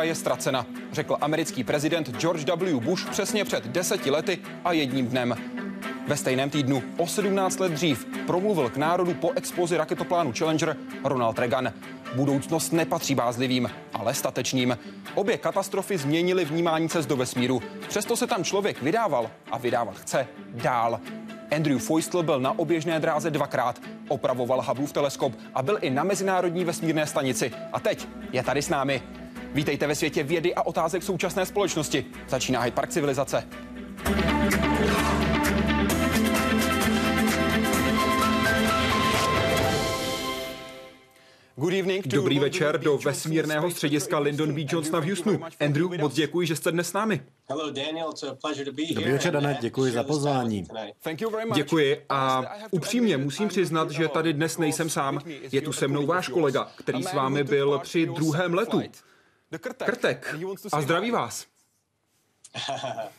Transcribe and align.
Kolumbia 0.00 0.10
je 0.10 0.14
ztracena, 0.14 0.66
řekl 0.92 1.16
americký 1.20 1.64
prezident 1.64 2.16
George 2.18 2.44
W. 2.44 2.80
Bush 2.80 3.10
přesně 3.10 3.44
před 3.44 3.66
deseti 3.66 4.10
lety 4.10 4.38
a 4.64 4.72
jedním 4.72 5.08
dnem. 5.08 5.34
Ve 6.06 6.16
stejném 6.16 6.50
týdnu 6.50 6.82
o 6.96 7.06
17 7.06 7.60
let 7.60 7.72
dřív 7.72 8.06
promluvil 8.26 8.70
k 8.70 8.76
národu 8.76 9.14
po 9.14 9.30
explozi 9.36 9.76
raketoplánu 9.76 10.32
Challenger 10.38 10.76
Ronald 11.04 11.38
Reagan. 11.38 11.72
Budoucnost 12.14 12.72
nepatří 12.72 13.14
bázlivým, 13.14 13.70
ale 13.94 14.14
statečným. 14.14 14.78
Obě 15.14 15.38
katastrofy 15.38 15.98
změnily 15.98 16.44
vnímání 16.44 16.88
cest 16.88 17.06
do 17.06 17.16
vesmíru. 17.16 17.62
Přesto 17.88 18.16
se 18.16 18.26
tam 18.26 18.44
člověk 18.44 18.82
vydával 18.82 19.30
a 19.50 19.58
vydávat 19.58 19.98
chce 19.98 20.26
dál. 20.54 21.00
Andrew 21.56 21.78
Feustel 21.78 22.22
byl 22.22 22.40
na 22.40 22.58
oběžné 22.58 23.00
dráze 23.00 23.30
dvakrát, 23.30 23.80
opravoval 24.08 24.62
Hubbleův 24.62 24.92
teleskop 24.92 25.32
a 25.54 25.62
byl 25.62 25.78
i 25.80 25.90
na 25.90 26.04
Mezinárodní 26.04 26.64
vesmírné 26.64 27.06
stanici. 27.06 27.52
A 27.72 27.80
teď 27.80 28.08
je 28.32 28.42
tady 28.42 28.62
s 28.62 28.68
námi. 28.68 29.02
Vítejte 29.54 29.86
ve 29.86 29.94
světě 29.94 30.22
vědy 30.22 30.54
a 30.54 30.62
otázek 30.62 31.02
současné 31.02 31.46
společnosti. 31.46 32.04
Začíná 32.28 32.60
Hyde 32.60 32.74
Park 32.74 32.90
civilizace. 32.90 33.44
Dobrý 42.06 42.38
večer 42.38 42.80
do 42.80 42.98
vesmírného 42.98 43.70
střediska 43.70 44.18
Lyndon 44.18 44.54
B. 44.54 44.60
Johnsona 44.68 45.00
v 45.00 45.04
Houstonu. 45.04 45.40
Andrew, 45.60 45.98
moc 46.00 46.14
děkuji, 46.14 46.46
že 46.46 46.56
jste 46.56 46.72
dnes 46.72 46.88
s 46.88 46.92
námi. 46.92 47.20
Dobrý 48.94 49.12
večer, 49.12 49.32
Danet, 49.32 49.58
děkuji 49.60 49.92
za 49.92 50.02
pozvání. 50.04 50.66
Děkuji 51.54 52.04
a 52.08 52.44
upřímně 52.70 53.16
musím 53.16 53.48
přiznat, 53.48 53.90
že 53.90 54.08
tady 54.08 54.32
dnes 54.32 54.58
nejsem 54.58 54.90
sám. 54.90 55.20
Je 55.52 55.60
tu 55.60 55.72
se 55.72 55.88
mnou 55.88 56.06
váš 56.06 56.28
kolega, 56.28 56.70
který 56.76 57.02
s 57.02 57.12
vámi 57.12 57.44
byl 57.44 57.78
při 57.82 58.06
druhém 58.06 58.54
letu. 58.54 58.82
Krtek. 59.58 60.34
A 60.72 60.80
zdraví 60.80 61.10
vás. 61.10 61.46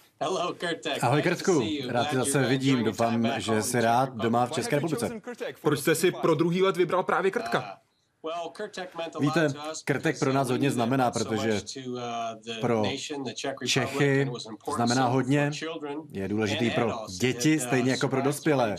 Ahoj 1.01 1.21
Krtku, 1.21 1.63
rád 1.89 2.09
tě 2.09 2.15
zase 2.15 2.41
vidím, 2.43 2.83
doufám, 2.83 3.31
že 3.37 3.63
jsi 3.63 3.81
rád 3.81 4.09
doma 4.15 4.45
v 4.45 4.51
České 4.51 4.75
republice. 4.75 5.21
Proč 5.61 5.79
jste 5.79 5.95
si 5.95 6.11
pro 6.11 6.35
druhý 6.35 6.63
let 6.63 6.77
vybral 6.77 7.03
právě 7.03 7.31
Krtka? 7.31 7.77
Víte, 9.19 9.47
Krtek 9.85 10.19
pro 10.19 10.33
nás 10.33 10.49
hodně 10.49 10.71
znamená, 10.71 11.11
protože 11.11 11.61
pro 12.61 12.83
Čechy 13.65 14.31
znamená 14.75 15.07
hodně, 15.07 15.51
je 16.11 16.27
důležitý 16.27 16.69
pro 16.69 16.91
děti, 17.19 17.59
stejně 17.59 17.91
jako 17.91 18.07
pro 18.07 18.21
dospělé. 18.21 18.75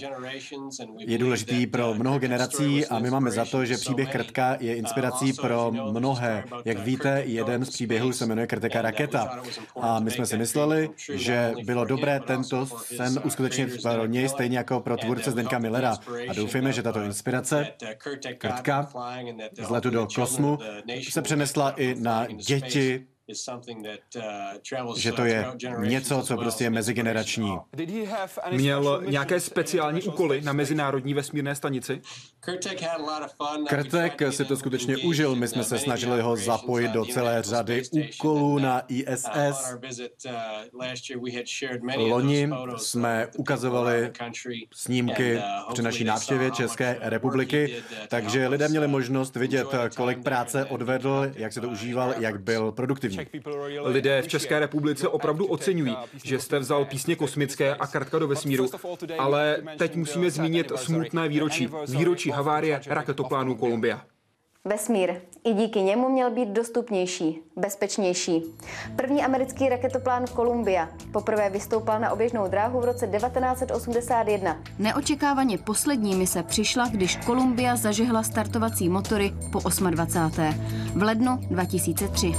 Je 0.99 1.19
důležitý 1.19 1.67
pro 1.67 1.95
mnoho 1.95 2.19
generací 2.19 2.87
a 2.87 2.99
my 2.99 3.11
máme 3.11 3.31
za 3.31 3.45
to, 3.45 3.65
že 3.65 3.77
příběh 3.77 4.13
Krtka 4.13 4.57
je 4.61 4.77
inspirací 4.77 5.33
pro 5.33 5.73
mnohé. 5.73 6.45
Jak 6.65 6.79
víte, 6.79 7.23
jeden 7.27 7.65
z 7.65 7.71
příběhů 7.71 8.13
se 8.13 8.27
jmenuje 8.27 8.47
Krteka 8.47 8.83
raketa. 8.83 9.43
A 9.81 10.01
my 10.01 10.11
jsme 10.11 10.27
si 10.27 10.37
mysleli, 10.37 10.91
že 11.15 11.53
bylo 11.65 11.85
dobré 11.85 12.21
tento 12.21 12.67
sen 12.67 13.21
uskutečnit 13.25 13.83
pro 13.83 14.07
něj, 14.07 14.29
stejně 14.29 14.59
jako 14.59 14.81
pro 14.81 14.97
tvůrce 14.97 15.31
Zdenka 15.31 15.59
Millera. 15.59 15.97
A 16.29 16.33
doufejme, 16.33 16.73
že 16.73 16.83
tato 16.83 17.03
inspirace 17.03 17.67
Krtka 18.39 18.89
z 19.63 19.69
letu 19.71 19.91
do 19.91 20.07
kosmu 20.15 20.59
se 21.11 21.23
přenesla 21.23 21.71
i 21.71 21.95
na 21.95 22.27
děti, 22.27 23.07
že 24.97 25.13
to 25.13 25.25
je 25.25 25.47
něco, 25.79 26.23
co 26.23 26.37
prostě 26.37 26.65
je 26.65 26.71
mezigenerační. 26.71 27.57
Měl 28.51 29.03
nějaké 29.07 29.41
speciální 29.41 30.03
úkoly 30.03 30.41
na 30.41 30.53
Mezinárodní 30.53 31.15
vesmírné 31.15 31.55
stanici? 31.55 32.01
Krtek 33.69 34.23
si 34.31 34.45
to 34.45 34.57
skutečně 34.57 34.97
užil. 34.97 35.37
My 35.37 35.49
jsme 35.49 35.65
se 35.65 35.79
snažili 35.79 36.23
ho 36.23 36.37
zapojit 36.37 36.91
do 36.91 37.05
celé 37.05 37.43
řady 37.43 37.83
úkolů 37.91 38.59
na 38.59 38.83
ISS. 38.89 39.27
Loni 41.97 42.51
jsme 42.77 43.29
ukazovali 43.37 44.13
snímky 44.75 45.41
při 45.73 45.83
naší 45.83 46.05
návštěvě 46.05 46.51
České 46.51 46.97
republiky, 47.01 47.83
takže 48.09 48.49
lidé 48.49 48.69
měli 48.69 48.89
možnost 48.89 49.37
vidět, 49.37 49.67
kolik 49.97 50.23
práce 50.23 50.65
odvedl, 50.65 51.31
jak 51.35 51.53
se 51.53 51.61
to 51.61 51.69
užíval, 51.69 52.15
jak 52.19 52.41
byl 52.41 52.73
produktivní. 52.73 53.22
Lidé 53.85 54.23
v 54.23 54.29
České 54.29 54.59
republice 54.59 55.09
opravdu 55.09 55.47
oceňují, 55.47 55.97
že 56.25 56.39
jste 56.39 56.59
vzal 56.59 56.85
písně 56.85 57.17
kosmické 57.17 57.75
a 57.75 57.87
kartka 57.87 58.19
do 58.19 58.29
vesmíru, 58.29 58.69
ale 59.19 59.57
teď 59.79 59.97
musíme 59.97 60.31
zmínit 60.31 60.73
smutné 60.77 61.29
výročí. 61.29 61.69
Výročí 61.89 62.31
havárie 62.31 62.81
raketoplánu 62.87 63.55
Columbia. 63.55 64.03
Vesmír 64.65 65.21
i 65.45 65.55
díky 65.55 65.81
němu 65.81 66.09
měl 66.09 66.31
být 66.31 66.49
dostupnější, 66.49 67.41
bezpečnější. 67.57 68.43
První 68.97 69.23
americký 69.25 69.69
raketoplán 69.69 70.27
Columbia 70.27 70.89
poprvé 71.13 71.51
vystoupal 71.51 72.01
na 72.01 72.13
oběžnou 72.13 72.49
dráhu 72.49 72.81
v 72.81 72.85
roce 72.85 73.07
1981. 73.07 74.63
Neočekávaně 74.79 75.59
poslední 75.59 76.15
mise 76.15 76.43
přišla, 76.43 76.89
když 76.89 77.19
Columbia 77.19 77.77
zažehla 77.77 78.23
startovací 78.23 78.89
motory 78.89 79.33
po 79.53 79.61
28. 79.91 80.61
v 80.95 81.03
lednu 81.03 81.37
2003. 81.51 82.33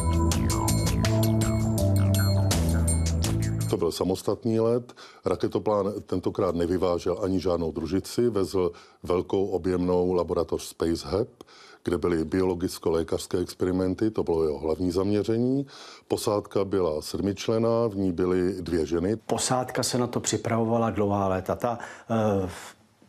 To 3.73 3.77
byl 3.77 3.91
samostatný 3.91 4.59
let. 4.59 4.93
Raketoplán 5.25 5.93
tentokrát 6.05 6.55
nevyvážel 6.55 7.19
ani 7.21 7.39
žádnou 7.39 7.71
družici, 7.71 8.29
vezl 8.29 8.71
velkou 9.03 9.45
objemnou 9.45 10.13
laboratoř 10.13 10.63
Space 10.63 11.07
Hub, 11.09 11.43
kde 11.83 11.97
byly 11.97 12.25
biologicko-lékařské 12.25 13.37
experimenty, 13.39 14.11
to 14.11 14.23
bylo 14.23 14.43
jeho 14.43 14.59
hlavní 14.59 14.91
zaměření. 14.91 15.67
Posádka 16.07 16.65
byla 16.65 17.01
sedmičlená, 17.01 17.87
v 17.87 17.95
ní 17.95 18.11
byly 18.11 18.61
dvě 18.61 18.85
ženy. 18.85 19.15
Posádka 19.15 19.83
se 19.83 19.97
na 19.97 20.07
to 20.07 20.19
připravovala 20.19 20.89
dlouhá 20.89 21.27
léta. 21.27 21.55
Ta, 21.55 21.77
uh, 22.09 22.49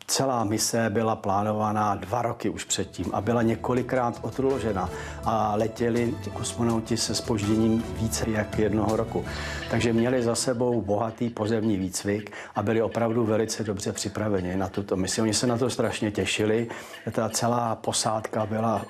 Celá 0.07 0.43
mise 0.43 0.89
byla 0.89 1.15
plánovaná 1.15 1.95
dva 1.95 2.21
roky 2.21 2.49
už 2.49 2.63
předtím 2.63 3.05
a 3.13 3.21
byla 3.21 3.41
několikrát 3.41 4.19
odložena 4.21 4.89
a 5.23 5.55
letěli 5.55 6.15
ty 6.23 6.29
kosmonauti 6.29 6.97
se 6.97 7.15
spožděním 7.15 7.83
více 8.01 8.29
jak 8.29 8.59
jednoho 8.59 8.95
roku. 8.95 9.25
Takže 9.69 9.93
měli 9.93 10.23
za 10.23 10.35
sebou 10.35 10.81
bohatý 10.81 11.29
pozemní 11.29 11.77
výcvik 11.77 12.31
a 12.55 12.63
byli 12.63 12.81
opravdu 12.81 13.25
velice 13.25 13.63
dobře 13.63 13.91
připraveni 13.91 14.55
na 14.55 14.67
tuto 14.69 14.95
misi. 14.95 15.21
Oni 15.21 15.33
se 15.33 15.47
na 15.47 15.57
to 15.57 15.69
strašně 15.69 16.11
těšili. 16.11 16.67
Ta 17.11 17.29
celá 17.29 17.75
posádka 17.75 18.45
byla 18.45 18.85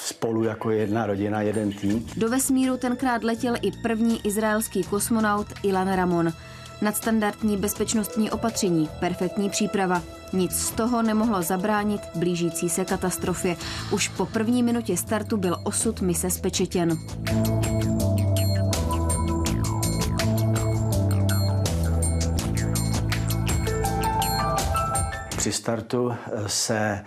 spolu 0.00 0.44
jako 0.44 0.70
jedna 0.70 1.06
rodina, 1.06 1.42
jeden 1.42 1.72
tým. 1.72 2.06
Do 2.16 2.28
vesmíru 2.28 2.76
tenkrát 2.76 3.24
letěl 3.24 3.54
i 3.62 3.72
první 3.72 4.26
izraelský 4.26 4.84
kosmonaut 4.84 5.46
Ilan 5.62 5.92
Ramon. 5.92 6.32
Nadstandardní 6.82 7.56
bezpečnostní 7.56 8.30
opatření, 8.30 8.88
perfektní 9.00 9.50
příprava. 9.50 10.02
Nic 10.32 10.52
z 10.52 10.70
toho 10.70 11.02
nemohlo 11.02 11.42
zabránit 11.42 12.00
blížící 12.14 12.68
se 12.68 12.84
katastrofě. 12.84 13.56
Už 13.92 14.08
po 14.08 14.26
první 14.26 14.62
minutě 14.62 14.96
startu 14.96 15.36
byl 15.36 15.56
osud 15.64 16.00
mise 16.00 16.30
spečetěn. 16.30 16.98
Při 25.36 25.52
startu 25.52 26.12
se 26.46 26.78
eh, 26.78 27.04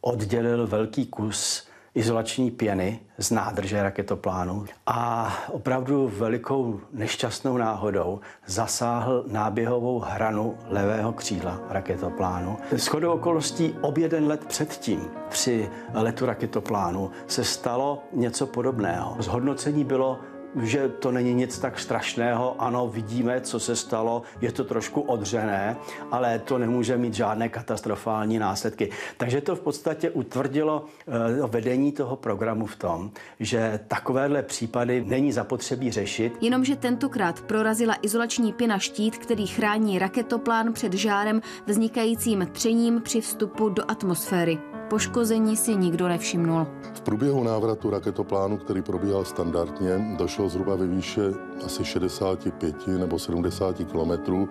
oddělil 0.00 0.66
velký 0.66 1.06
kus 1.06 1.67
izolační 1.98 2.50
pěny 2.50 3.00
z 3.18 3.30
nádrže 3.30 3.82
raketoplánu 3.82 4.64
a 4.86 5.32
opravdu 5.52 6.12
velikou 6.18 6.80
nešťastnou 6.92 7.56
náhodou 7.56 8.20
zasáhl 8.46 9.24
náběhovou 9.30 9.98
hranu 9.98 10.56
levého 10.68 11.12
křídla 11.12 11.60
raketoplánu. 11.70 12.56
Shodou 12.76 13.12
okolností 13.12 13.74
ob 13.80 13.98
jeden 13.98 14.26
let 14.26 14.44
předtím 14.44 15.10
při 15.28 15.70
letu 15.94 16.26
raketoplánu 16.26 17.10
se 17.26 17.44
stalo 17.44 18.02
něco 18.12 18.46
podobného. 18.46 19.16
Zhodnocení 19.18 19.84
bylo 19.84 20.18
že 20.62 20.88
to 20.88 21.12
není 21.12 21.34
nic 21.34 21.58
tak 21.58 21.78
strašného. 21.78 22.56
Ano, 22.58 22.88
vidíme, 22.88 23.40
co 23.40 23.60
se 23.60 23.76
stalo, 23.76 24.22
je 24.40 24.52
to 24.52 24.64
trošku 24.64 25.00
odřené, 25.00 25.76
ale 26.10 26.38
to 26.38 26.58
nemůže 26.58 26.96
mít 26.96 27.14
žádné 27.14 27.48
katastrofální 27.48 28.38
následky. 28.38 28.90
Takže 29.16 29.40
to 29.40 29.56
v 29.56 29.60
podstatě 29.60 30.10
utvrdilo 30.10 30.84
eh, 30.84 31.46
vedení 31.46 31.92
toho 31.92 32.16
programu 32.16 32.66
v 32.66 32.76
tom, 32.76 33.10
že 33.40 33.80
takovéhle 33.88 34.42
případy 34.42 35.04
není 35.06 35.32
zapotřebí 35.32 35.90
řešit. 35.90 36.32
Jenomže 36.40 36.76
tentokrát 36.76 37.40
prorazila 37.40 37.96
izolační 38.02 38.52
pěna 38.52 38.78
štít, 38.78 39.18
který 39.18 39.46
chrání 39.46 39.98
raketoplán 39.98 40.72
před 40.72 40.92
žárem 40.92 41.42
vznikajícím 41.66 42.48
třením 42.52 43.00
při 43.02 43.20
vstupu 43.20 43.68
do 43.68 43.90
atmosféry. 43.90 44.58
Poškození 44.88 45.56
si 45.56 45.76
nikdo 45.76 46.08
nevšimnul. 46.08 46.66
V 46.94 47.00
průběhu 47.00 47.44
návratu 47.44 47.90
raketoplánu, 47.90 48.56
který 48.56 48.82
probíhal 48.82 49.24
standardně, 49.24 50.16
došlo 50.18 50.48
zhruba 50.48 50.76
ve 50.76 50.86
výše 50.86 51.22
asi 51.66 51.84
65 51.84 52.86
nebo 52.86 53.18
70 53.18 53.76
kilometrů 53.90 54.48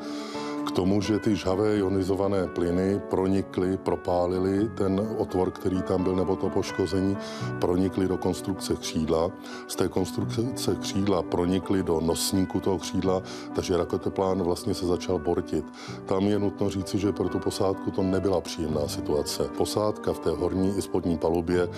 k 0.67 0.71
tomu, 0.71 1.01
že 1.01 1.19
ty 1.19 1.35
žhavé 1.35 1.77
ionizované 1.77 2.47
plyny 2.47 2.99
pronikly, 3.09 3.77
propálily 3.77 4.69
ten 4.75 4.99
otvor, 5.17 5.51
který 5.51 5.81
tam 5.81 6.03
byl, 6.03 6.15
nebo 6.15 6.35
to 6.35 6.49
poškození, 6.49 7.17
pronikly 7.61 8.07
do 8.07 8.17
konstrukce 8.17 8.75
křídla. 8.75 9.31
Z 9.67 9.75
té 9.75 9.87
konstrukce 9.87 10.75
křídla 10.81 11.21
pronikly 11.21 11.83
do 11.83 12.01
nosníku 12.01 12.59
toho 12.59 12.77
křídla, 12.77 13.21
takže 13.55 13.77
raketoplán 13.77 14.43
vlastně 14.43 14.73
se 14.73 14.85
začal 14.85 15.19
bortit. 15.19 15.65
Tam 16.05 16.23
je 16.23 16.39
nutno 16.39 16.69
říci, 16.69 16.99
že 16.99 17.11
pro 17.11 17.29
tu 17.29 17.39
posádku 17.39 17.91
to 17.91 18.03
nebyla 18.03 18.41
příjemná 18.41 18.87
situace. 18.87 19.43
Posádka 19.57 20.13
v 20.13 20.19
té 20.19 20.29
horní 20.29 20.77
i 20.77 20.81
spodní 20.81 21.17
palubě 21.17 21.69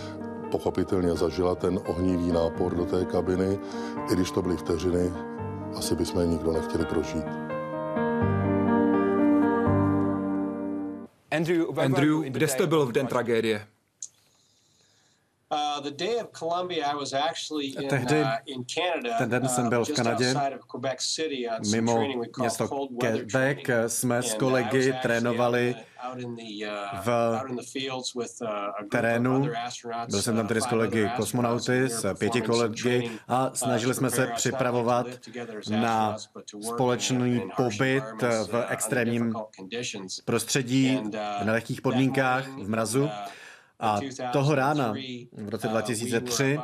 pochopitelně 0.51 1.13
zažila 1.13 1.56
ten 1.56 1.80
ohnivý 1.88 2.31
nápor 2.31 2.75
do 2.75 2.85
té 2.85 3.06
kabiny, 3.06 3.59
i 4.12 4.15
když 4.15 4.31
to 4.31 4.42
byly 4.42 4.57
vteřiny, 4.57 5.13
asi 5.75 5.95
bychom 5.95 6.21
je 6.21 6.27
nikdo 6.27 6.51
nechtěli 6.51 6.85
prožít. 6.85 7.49
Andrew, 11.86 12.24
kde 12.24 12.47
jste 12.47 12.68
byl 12.68 12.86
v 12.86 12.91
den 12.91 13.07
tragédie? 13.07 13.68
Uh, 15.51 15.90
Tehdy, 17.90 18.22
uh, 18.22 19.18
ten 19.18 19.30
den 19.30 19.50
jsem 19.50 19.63
uh, 19.63 19.69
byl 19.69 19.86
v 19.86 19.92
Kanadě, 19.92 20.34
mimo 21.72 22.07
město 22.40 22.88
Quebec. 23.00 23.57
Jsme 23.88 24.24
s 24.24 24.34
kolegy 24.34 24.94
trénovali 25.01 25.75
v 27.04 27.42
terénu. 28.92 29.50
Byl 30.10 30.22
jsem 30.22 30.36
tam 30.36 30.48
tedy 30.48 30.62
s 30.62 30.66
kolegy 30.66 31.10
kosmonauty, 31.16 31.90
s 31.90 32.13
pěti 32.13 32.42
kolegy 32.42 33.12
a 33.28 33.52
snažili 33.54 33.94
jsme 33.94 34.10
se 34.10 34.28
připravovat 34.28 35.07
na 35.69 36.18
společný 36.62 37.42
pobyt 37.56 38.04
v 38.22 38.66
extrémním 38.69 39.34
prostředí, 40.25 41.02
v 41.42 41.45
nelehkých 41.45 41.81
podmínkách, 41.81 42.48
v 42.48 42.69
mrazu. 42.69 43.10
A 43.80 44.00
toho 44.34 44.56
rána 44.56 44.94
v 45.31 45.50
roce 45.50 45.68
2003 45.68 46.60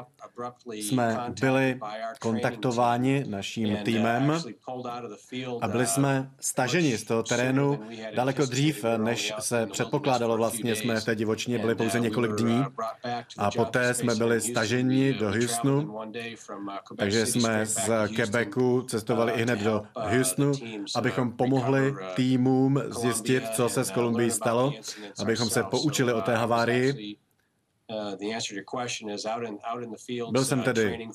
jsme 0.71 1.33
byli 1.41 1.79
kontaktováni 2.19 3.25
naším 3.27 3.73
uh, 3.73 3.83
týmem 3.83 4.41
a 5.61 5.67
byli 5.67 5.87
jsme 5.87 6.19
uh, 6.19 6.25
staženi 6.39 6.97
z 6.97 7.03
toho 7.03 7.23
terénu 7.23 7.79
daleko 8.15 8.45
dřív, 8.45 8.85
než 8.97 9.33
se 9.39 9.67
předpokládalo. 9.67 10.37
Vlastně 10.37 10.75
jsme 10.75 10.99
v 11.01 11.05
té 11.05 11.15
divočině 11.15 11.59
byli 11.59 11.75
pouze 11.75 11.97
uh, 11.97 12.03
několik 12.03 12.31
dní 12.31 12.63
a 13.37 13.51
poté 13.51 13.93
jsme 13.93 14.15
byli 14.15 14.41
staženi 14.41 15.13
do 15.13 15.31
Houstonu, 15.31 15.99
takže 16.97 17.25
jsme 17.25 17.65
z 17.65 17.89
Quebecu 18.15 18.81
cestovali 18.81 19.31
i 19.31 19.41
hned 19.41 19.59
do 19.59 19.83
Houstonu, 19.95 20.51
abychom 20.95 21.31
pomohli 21.31 21.93
týmům 22.15 22.81
zjistit, 23.01 23.43
co 23.49 23.69
se 23.69 23.85
s 23.85 23.91
Kolumbií 23.91 24.31
stalo, 24.31 24.73
abychom 25.19 25.49
se 25.49 25.63
poučili 25.63 26.13
o 26.13 26.21
té 26.21 26.35
havárii 26.35 27.17
Byl 30.31 30.45
jsem 30.45 30.59
uh, 30.59 30.65
tedy 30.65 31.09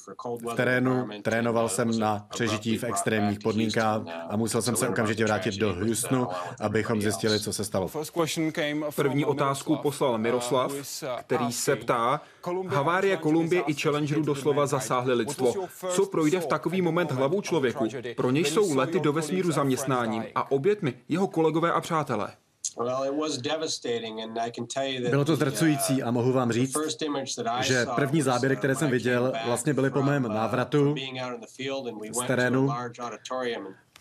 v 0.51 0.55
terénu, 0.57 1.09
trénoval 1.23 1.69
jsem 1.69 1.99
na 1.99 2.27
přežití 2.31 2.79
v 2.79 2.85
extrémních 2.85 3.39
podmínkách 3.41 4.03
uh, 4.03 4.11
a 4.29 4.37
musel 4.37 4.63
jsem 4.63 4.77
se 4.77 4.89
okamžitě 4.89 5.25
vrátit 5.25 5.55
do 5.55 5.75
Houstonu, 5.75 6.29
abychom 6.61 7.01
zjistili, 7.01 7.41
co 7.41 7.53
se 7.53 7.65
stalo. 7.65 7.91
První 8.97 9.25
otázku 9.25 9.77
poslal 9.77 10.19
Miroslav, 10.19 10.73
který 11.21 11.53
se 11.53 11.77
ptá, 11.77 12.21
havárie 12.67 13.17
Kolumbie 13.17 13.63
i 13.67 13.75
Challengeru 13.75 14.23
doslova 14.23 14.67
zasáhly 14.67 15.15
lidstvo. 15.15 15.55
Co 15.91 16.07
projde 16.07 16.41
v 16.41 16.47
takový 16.47 16.83
moment 16.83 17.11
hlavou 17.11 17.41
člověku? 17.41 17.89
Pro 18.17 18.31
něj 18.31 18.45
jsou 18.45 18.77
lety 18.77 19.01
do 19.01 19.13
vesmíru 19.13 19.53
zaměstnáním 19.53 20.25
a 20.35 20.51
obětmi 20.51 20.95
jeho 21.09 21.29
kolegové 21.29 21.73
a 21.73 21.81
přátelé. 21.81 22.33
Bylo 25.11 25.25
to 25.25 25.37
zdrcující 25.37 26.03
a 26.03 26.11
mohu 26.11 26.33
vám 26.33 26.53
říct, 26.53 26.77
že 27.61 27.87
první 27.95 28.23
záběry, 28.23 28.57
které 28.57 28.75
jsem 28.75 28.91
viděl, 28.91 29.33
vlastně 29.47 29.75
byly 29.75 29.91
po 29.91 30.03
mém 30.03 30.25
uh, 30.25 30.35
návratu 30.35 30.95
z 32.13 32.27
terénu. 32.27 32.69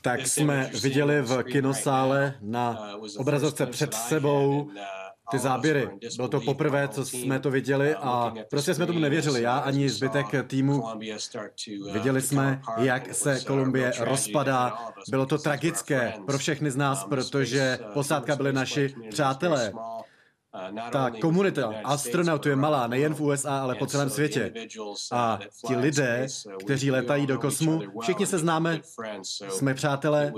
tak 0.01 0.27
jsme 0.27 0.71
viděli 0.81 1.21
v 1.21 1.43
kinosále 1.43 2.33
na 2.41 2.95
uh, 2.97 3.07
obrazovce 3.17 3.65
před 3.65 3.93
sebou 3.93 4.71
ty 5.31 5.39
záběry. 5.39 5.89
Bylo 6.15 6.27
to 6.27 6.41
poprvé, 6.41 6.87
co 6.87 7.05
jsme 7.05 7.39
to 7.39 7.51
viděli 7.51 7.95
a 7.95 8.33
prostě 8.49 8.73
jsme 8.73 8.85
tomu 8.85 8.99
nevěřili. 8.99 9.41
Já 9.41 9.57
ani 9.57 9.89
zbytek 9.89 10.25
týmu 10.47 10.83
viděli 11.93 12.21
jsme, 12.21 12.61
jak 12.77 13.15
se 13.15 13.39
Kolumbie 13.47 13.91
rozpadá. 13.99 14.77
Bylo 15.09 15.25
to 15.25 15.37
tragické 15.37 16.13
pro 16.25 16.37
všechny 16.37 16.71
z 16.71 16.75
nás, 16.75 17.03
protože 17.03 17.79
posádka 17.93 18.35
byli 18.35 18.53
naši 18.53 18.95
přátelé. 19.09 19.73
Uh, 20.71 20.89
Ta 20.91 21.11
komunita 21.21 21.73
astronautů 21.83 22.49
je 22.49 22.55
malá 22.55 22.87
nejen 22.87 23.13
v 23.13 23.21
USA, 23.21 23.59
ale 23.59 23.75
po 23.75 23.85
celém 23.85 24.09
světě. 24.09 24.53
A 25.11 25.39
ti 25.67 25.75
lidé, 25.75 26.27
uh, 26.45 26.53
kteří 26.53 26.91
letají 26.91 27.27
do 27.27 27.39
kosmu, 27.39 27.81
všichni 28.01 28.25
se 28.25 28.37
známe, 28.37 28.79
jsme 29.49 29.73
přátelé, 29.73 30.33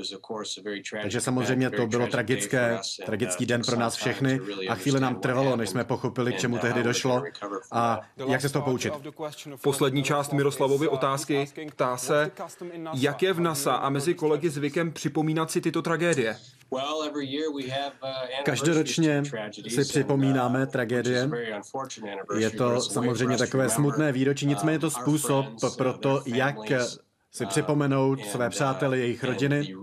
takže 1.01 1.21
samozřejmě 1.21 1.69
to 1.69 1.88
bylo 1.88 2.07
tragické, 2.07 2.73
uh, 2.73 3.06
tragický 3.06 3.45
den 3.45 3.62
pro 3.62 3.75
nás 3.75 3.95
všechny 3.95 4.39
a 4.69 4.75
chvíli 4.75 5.00
nám 5.00 5.15
trvalo, 5.15 5.56
než 5.56 5.69
jsme 5.69 5.83
pochopili, 5.83 6.33
k 6.33 6.39
čemu 6.39 6.57
tehdy 6.57 6.83
došlo 6.83 7.24
a 7.71 8.00
jak 8.27 8.41
se 8.41 8.50
z 8.50 8.51
toho 8.51 8.65
poučit. 8.65 8.94
Poslední 9.62 10.03
část 10.03 10.33
Miroslavovy 10.33 10.88
otázky 10.88 11.47
ptá 11.71 11.97
se, 11.97 12.31
jak 12.94 13.24
je 13.24 13.33
v 13.33 13.39
NASA 13.39 13.75
a 13.75 13.89
mezi 13.89 14.13
kolegy 14.13 14.50
zvykem 14.50 14.91
připomínat 14.91 15.51
si 15.51 15.62
tyto 15.62 15.81
tragédie. 15.81 16.38
Každoročně 18.44 19.24
si 19.67 19.81
připomínáme 19.85 20.11
uh, 20.13 20.66
tragédie. 20.66 21.30
Je 22.38 22.50
to 22.50 22.81
samozřejmě 22.81 23.38
takové 23.38 23.69
smutné 23.69 24.12
výročí, 24.12 24.46
nicméně 24.46 24.75
je 24.75 24.80
to 24.80 24.90
způsob 24.90 25.46
pro 25.78 25.94
to, 25.94 26.22
jak 26.25 26.58
si 27.31 27.45
připomenout 27.45 28.25
své 28.25 28.50
přátele, 28.50 28.98
jejich 28.98 29.24
rodiny 29.24 29.74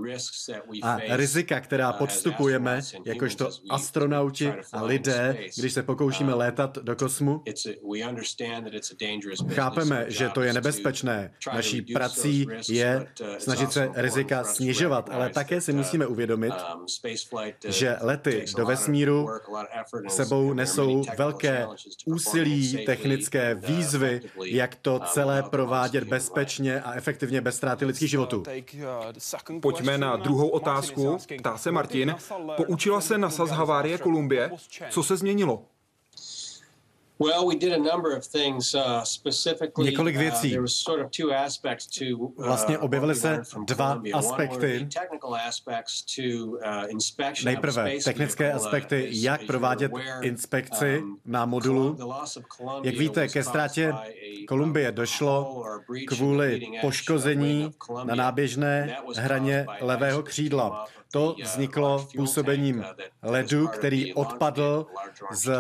a 0.83 0.99
rizika, 1.09 1.61
která 1.61 1.93
podstupujeme 1.93 2.81
jakožto 3.05 3.51
astronauti 3.71 4.53
a 4.73 4.83
lidé, 4.83 5.37
když 5.59 5.73
se 5.73 5.83
pokoušíme 5.83 6.35
létat 6.35 6.79
do 6.79 6.97
kosmu. 6.97 7.43
Chápeme, 9.49 10.05
že 10.09 10.29
to 10.29 10.43
je 10.43 10.53
nebezpečné. 10.53 11.33
Naší 11.55 11.83
prací 11.83 12.47
je 12.69 13.07
snažit 13.39 13.73
se 13.73 13.91
rizika 13.95 14.45
snižovat, 14.45 15.11
ale 15.13 15.31
také 15.31 15.61
si 15.61 15.73
musíme 15.73 16.07
uvědomit, 16.07 16.55
že 17.69 17.97
lety 18.01 18.45
do 18.57 18.67
vesmíru 18.67 19.29
sebou 20.09 20.53
nesou 20.53 21.03
velké 21.19 21.67
úsilí, 22.07 22.85
technické 22.87 23.55
výzvy, 23.55 24.21
jak 24.45 24.75
to 24.75 25.01
celé 25.07 25.43
provádět 25.43 26.05
bezpečně 26.05 26.81
a 26.81 26.95
efektivně 26.95 27.38
úplně 27.39 27.45
bez 27.45 27.57
ztráty 27.57 27.85
lidských 27.85 28.11
životů. 28.11 28.43
Pojďme 29.61 29.99
na 29.99 30.17
druhou 30.17 30.49
otázku. 30.49 31.19
Ptá 31.39 31.59
se 31.59 31.71
Martin. 31.71 32.17
Poučila 32.57 33.01
se 33.01 33.19
NASA 33.19 33.47
z 33.47 33.51
havárie 33.51 33.99
Kolumbie? 33.99 34.51
Co 34.91 35.03
se 35.03 35.17
změnilo? 35.17 35.63
Uh, 37.19 37.55
Několik 39.85 40.17
uh, 40.17 40.21
věcí. 40.21 40.59
Uh, 40.59 40.67
vlastně 42.37 42.79
objevily 42.79 43.15
se 43.15 43.43
dva 43.65 44.03
aspekty. 44.15 44.89
Nejprve 47.45 47.91
technické 48.05 48.53
aspekty, 48.53 49.09
jak 49.11 49.47
provádět 49.47 49.93
inspekci 50.23 50.99
um, 51.03 51.21
na 51.25 51.47
modulu. 51.47 51.99
Jak 52.83 52.97
víte, 52.97 53.29
ke 53.29 53.43
ztrátě 53.45 53.95
Kolumbie 54.49 54.93
došlo 54.93 55.65
kvůli 56.07 56.67
poškození 56.81 57.71
na 58.05 58.15
náběžné 58.15 58.97
hraně 59.17 59.67
levého 59.81 60.23
křídla. 60.23 60.87
To 61.13 61.37
vzniklo 61.45 62.09
působením 62.17 62.85
ledu, 63.23 63.69
který 63.69 64.15
odpadl 64.15 64.87
z 65.33 65.51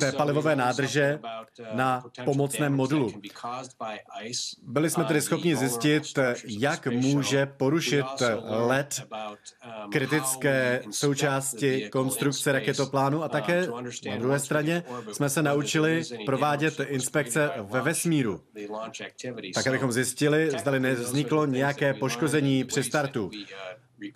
té 0.00 0.12
palivové 0.12 0.56
nádrže 0.56 1.18
na 1.72 2.04
pomocném 2.24 2.74
modulu. 2.74 3.12
Byli 4.62 4.90
jsme 4.90 5.04
tedy 5.04 5.20
schopni 5.20 5.56
zjistit, 5.56 6.02
jak 6.46 6.86
může 6.86 7.46
porušit 7.46 8.06
led 8.44 9.02
kritické 9.92 10.82
součásti 10.90 11.88
konstrukce 11.92 12.52
raketoplánu 12.52 13.22
a 13.22 13.28
také 13.28 13.66
na 14.08 14.16
druhé 14.16 14.38
straně 14.38 14.84
jsme 15.12 15.30
se 15.30 15.42
naučili 15.42 16.02
provádět 16.26 16.80
inspekce 16.86 17.50
ve 17.62 17.80
vesmíru, 17.80 18.40
tak 19.54 19.66
abychom 19.66 19.92
zjistili, 19.92 20.50
zda 20.60 20.78
nevzniklo 20.78 21.46
nějaké 21.46 21.94
poškození 21.94 22.64
při 22.64 22.82
startu. 22.84 23.30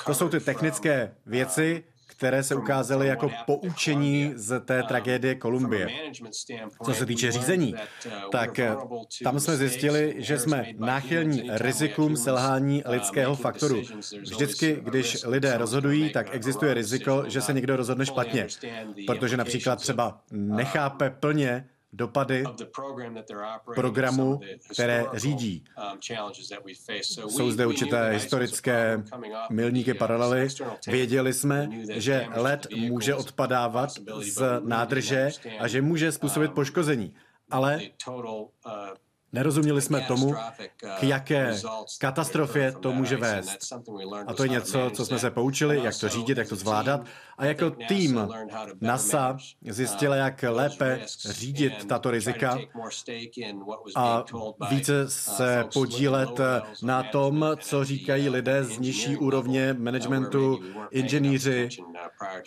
To 0.06 0.14
jsou 0.14 0.28
ty 0.28 0.40
technické 0.40 1.14
věci, 1.26 1.84
které 2.08 2.42
se 2.42 2.54
ukázaly 2.54 3.06
jako 3.06 3.30
poučení 3.46 4.32
z 4.36 4.60
té 4.60 4.82
tragédie 4.82 5.34
Kolumbie. 5.34 5.88
Co 6.84 6.94
se 6.94 7.06
týče 7.06 7.32
řízení, 7.32 7.74
tak 8.32 8.60
tam 9.24 9.40
jsme 9.40 9.56
zjistili, 9.56 10.14
že 10.18 10.38
jsme 10.38 10.66
náchylní 10.78 11.50
rizikům 11.52 12.16
selhání 12.16 12.82
lidského 12.86 13.36
faktoru. 13.36 13.82
Vždycky, 14.20 14.78
když 14.82 15.24
lidé 15.24 15.58
rozhodují, 15.58 16.12
tak 16.12 16.34
existuje 16.34 16.74
riziko, 16.74 17.24
že 17.26 17.40
se 17.40 17.52
někdo 17.52 17.76
rozhodne 17.76 18.06
špatně, 18.06 18.46
protože 19.06 19.36
například 19.36 19.76
třeba 19.76 20.20
nechápe 20.30 21.10
plně 21.10 21.64
dopady 21.92 22.44
programu, 23.74 24.40
které 24.72 25.04
řídí. 25.14 25.64
Um, 25.92 27.30
Jsou 27.30 27.50
zde 27.50 27.66
určité 27.66 28.10
historické 28.10 29.02
milníky 29.50 29.94
paralely. 29.94 30.48
Věděli 30.86 31.32
jsme, 31.32 31.68
že 31.88 32.26
led 32.34 32.66
může 32.76 33.14
odpadávat 33.14 33.90
z 34.20 34.60
nádrže 34.64 35.30
a 35.58 35.68
že 35.68 35.82
může 35.82 36.12
způsobit 36.12 36.52
poškození. 36.52 37.14
Ale 37.50 37.80
Nerozuměli 39.32 39.82
jsme 39.82 40.00
tomu, 40.00 40.34
k 41.00 41.02
jaké 41.02 41.60
katastrofě 41.98 42.72
to 42.72 42.92
může 42.92 43.16
vést. 43.16 43.72
A 44.26 44.34
to 44.34 44.42
je 44.42 44.48
něco, 44.48 44.90
co 44.94 45.06
jsme 45.06 45.18
se 45.18 45.30
poučili, 45.30 45.80
jak 45.84 45.98
to 46.00 46.08
řídit, 46.08 46.38
jak 46.38 46.48
to 46.48 46.56
zvládat. 46.56 47.00
A 47.38 47.44
jako 47.44 47.70
tým 47.70 48.28
NASA 48.80 49.36
zjistila, 49.68 50.16
jak 50.16 50.44
lépe 50.48 51.00
řídit 51.28 51.84
tato 51.84 52.10
rizika 52.10 52.58
a 53.96 54.24
více 54.70 55.10
se 55.10 55.64
podílet 55.74 56.40
na 56.82 57.02
tom, 57.02 57.46
co 57.60 57.84
říkají 57.84 58.28
lidé 58.28 58.64
z 58.64 58.78
nižší 58.78 59.16
úrovně 59.16 59.76
managementu, 59.78 60.60
inženýři, 60.90 61.68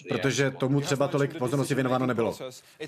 protože 0.09 0.51
tomu 0.51 0.81
třeba 0.81 1.07
tolik 1.07 1.37
pozornosti 1.37 1.75
věnováno 1.75 2.05
nebylo. 2.05 2.35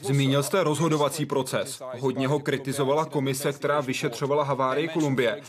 Zmínil 0.02 0.44
jste 0.44 0.64
rozhodovací 0.64 1.26
proces. 1.26 1.82
Hodně 2.00 2.28
ho 2.28 2.40
kritizovala 2.40 3.06
komise, 3.06 3.54
která 3.54 3.83
vyšetřovala 3.84 4.44
havárii 4.44 4.88
Kolumbie. 4.88 5.42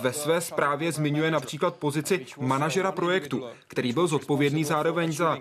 Ve 0.00 0.12
své 0.12 0.40
zprávě 0.40 0.92
zmiňuje 0.92 1.30
například 1.30 1.76
pozici 1.76 2.26
manažera 2.40 2.92
projektu, 2.92 3.46
který 3.68 3.92
byl 3.92 4.06
zodpovědný 4.06 4.64
zároveň 4.64 5.12
za 5.12 5.38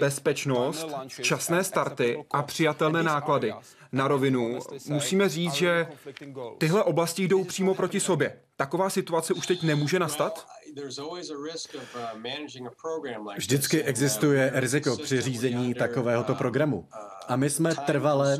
bezpečnost, 0.00 0.88
časné 1.22 1.64
starty 1.64 2.24
a 2.30 2.42
přijatelné 2.42 3.02
náklady. 3.02 3.52
Na 3.92 4.08
rovinu 4.08 4.58
musíme 4.88 5.28
říct, 5.28 5.52
že 5.52 5.86
tyhle 6.58 6.84
oblasti 6.84 7.28
jdou 7.28 7.44
přímo 7.44 7.74
proti 7.74 8.00
sobě. 8.00 8.40
Taková 8.56 8.90
situace 8.90 9.34
už 9.34 9.46
teď 9.46 9.62
nemůže 9.62 9.98
nastat? 9.98 10.46
Vždycky 13.36 13.82
existuje 13.82 14.50
riziko 14.54 14.96
při 14.96 15.20
řízení 15.20 15.74
takovéhoto 15.74 16.34
programu. 16.34 16.88
A 17.28 17.36
my 17.36 17.50
jsme 17.50 17.74
trvale 17.74 18.38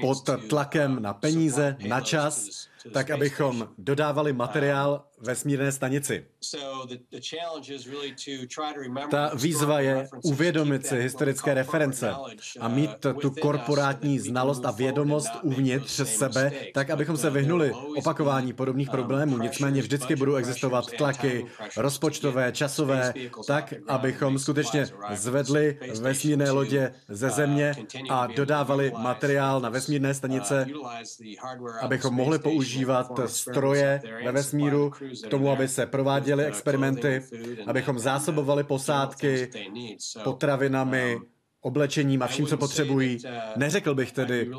pod 0.00 0.30
tlakem 0.48 1.02
na 1.02 1.14
peníze, 1.14 1.76
na 1.88 2.00
čas, 2.00 2.46
tak 2.92 3.10
abychom 3.10 3.68
dodávali 3.78 4.32
materiál 4.32 5.04
vesmírné 5.18 5.72
stanici. 5.72 6.26
Ta 9.10 9.30
výzva 9.34 9.80
je 9.80 10.08
uvědomit 10.22 10.86
si 10.86 10.96
historické 10.96 11.54
reference 11.54 12.14
a 12.60 12.68
mít 12.68 12.90
tu 13.20 13.30
korporátní 13.30 14.18
znalost 14.18 14.64
a 14.64 14.70
vědomost 14.70 15.30
uvnitř 15.42 16.08
sebe, 16.08 16.52
tak 16.74 16.90
abychom 16.90 17.16
se 17.16 17.30
vyhnuli 17.30 17.72
opakování 17.96 18.52
podobných 18.52 18.90
problémů. 18.90 19.38
Nicméně 19.38 19.82
vždycky 19.82 20.16
budou 20.16 20.34
existovat 20.34 20.84
tlaky 20.98 21.46
rozpočtové, 21.76 22.52
časové, 22.52 23.14
tak, 23.46 23.74
abychom 23.88 24.38
skutečně 24.38 24.86
zvedli 25.14 25.78
vesmírné 26.00 26.50
lodě 26.50 26.92
ze 27.08 27.30
země 27.30 27.72
a 28.10 28.26
dodávali 28.26 28.92
materiál 28.98 29.60
na 29.60 29.68
vesmírné 29.68 30.14
stanice, 30.14 30.66
abychom 31.80 32.14
mohli 32.14 32.38
používat 32.38 33.20
stroje 33.26 34.02
ve 34.24 34.32
vesmíru 34.32 34.90
k 35.24 35.28
tomu, 35.28 35.50
aby 35.50 35.68
se 35.68 35.86
prováděly 35.86 36.29
experimenty, 36.38 37.22
abychom 37.66 37.98
zásobovali 37.98 38.64
posádky 38.64 39.50
potravinami, 40.24 41.18
oblečením 41.60 42.22
a 42.22 42.26
vším, 42.26 42.46
co 42.46 42.56
potřebují. 42.56 43.18
Neřekl 43.56 43.94
bych 43.94 44.12
tedy, 44.12 44.50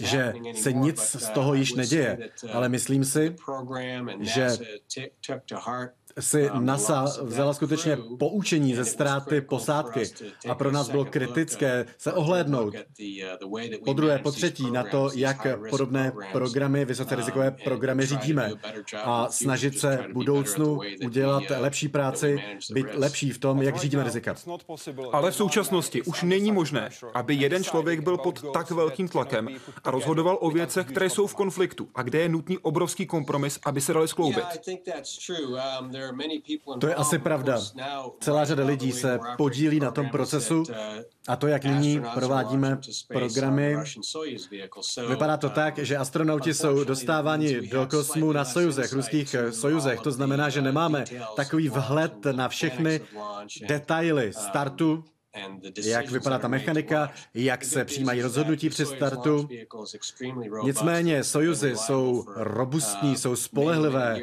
že 0.00 0.32
se 0.54 0.72
nic 0.72 1.00
z 1.00 1.28
toho 1.28 1.54
již 1.54 1.74
neděje, 1.74 2.30
ale 2.52 2.68
myslím 2.68 3.04
si, 3.04 3.36
že 4.20 4.48
si 6.20 6.50
NASA 6.58 7.04
vzala 7.22 7.54
skutečně 7.54 7.98
poučení 8.18 8.74
ze 8.74 8.84
ztráty 8.84 9.40
posádky. 9.40 10.02
a 10.48 10.54
pro 10.54 10.70
nás 10.70 10.88
bylo 10.88 11.04
kritické 11.04 11.86
se 11.98 12.12
ohlédnout 12.12 12.74
uh, 12.74 13.84
po 13.84 13.92
druhé, 13.92 14.18
po 14.18 14.32
třetí 14.32 14.70
na 14.70 14.82
to, 14.82 15.10
jak 15.14 15.46
podobné 15.70 16.12
programy, 16.32 16.84
vysoce 16.84 17.16
rizikové 17.16 17.50
um, 17.50 17.56
programy 17.64 18.06
řídíme. 18.06 18.52
a 19.04 19.28
snažit 19.30 19.78
se 19.78 20.04
v 20.10 20.12
budoucnu 20.12 20.80
udělat 21.04 21.42
uh, 21.50 21.56
lepší 21.58 21.88
práci, 21.88 22.38
být 22.72 22.86
lepší 22.94 23.30
v 23.30 23.38
tom, 23.38 23.62
jak 23.62 23.76
řídíme 23.76 24.04
rizika. 24.04 24.34
Ale 25.12 25.30
v 25.30 25.34
současnosti 25.34 26.02
už 26.02 26.22
není 26.22 26.52
možné, 26.52 26.90
aby 27.14 27.34
jeden 27.34 27.64
člověk 27.64 28.00
byl 28.00 28.16
pod 28.16 28.52
tak 28.52 28.70
velkým 28.70 29.08
tlakem 29.08 29.48
a 29.84 29.90
rozhodoval 29.90 30.38
o 30.40 30.50
věcech, 30.50 30.86
které 30.86 31.10
jsou 31.10 31.26
v 31.26 31.34
konfliktu 31.34 31.88
a 31.94 32.02
kde 32.02 32.18
je 32.18 32.28
nutný 32.28 32.58
obrovský 32.58 33.06
kompromis, 33.06 33.58
aby 33.64 33.80
se 33.80 33.92
dali 33.92 34.08
skloubit. 34.08 34.44
To 36.80 36.88
je 36.88 36.94
asi 36.94 37.18
pravda. 37.18 37.58
Celá 38.20 38.44
řada 38.44 38.64
lidí 38.64 38.92
se 38.92 39.18
podílí 39.36 39.80
na 39.80 39.90
tom 39.90 40.08
procesu 40.08 40.62
a 41.28 41.36
to, 41.36 41.46
jak 41.46 41.64
nyní 41.64 42.02
provádíme 42.14 42.78
programy, 43.08 43.76
vypadá 45.08 45.36
to 45.36 45.50
tak, 45.50 45.78
že 45.78 45.96
astronauti 45.96 46.54
jsou 46.54 46.84
dostáváni 46.84 47.68
do 47.68 47.86
kosmu 47.86 48.32
na 48.32 48.44
sojuzech, 48.44 48.92
ruských 48.92 49.36
sojuzech. 49.50 50.00
To 50.00 50.12
znamená, 50.12 50.48
že 50.48 50.62
nemáme 50.62 51.04
takový 51.36 51.68
vhled 51.68 52.24
na 52.32 52.48
všechny 52.48 53.00
detaily 53.68 54.32
startu 54.32 55.04
jak 55.84 56.10
vypadá 56.10 56.38
ta 56.38 56.48
mechanika, 56.48 57.10
jak 57.34 57.64
se 57.64 57.84
přijímají 57.84 58.22
rozhodnutí 58.22 58.68
při 58.68 58.86
startu. 58.86 59.48
Nicméně 60.64 61.24
Sojuzy 61.24 61.76
jsou 61.76 62.24
robustní, 62.36 63.16
jsou 63.16 63.36
spolehlivé, 63.36 64.20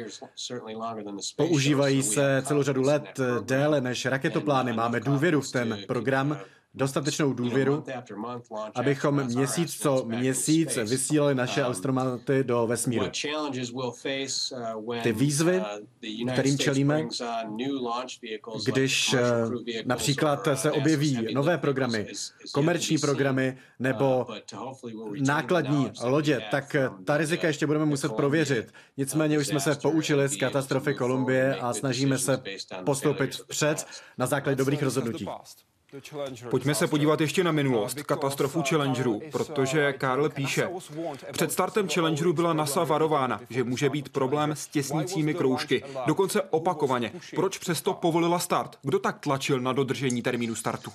používají 1.36 2.02
se 2.02 2.42
celou 2.46 2.62
řadu 2.62 2.82
let 2.82 3.20
déle 3.44 3.80
než 3.80 4.06
raketoplány. 4.06 4.72
Máme 4.72 5.00
důvěru 5.00 5.40
v 5.40 5.52
ten 5.52 5.78
program, 5.86 6.38
dostatečnou 6.74 7.32
důvěru, 7.32 7.84
abychom 8.74 9.24
měsíc 9.24 9.80
co 9.80 10.04
měsíc 10.06 10.76
vysílali 10.76 11.34
naše 11.34 11.62
astronauty 11.62 12.44
do 12.44 12.66
vesmíru. 12.66 13.06
Ty 15.02 15.12
výzvy, 15.12 15.62
kterým 16.32 16.58
čelíme, 16.58 17.08
když 18.64 19.14
například 19.84 20.48
se 20.54 20.72
objeví 20.72 21.34
nové 21.34 21.58
programy, 21.58 22.06
komerční 22.52 22.98
programy 22.98 23.58
nebo 23.78 24.26
nákladní 25.20 25.90
lodě, 26.02 26.42
tak 26.50 26.76
ta 27.04 27.16
rizika 27.16 27.46
ještě 27.46 27.66
budeme 27.66 27.84
muset 27.84 28.12
prověřit. 28.12 28.72
Nicméně 28.96 29.38
už 29.38 29.46
jsme 29.46 29.60
se 29.60 29.74
poučili 29.74 30.28
z 30.28 30.36
katastrofy 30.36 30.94
Kolumbie 30.94 31.54
a 31.54 31.74
snažíme 31.74 32.18
se 32.18 32.42
postoupit 32.84 33.34
vpřed 33.34 33.86
na 34.18 34.26
základě 34.26 34.56
dobrých 34.56 34.82
rozhodnutí. 34.82 35.26
Pojďme 36.50 36.74
se 36.74 36.86
podívat 36.86 37.20
ještě 37.20 37.44
na 37.44 37.52
minulost, 37.52 38.02
katastrofu 38.02 38.62
Challengerů, 38.68 39.20
protože 39.32 39.92
Karl 39.92 40.28
píše, 40.28 40.68
před 41.32 41.52
startem 41.52 41.88
Challengerů 41.88 42.32
byla 42.32 42.52
NASA 42.52 42.84
varována, 42.84 43.40
že 43.50 43.64
může 43.64 43.90
být 43.90 44.08
problém 44.08 44.50
s 44.50 44.66
těsnícími 44.66 45.34
kroužky, 45.34 45.84
dokonce 46.06 46.42
opakovaně. 46.42 47.12
Proč 47.34 47.58
přesto 47.58 47.94
povolila 47.94 48.38
start? 48.38 48.78
Kdo 48.82 48.98
tak 48.98 49.18
tlačil 49.18 49.60
na 49.60 49.72
dodržení 49.72 50.22
termínu 50.22 50.54
startu? 50.54 50.90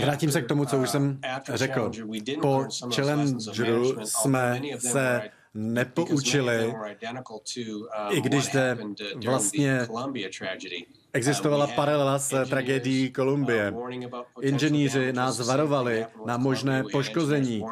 Vrátím 0.00 0.32
se 0.32 0.42
k 0.42 0.48
tomu, 0.48 0.64
co 0.64 0.78
už 0.78 0.90
jsem 0.90 1.20
řekl. 1.54 1.92
Po 2.40 2.64
Challengeru 2.94 4.06
jsme 4.06 4.60
se 4.78 5.30
nepoučili, 5.54 6.74
i 8.10 8.20
když 8.20 8.44
zde 8.44 8.78
vlastně 9.24 9.88
Existovala 11.12 11.66
paralela 11.66 12.18
s 12.18 12.48
tragédií 12.48 13.12
Kolumbie. 13.12 13.72
Inženýři 14.40 15.12
nás 15.12 15.40
varovali 15.40 16.06
na 16.26 16.36
možné 16.36 16.84
poškození. 16.92 17.62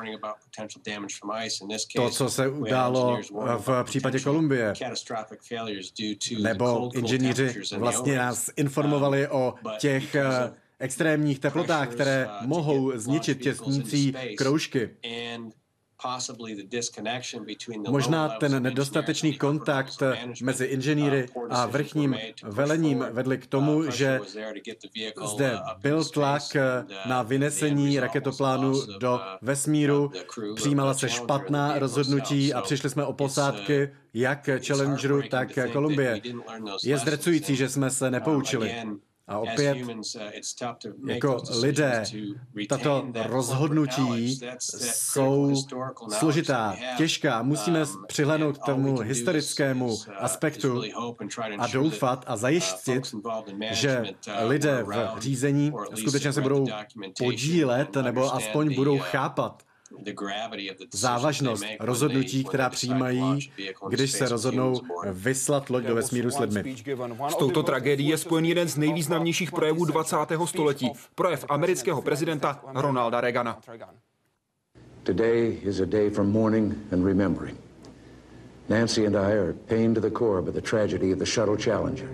To, 1.96 2.10
co 2.10 2.30
se 2.30 2.48
událo 2.48 3.20
v 3.58 3.84
případě 3.84 4.20
Kolumbie. 4.20 4.72
Nebo 6.42 6.90
inženýři 6.94 7.62
vlastně 7.78 8.18
nás 8.18 8.50
informovali 8.56 9.28
o 9.28 9.54
těch 9.78 10.14
eh, 10.14 10.52
extrémních 10.78 11.38
teplotách, 11.38 11.88
které 11.88 12.28
mohou 12.40 12.92
zničit 12.98 13.42
těsnící 13.42 14.14
kroužky. 14.36 14.90
Možná 17.88 18.28
ten 18.28 18.62
nedostatečný 18.62 19.38
kontakt 19.38 20.02
mezi 20.42 20.64
inženýry 20.64 21.28
uh, 21.34 21.46
a 21.50 21.66
vrchním 21.66 22.16
velením 22.42 23.04
vedli 23.10 23.38
k 23.38 23.46
tomu, 23.46 23.90
že 23.90 24.20
zde 25.34 25.58
byl 25.82 26.04
tlak 26.04 26.42
na 27.06 27.22
vynesení 27.22 28.00
raketoplánu 28.00 28.72
do 28.98 29.20
vesmíru, 29.42 30.12
přijímala 30.54 30.94
se 30.94 31.08
špatná 31.08 31.78
rozhodnutí 31.78 32.54
a 32.54 32.60
přišli 32.60 32.90
jsme 32.90 33.04
o 33.04 33.12
posádky 33.12 33.88
jak 34.14 34.48
Challengeru, 34.66 35.22
tak 35.22 35.48
Kolumbie. 35.72 36.20
Je 36.84 36.98
zdrecující, 36.98 37.56
že 37.56 37.68
jsme 37.68 37.90
se 37.90 38.10
nepoučili. 38.10 38.74
A 39.30 39.38
opět, 39.38 39.78
jako 41.06 41.42
lidé, 41.60 42.04
tato 42.68 43.06
rozhodnutí 43.26 44.40
jsou 44.58 45.54
složitá, 46.18 46.76
těžká. 46.96 47.42
Musíme 47.42 47.80
přihlednout 48.06 48.58
k 48.58 48.64
tomu 48.66 48.98
historickému 48.98 49.96
aspektu 50.18 50.82
a 51.58 51.66
doufat 51.66 52.24
a 52.26 52.36
zajistit, 52.36 53.14
že 53.70 54.02
lidé 54.42 54.82
v 54.82 55.20
řízení 55.20 55.72
skutečně 55.94 56.32
se 56.32 56.40
budou 56.40 56.66
podílet 57.18 57.96
nebo 57.96 58.34
aspoň 58.34 58.74
budou 58.74 58.98
chápat 58.98 59.62
závažnost 60.92 61.64
rozhodnutí, 61.80 62.44
která 62.44 62.70
přijímají, 62.70 63.50
když 63.88 64.12
se 64.12 64.28
rozhodnou 64.28 64.80
vyslat 65.12 65.70
loď 65.70 65.84
do 65.84 65.94
vesmíru 65.94 66.30
s 66.30 66.38
lidmi. 66.38 66.76
S 67.28 67.34
touto 67.34 67.62
tragédií 67.62 68.08
je 68.08 68.18
spojený 68.18 68.48
jeden 68.48 68.68
z 68.68 68.76
nejvýznamnějších 68.76 69.52
projevů 69.52 69.84
20. 69.84 70.16
století, 70.44 70.90
projev 71.14 71.44
amerického 71.48 72.02
prezidenta 72.02 72.60
Ronalda 72.74 73.20
Reagana. 73.20 73.60
Today 75.02 75.58
is 75.62 75.80
a 75.80 75.86
day 75.86 76.10
for 76.10 76.24
mourning 76.24 76.74
and 76.92 77.04
remembering. 77.04 77.58
Nancy 78.68 79.06
and 79.06 79.16
I 79.16 79.32
are 79.32 79.52
pained 79.52 79.94
to 79.94 80.00
the 80.00 80.10
core 80.10 80.42
by 80.42 80.52
the 80.52 80.60
tragedy 80.60 81.12
of 81.12 81.18
the 81.18 81.26
Shuttle 81.26 81.56
Challenger. 81.56 82.08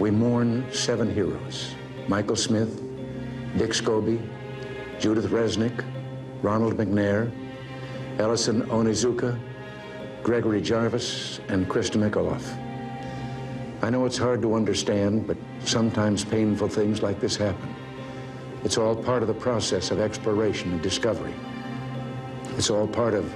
We 0.00 0.10
mourn 0.10 0.64
seven 0.72 1.14
heroes 1.14 1.74
Michael 2.08 2.36
Smith, 2.36 2.80
Dick 3.56 3.72
Scobie, 3.72 4.20
Judith 5.00 5.26
Resnick, 5.30 5.84
Ronald 6.42 6.76
McNair, 6.76 7.30
Ellison 8.18 8.62
Onizuka, 8.64 9.38
Gregory 10.22 10.60
Jarvis, 10.60 11.40
and 11.48 11.68
Krista 11.68 11.96
McAuliffe. 11.96 12.56
I 13.82 13.90
know 13.90 14.04
it's 14.04 14.18
hard 14.18 14.42
to 14.42 14.54
understand, 14.54 15.26
but 15.26 15.36
sometimes 15.64 16.24
painful 16.24 16.68
things 16.68 17.02
like 17.02 17.20
this 17.20 17.36
happen. 17.36 17.74
It's 18.62 18.76
all 18.76 18.94
part 18.94 19.22
of 19.22 19.28
the 19.28 19.34
process 19.34 19.90
of 19.90 20.00
exploration 20.00 20.72
and 20.72 20.82
discovery. 20.82 21.34
It's 22.56 22.68
all 22.68 22.86
part 22.86 23.14
of 23.14 23.32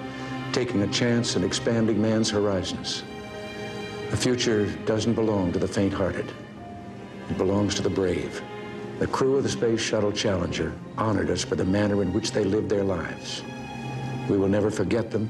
taking 0.52 0.82
a 0.82 0.86
chance 0.88 1.36
and 1.36 1.44
expanding 1.44 2.00
man's 2.00 2.30
horizons. 2.30 3.02
The 4.10 4.16
future 4.16 4.66
doesn't 4.84 5.14
belong 5.14 5.52
to 5.52 5.58
the 5.58 5.66
faint-hearted. 5.66 6.30
It 7.30 7.38
belongs 7.38 7.74
to 7.76 7.82
the 7.82 7.90
brave. 7.90 8.42
The 8.98 9.08
crew 9.08 9.36
of 9.36 9.42
the 9.42 9.48
Space 9.48 9.80
Shuttle 9.80 10.12
Challenger 10.12 10.72
honored 10.96 11.28
us 11.28 11.42
for 11.42 11.56
the 11.56 11.64
manner 11.64 12.00
in 12.02 12.12
which 12.12 12.30
they 12.30 12.44
lived 12.44 12.68
their 12.68 12.84
lives. 12.84 13.42
We 14.28 14.38
will 14.38 14.48
never 14.48 14.70
forget 14.70 15.10
them, 15.10 15.28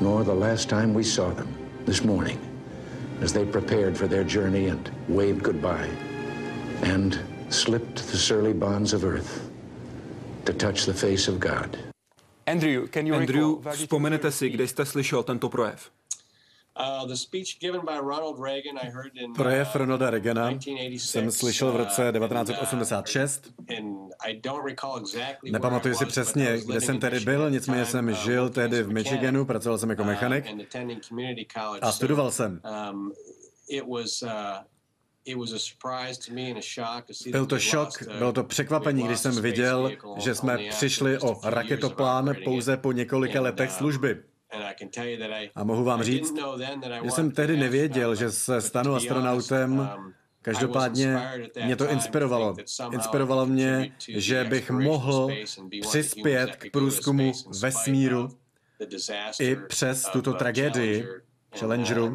nor 0.00 0.22
the 0.22 0.34
last 0.34 0.68
time 0.68 0.92
we 0.92 1.02
saw 1.02 1.30
them, 1.30 1.48
this 1.86 2.04
morning, 2.04 2.38
as 3.22 3.32
they 3.32 3.46
prepared 3.46 3.96
for 3.96 4.06
their 4.06 4.22
journey 4.22 4.68
and 4.68 4.90
waved 5.08 5.42
goodbye, 5.42 5.88
and 6.82 7.18
slipped 7.48 7.96
the 8.10 8.18
surly 8.18 8.52
bonds 8.52 8.92
of 8.92 9.04
Earth 9.04 9.50
to 10.44 10.52
touch 10.52 10.84
the 10.84 10.94
face 10.94 11.26
of 11.26 11.40
God. 11.40 11.78
Andrew, 12.46 12.86
can 12.86 13.06
you 13.06 13.14
Andrew, 13.14 13.62
vzpomenete 13.62 14.30
si, 14.30 14.50
kde 14.50 14.66
jste 14.66 14.84
slyšel 14.84 15.22
tento 15.22 15.48
projev? 15.48 15.90
Projev 19.34 19.76
Ronalda 19.76 20.10
Reagana 20.10 20.50
jsem 20.90 21.30
slyšel 21.30 21.72
v 21.72 21.76
roce 21.76 22.12
1986. 22.12 23.52
Nepamatuji 25.50 25.94
si 25.94 26.06
přesně, 26.06 26.58
kde 26.66 26.80
jsem 26.80 26.98
tedy 27.00 27.20
byl, 27.20 27.50
nicméně 27.50 27.84
jsem 27.84 28.14
žil 28.14 28.50
tehdy 28.50 28.82
v 28.82 28.92
Michiganu, 28.92 29.44
pracoval 29.44 29.78
jsem 29.78 29.90
jako 29.90 30.04
mechanik 30.04 30.44
a 31.82 31.92
studoval 31.92 32.30
jsem. 32.30 32.60
Byl 37.30 37.46
to 37.46 37.58
šok, 37.58 37.88
bylo 38.18 38.32
to 38.32 38.44
překvapení, 38.44 39.02
když 39.02 39.20
jsem 39.20 39.42
viděl, 39.42 39.90
že 40.16 40.34
jsme 40.34 40.58
přišli 40.70 41.18
o 41.18 41.40
raketoplán 41.44 42.34
pouze 42.44 42.76
po 42.76 42.92
několika 42.92 43.40
letech 43.40 43.70
služby. 43.70 44.22
A 45.54 45.64
mohu 45.64 45.84
vám 45.84 46.02
říct, 46.02 46.34
že 47.04 47.10
jsem 47.10 47.30
tehdy 47.30 47.56
nevěděl, 47.56 48.14
že 48.14 48.30
se 48.30 48.60
stanu 48.60 48.94
astronautem. 48.94 49.78
Um, 49.78 50.14
Každopádně 50.42 51.16
mě 51.64 51.76
to 51.76 51.90
inspirovalo. 51.90 52.56
Inspirovalo 52.92 53.46
mě, 53.46 53.92
že 54.08 54.44
bych 54.44 54.70
mohl 54.70 55.28
přispět 55.80 56.56
k 56.56 56.70
průzkumu 56.70 57.32
vesmíru 57.60 58.28
i 59.40 59.56
přes 59.56 60.04
tuto 60.12 60.32
tragédii, 60.32 61.06
Challengeru 61.58 62.14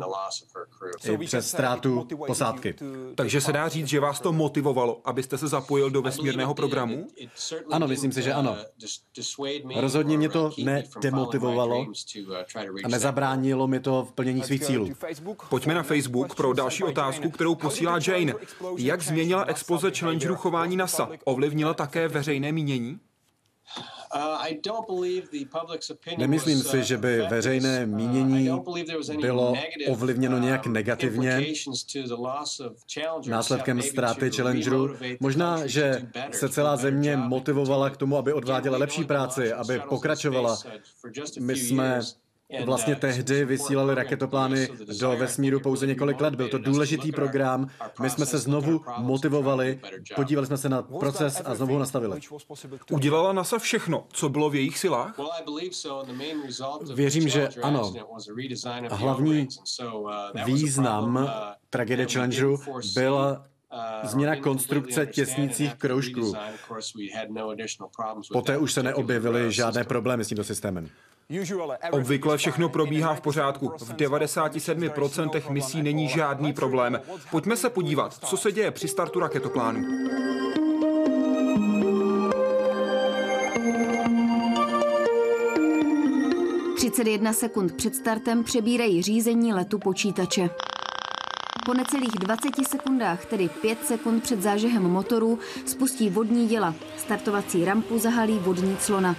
i 1.11 1.17
přes 1.17 1.49
ztrátu 1.49 2.07
posádky. 2.27 2.75
Takže 3.15 3.41
se 3.41 3.53
dá 3.53 3.67
říct, 3.67 3.87
že 3.87 3.99
vás 3.99 4.19
to 4.19 4.33
motivovalo, 4.33 5.01
abyste 5.05 5.37
se 5.37 5.47
zapojil 5.47 5.89
do 5.89 6.01
vesmírného 6.01 6.53
programu? 6.53 7.07
Ano, 7.71 7.87
myslím 7.87 8.11
si, 8.11 8.21
že 8.21 8.33
ano. 8.33 8.57
Rozhodně 9.75 10.17
mě 10.17 10.29
to 10.29 10.51
nedemotivovalo 10.63 11.85
a 12.83 12.87
nezabránilo 12.87 13.67
mi 13.67 13.79
to 13.79 14.05
v 14.09 14.11
plnění 14.11 14.43
svých 14.43 14.63
cílů. 14.63 14.89
Pojďme 15.49 15.73
na 15.73 15.83
Facebook 15.83 16.35
pro 16.35 16.53
další 16.53 16.83
otázku, 16.83 17.31
kterou 17.31 17.55
posílá 17.55 17.99
Jane. 18.07 18.33
Jak 18.77 19.01
změnila 19.01 19.43
expoze 19.43 19.91
Challengeru 19.91 20.35
chování 20.35 20.77
NASA? 20.77 21.09
Ovlivnila 21.23 21.73
také 21.73 22.07
veřejné 22.07 22.51
mínění? 22.51 22.99
Uh, 24.15 24.21
Nemyslím 26.17 26.63
si, 26.63 26.83
že 26.83 26.97
by 26.97 27.21
veřejné 27.29 27.85
uh, 27.85 27.91
mínění 27.91 28.49
bylo 29.21 29.53
ovlivněno 29.87 30.37
nějak 30.37 30.65
uh, 30.65 30.71
negativně 30.71 31.45
následkem 33.27 33.81
ztráty 33.81 34.31
Challengeru. 34.31 34.95
Možná, 35.19 35.67
že 35.67 36.09
se 36.31 36.49
celá 36.49 36.77
země 36.77 37.17
motivovala 37.17 37.89
k 37.89 37.97
tomu, 37.97 38.17
aby 38.17 38.33
odváděla 38.33 38.77
lepší 38.77 39.03
práci, 39.03 39.53
aby 39.53 39.81
pokračovala. 39.89 40.57
My 41.39 41.55
jsme 41.55 42.01
Vlastně 42.65 42.95
tehdy 42.95 43.45
vysílali 43.45 43.95
raketoplány 43.95 44.69
do 44.99 45.17
vesmíru 45.17 45.59
pouze 45.59 45.87
několik 45.87 46.21
let. 46.21 46.35
Byl 46.35 46.49
to 46.49 46.57
důležitý 46.57 47.11
program. 47.11 47.67
My 48.01 48.09
jsme 48.09 48.25
se 48.25 48.37
znovu 48.37 48.81
motivovali, 48.97 49.79
podívali 50.15 50.47
jsme 50.47 50.57
se 50.57 50.69
na 50.69 50.81
proces 50.81 51.41
a 51.45 51.55
znovu 51.55 51.73
ho 51.73 51.79
nastavili. 51.79 52.19
Udělala 52.91 53.33
NASA 53.33 53.59
všechno, 53.59 54.05
co 54.09 54.29
bylo 54.29 54.49
v 54.49 54.55
jejich 54.55 54.77
silách? 54.77 55.19
Věřím, 56.93 57.29
že 57.29 57.49
ano. 57.61 57.93
Hlavní 58.89 59.47
význam 60.45 61.29
tragédie 61.69 62.07
Challengeru 62.07 62.59
byla 62.93 63.45
změna 64.03 64.35
konstrukce 64.35 65.05
těsnících 65.05 65.75
kroužků. 65.75 66.33
Poté 68.33 68.57
už 68.57 68.73
se 68.73 68.83
neobjevily 68.83 69.51
žádné 69.51 69.83
problémy 69.83 70.25
s 70.25 70.27
tímto 70.27 70.43
systémem. 70.43 70.89
Obvykle 71.91 72.37
všechno 72.37 72.69
probíhá 72.69 73.15
v 73.15 73.21
pořádku. 73.21 73.69
V 73.77 73.93
97% 73.93 75.51
misí 75.51 75.81
není 75.81 76.07
žádný 76.07 76.53
problém. 76.53 77.01
Pojďme 77.31 77.57
se 77.57 77.69
podívat, 77.69 78.13
co 78.13 78.37
se 78.37 78.51
děje 78.51 78.71
při 78.71 78.87
startu 78.87 79.19
raketoplánu. 79.19 79.85
jedna 87.07 87.33
sekund 87.33 87.75
před 87.75 87.95
startem 87.95 88.43
přebírají 88.43 89.01
řízení 89.01 89.53
letu 89.53 89.79
počítače. 89.79 90.49
Po 91.65 91.73
necelých 91.73 92.11
20 92.19 92.49
sekundách, 92.67 93.25
tedy 93.25 93.49
5 93.49 93.85
sekund 93.85 94.23
před 94.23 94.41
zážehem 94.41 94.83
motorů, 94.83 95.39
spustí 95.65 96.09
vodní 96.09 96.47
děla. 96.47 96.75
Startovací 96.97 97.65
rampu 97.65 97.99
zahalí 97.99 98.39
vodní 98.39 98.77
clona. 98.77 99.15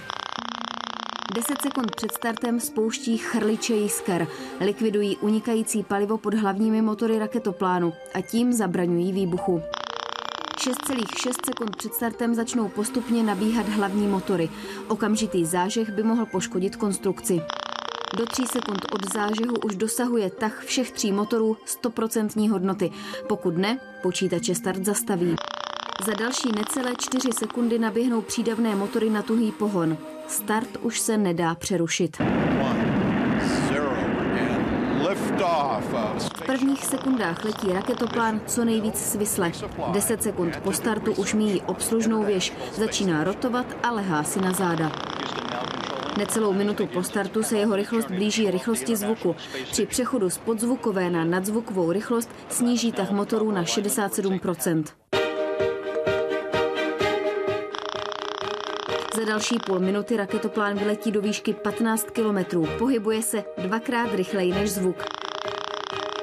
10 1.35 1.61
sekund 1.61 1.95
před 1.95 2.11
startem 2.11 2.59
spouští 2.59 3.17
chrliče 3.17 3.73
jisker, 3.73 4.27
likvidují 4.59 5.17
unikající 5.17 5.83
palivo 5.83 6.17
pod 6.17 6.33
hlavními 6.33 6.81
motory 6.81 7.19
raketoplánu 7.19 7.93
a 8.13 8.21
tím 8.21 8.53
zabraňují 8.53 9.11
výbuchu. 9.11 9.61
6,6 10.57 11.45
sekund 11.45 11.75
před 11.75 11.93
startem 11.93 12.35
začnou 12.35 12.69
postupně 12.69 13.23
nabíhat 13.23 13.69
hlavní 13.69 14.07
motory. 14.07 14.49
Okamžitý 14.87 15.45
zážeh 15.45 15.89
by 15.89 16.03
mohl 16.03 16.25
poškodit 16.25 16.75
konstrukci. 16.75 17.41
Do 18.17 18.25
3 18.25 18.43
sekund 18.47 18.85
od 18.91 19.13
zážehu 19.13 19.55
už 19.65 19.75
dosahuje 19.75 20.29
tah 20.29 20.63
všech 20.63 20.91
tří 20.91 21.11
motorů 21.11 21.57
100% 21.83 22.49
hodnoty. 22.49 22.91
Pokud 23.27 23.57
ne, 23.57 23.79
počítače 24.03 24.55
start 24.55 24.85
zastaví. 24.85 25.35
Za 26.05 26.13
další 26.13 26.51
necelé 26.55 26.93
4 26.97 27.29
sekundy 27.39 27.79
naběhnou 27.79 28.21
přídavné 28.21 28.75
motory 28.75 29.09
na 29.09 29.21
tuhý 29.21 29.51
pohon. 29.51 29.97
Start 30.27 30.77
už 30.81 30.99
se 30.99 31.17
nedá 31.17 31.55
přerušit. 31.55 32.17
V 36.17 36.41
prvních 36.45 36.85
sekundách 36.85 37.45
letí 37.45 37.73
raketoplán 37.73 38.41
co 38.45 38.65
nejvíc 38.65 38.97
svisle. 38.97 39.51
10 39.91 40.23
sekund 40.23 40.57
po 40.57 40.73
startu 40.73 41.13
už 41.13 41.33
míjí 41.33 41.61
obslužnou 41.61 42.23
věž, 42.23 42.53
začíná 42.71 43.23
rotovat 43.23 43.65
a 43.83 43.91
lehá 43.91 44.23
si 44.23 44.41
na 44.41 44.53
záda. 44.53 44.91
Necelou 46.17 46.53
minutu 46.53 46.87
po 46.87 47.03
startu 47.03 47.43
se 47.43 47.57
jeho 47.57 47.75
rychlost 47.75 48.11
blíží 48.11 48.51
rychlosti 48.51 48.95
zvuku. 48.95 49.35
Při 49.71 49.85
přechodu 49.85 50.29
z 50.29 50.37
podzvukové 50.37 51.09
na 51.09 51.25
nadzvukovou 51.25 51.91
rychlost 51.91 52.29
sníží 52.49 52.91
tah 52.91 53.11
motorů 53.11 53.51
na 53.51 53.65
67 53.65 54.39
další 59.37 59.59
půl 59.65 59.79
minuty 59.79 60.17
raketoplán 60.17 60.77
vyletí 60.77 61.11
do 61.11 61.21
výšky 61.21 61.53
15 61.53 62.11
kilometrů. 62.11 62.67
Pohybuje 62.77 63.21
se 63.21 63.43
dvakrát 63.57 64.13
rychleji 64.13 64.53
než 64.53 64.71
zvuk. 64.71 65.03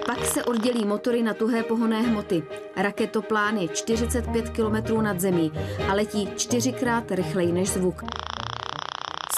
Pak 0.07 0.24
se 0.27 0.44
oddělí 0.44 0.85
motory 0.85 1.22
na 1.22 1.35
tuhé 1.35 1.62
pohonné 1.62 2.03
hmoty. 2.03 2.42
Raketoplán 2.77 3.57
je 3.57 3.68
45 3.68 4.50
km 4.50 5.03
nad 5.03 5.20
zemí 5.20 5.53
a 5.88 5.94
letí 5.94 6.29
čtyřikrát 6.37 7.12
rychleji 7.12 7.53
než 7.53 7.68
zvuk. 7.70 8.03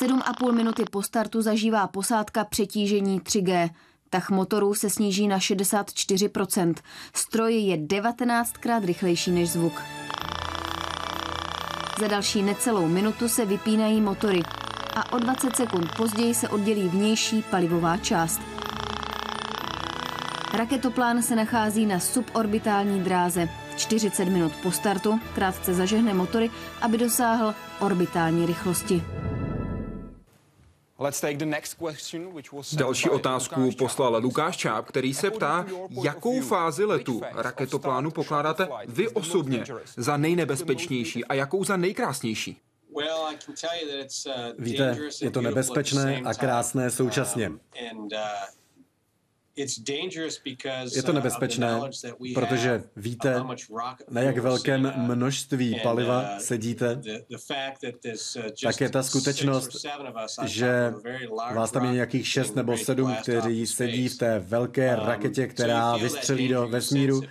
7,5 0.01 0.53
minuty 0.53 0.85
po 0.91 1.03
startu 1.03 1.43
zažívá 1.43 1.87
posádka 1.87 2.45
přetížení 2.45 3.21
3G. 3.21 3.71
Tah 4.11 4.31
motorů 4.31 4.75
se 4.75 4.91
sníží 4.91 5.29
na 5.29 5.39
64%. 5.39 6.75
Stroj 7.15 7.55
je 7.55 7.77
19krát 7.77 8.85
rychlejší 8.85 9.31
než 9.31 9.51
zvuk. 9.51 9.83
Za 12.01 12.09
další 12.09 12.43
necelou 12.43 12.89
minutu 12.89 13.29
se 13.29 13.47
vypínají 13.47 14.01
motory 14.01 14.43
a 14.95 15.13
o 15.13 15.19
20 15.19 15.57
sekund 15.57 15.97
později 15.97 16.35
se 16.35 16.49
oddělí 16.49 16.89
vnější 16.89 17.43
palivová 17.43 17.97
část. 17.97 18.41
Raketoplán 20.55 21.23
se 21.23 21.37
nachází 21.37 21.87
na 21.87 22.01
suborbitální 22.01 23.01
dráze. 23.01 23.49
40 23.77 24.25
minut 24.25 24.53
po 24.63 24.71
startu 24.71 25.21
krátce 25.35 25.75
zažehne 25.75 26.15
motory, 26.15 26.51
aby 26.81 26.99
dosáhl 26.99 27.55
orbitální 27.81 28.47
rychlosti. 28.47 29.03
Další 32.77 33.11
otázku 33.11 33.71
poslal 33.79 34.17
Lukáš 34.23 34.57
Čáp, 34.57 34.87
který 34.87 35.15
se 35.15 35.31
ptá, 35.31 35.67
jakou 36.03 36.41
fázi 36.41 36.85
letu 36.85 37.23
raketoplánu 37.35 38.11
pokládáte 38.11 38.69
vy 38.87 39.09
osobně 39.09 39.65
za 39.97 40.17
nejnebezpečnější 40.17 41.25
a 41.25 41.35
jakou 41.35 41.65
za 41.65 41.77
nejkrásnější? 41.77 42.61
Víte, 44.59 44.99
je 45.23 45.31
to 45.31 45.41
nebezpečné 45.41 46.21
a 46.25 46.35
krásné 46.35 46.91
současně. 46.91 47.53
Je 49.57 51.03
to 51.03 51.09
uh, 51.09 51.15
nebezpečné, 51.15 51.81
protože 52.35 52.83
víte, 52.97 53.43
na 54.11 54.21
jak 54.21 54.39
velkém 54.39 54.93
množství 54.97 55.75
uh, 55.75 55.81
paliva 55.83 56.29
sedíte, 56.39 57.01
tak 58.63 58.81
je 58.81 58.89
ta 58.89 59.03
skutečnost, 59.03 59.87
že 60.45 60.95
vás 61.55 61.71
tam 61.71 61.85
je 61.85 61.93
nějakých 61.93 62.29
šest 62.29 62.57
nebo 62.57 62.77
sedm, 62.79 63.17
kteří 63.23 63.67
sedí 63.67 64.09
v 64.09 64.19
té 64.19 64.39
velké 64.39 64.97
um, 64.97 65.07
raketě, 65.07 65.47
která 65.47 65.97
vystřelí 65.97 66.49
do 66.49 66.69
vesmíru. 66.69 67.23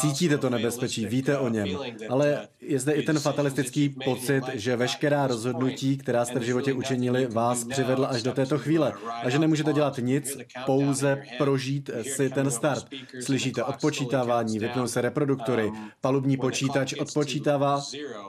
Cítíte 0.00 0.38
to 0.38 0.50
nebezpečí, 0.50 1.06
víte 1.06 1.38
o 1.38 1.48
něm, 1.48 1.78
ale 2.08 2.32
uh, 2.32 2.46
je 2.60 2.78
zde 2.78 2.92
i 2.92 3.02
ten 3.02 3.18
fatalistický 3.18 3.88
pocit, 3.88 4.42
že 4.54 4.76
veškerá 4.76 5.26
rozhodnutí, 5.26 5.96
která 5.96 6.24
jste 6.24 6.38
v 6.38 6.42
životě 6.42 6.72
učinili, 6.72 7.26
vás 7.26 7.64
přivedla 7.64 8.08
až 8.08 8.22
do 8.22 8.32
této 8.32 8.58
chvíle. 8.58 8.92
a 9.22 9.30
že 9.30 9.38
nemůžete 9.38 9.72
dělat 9.72 9.98
nic, 9.98 10.38
pouze 10.66 11.22
prožít 11.38 11.65
užít 11.66 11.90
si 12.02 12.30
ten 12.30 12.50
start. 12.50 12.86
Slyšíte 13.20 13.64
odpočítávání, 13.64 14.58
vypnou 14.58 14.86
se 14.86 15.00
reproduktory, 15.00 15.72
palubní 16.00 16.36
počítač 16.36 16.92
odpočítává 16.92 17.82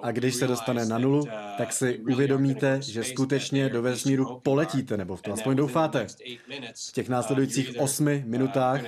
a 0.04 0.12
když 0.12 0.36
se 0.36 0.48
dostane 0.48 0.86
na 0.86 0.98
nulu, 0.98 1.26
tak 1.58 1.74
si 1.74 2.00
uvědomíte, 2.00 2.82
že 2.82 3.04
skutečně 3.04 3.70
do 3.70 3.82
vesmíru 3.82 4.40
poletíte, 4.44 4.98
nebo 4.98 5.16
v 5.16 5.22
to 5.22 5.34
aspoň 5.34 5.56
doufáte. 5.56 6.08
V 6.90 6.92
těch 6.92 7.10
následujících 7.10 7.80
osmi 7.80 8.24
minutách 8.28 8.82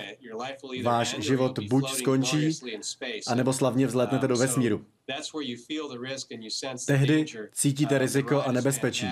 váš 0.84 1.16
život 1.20 1.60
buď 1.60 1.92
skončí, 1.92 2.60
anebo 3.28 3.54
slavně 3.54 3.88
vzletnete 3.88 4.28
do 4.28 4.36
vesmíru. 4.38 4.86
Tehdy 6.88 7.26
cítíte 7.52 7.96
uh, 7.96 8.00
riziko 8.00 8.42
a 8.42 8.52
nebezpečí. 8.52 9.08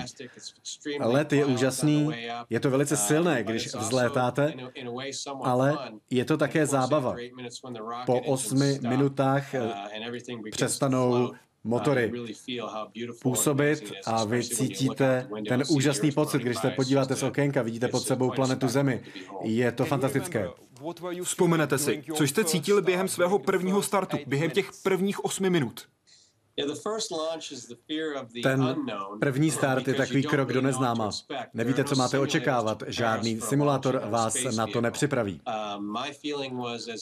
Let 1.00 1.32
je 1.32 1.44
úžasný, 1.44 2.10
je 2.50 2.60
to 2.60 2.70
velice 2.70 2.96
silné, 2.96 3.44
když 3.44 3.74
vzlétáte, 3.74 4.54
ale 5.42 5.78
je 6.10 6.24
to 6.24 6.36
také 6.36 6.66
zábava. 6.66 7.16
Po 8.06 8.20
osmi 8.20 8.78
minutách 8.88 9.54
přestanou 10.50 11.32
motory 11.68 12.12
působit 13.22 13.92
a 14.06 14.24
vy 14.24 14.44
cítíte 14.44 15.28
ten 15.48 15.62
úžasný 15.68 16.12
pocit, 16.12 16.42
když 16.42 16.58
se 16.58 16.70
podíváte 16.70 17.16
z 17.16 17.22
okénka, 17.22 17.62
vidíte 17.62 17.88
pod 17.88 18.00
sebou 18.00 18.30
planetu 18.30 18.68
Zemi. 18.68 19.00
Je 19.42 19.72
to 19.72 19.84
fantastické. 19.84 20.48
Vzpomenete 21.22 21.78
si, 21.78 22.04
co 22.14 22.24
jste 22.24 22.44
cítili 22.44 22.82
během 22.82 23.08
svého 23.08 23.38
prvního 23.38 23.82
startu, 23.82 24.16
během 24.26 24.50
těch 24.50 24.70
prvních 24.82 25.24
osmi 25.24 25.50
minut? 25.50 25.86
Ten 28.42 28.76
první 29.20 29.50
start 29.50 29.88
je 29.88 29.94
takový 29.94 30.22
krok 30.22 30.52
do 30.52 30.62
neznáma. 30.62 31.10
Nevíte, 31.54 31.84
co 31.84 31.96
máte 31.96 32.18
očekávat. 32.18 32.82
Žádný 32.86 33.40
simulátor 33.40 34.02
vás 34.04 34.36
na 34.56 34.66
to 34.66 34.80
nepřipraví. 34.80 35.40
Uh, 35.78 36.04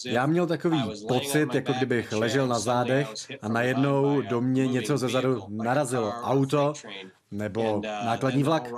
Já 0.04 0.26
měl 0.26 0.46
takový 0.46 0.82
pocit, 1.08 1.54
jako 1.54 1.72
kdybych 1.72 2.12
ležel 2.12 2.48
na 2.48 2.58
zádech 2.58 3.08
a 3.42 3.48
najednou 3.48 4.20
do 4.20 4.40
mě 4.40 4.66
něco 4.66 4.98
ze 4.98 5.08
zadu 5.08 5.42
narazilo. 5.48 6.12
Auto 6.22 6.72
nebo 7.30 7.74
uh, 7.74 7.82
nákladní 7.82 8.42
vlak. 8.42 8.72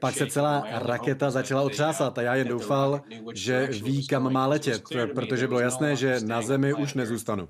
Pak 0.00 0.14
se 0.14 0.26
celá 0.26 0.64
raketa 0.70 1.30
začala 1.30 1.62
otřásat 1.62 2.18
a 2.18 2.22
já 2.22 2.34
jen 2.34 2.48
doufal, 2.48 3.00
že 3.34 3.66
ví, 3.66 4.06
kam 4.06 4.32
má 4.32 4.46
letět, 4.46 4.82
protože 5.14 5.48
bylo 5.48 5.60
jasné, 5.60 5.96
že 5.96 6.20
na 6.20 6.42
zemi 6.42 6.74
už 6.74 6.94
nezůstanu. 6.94 7.48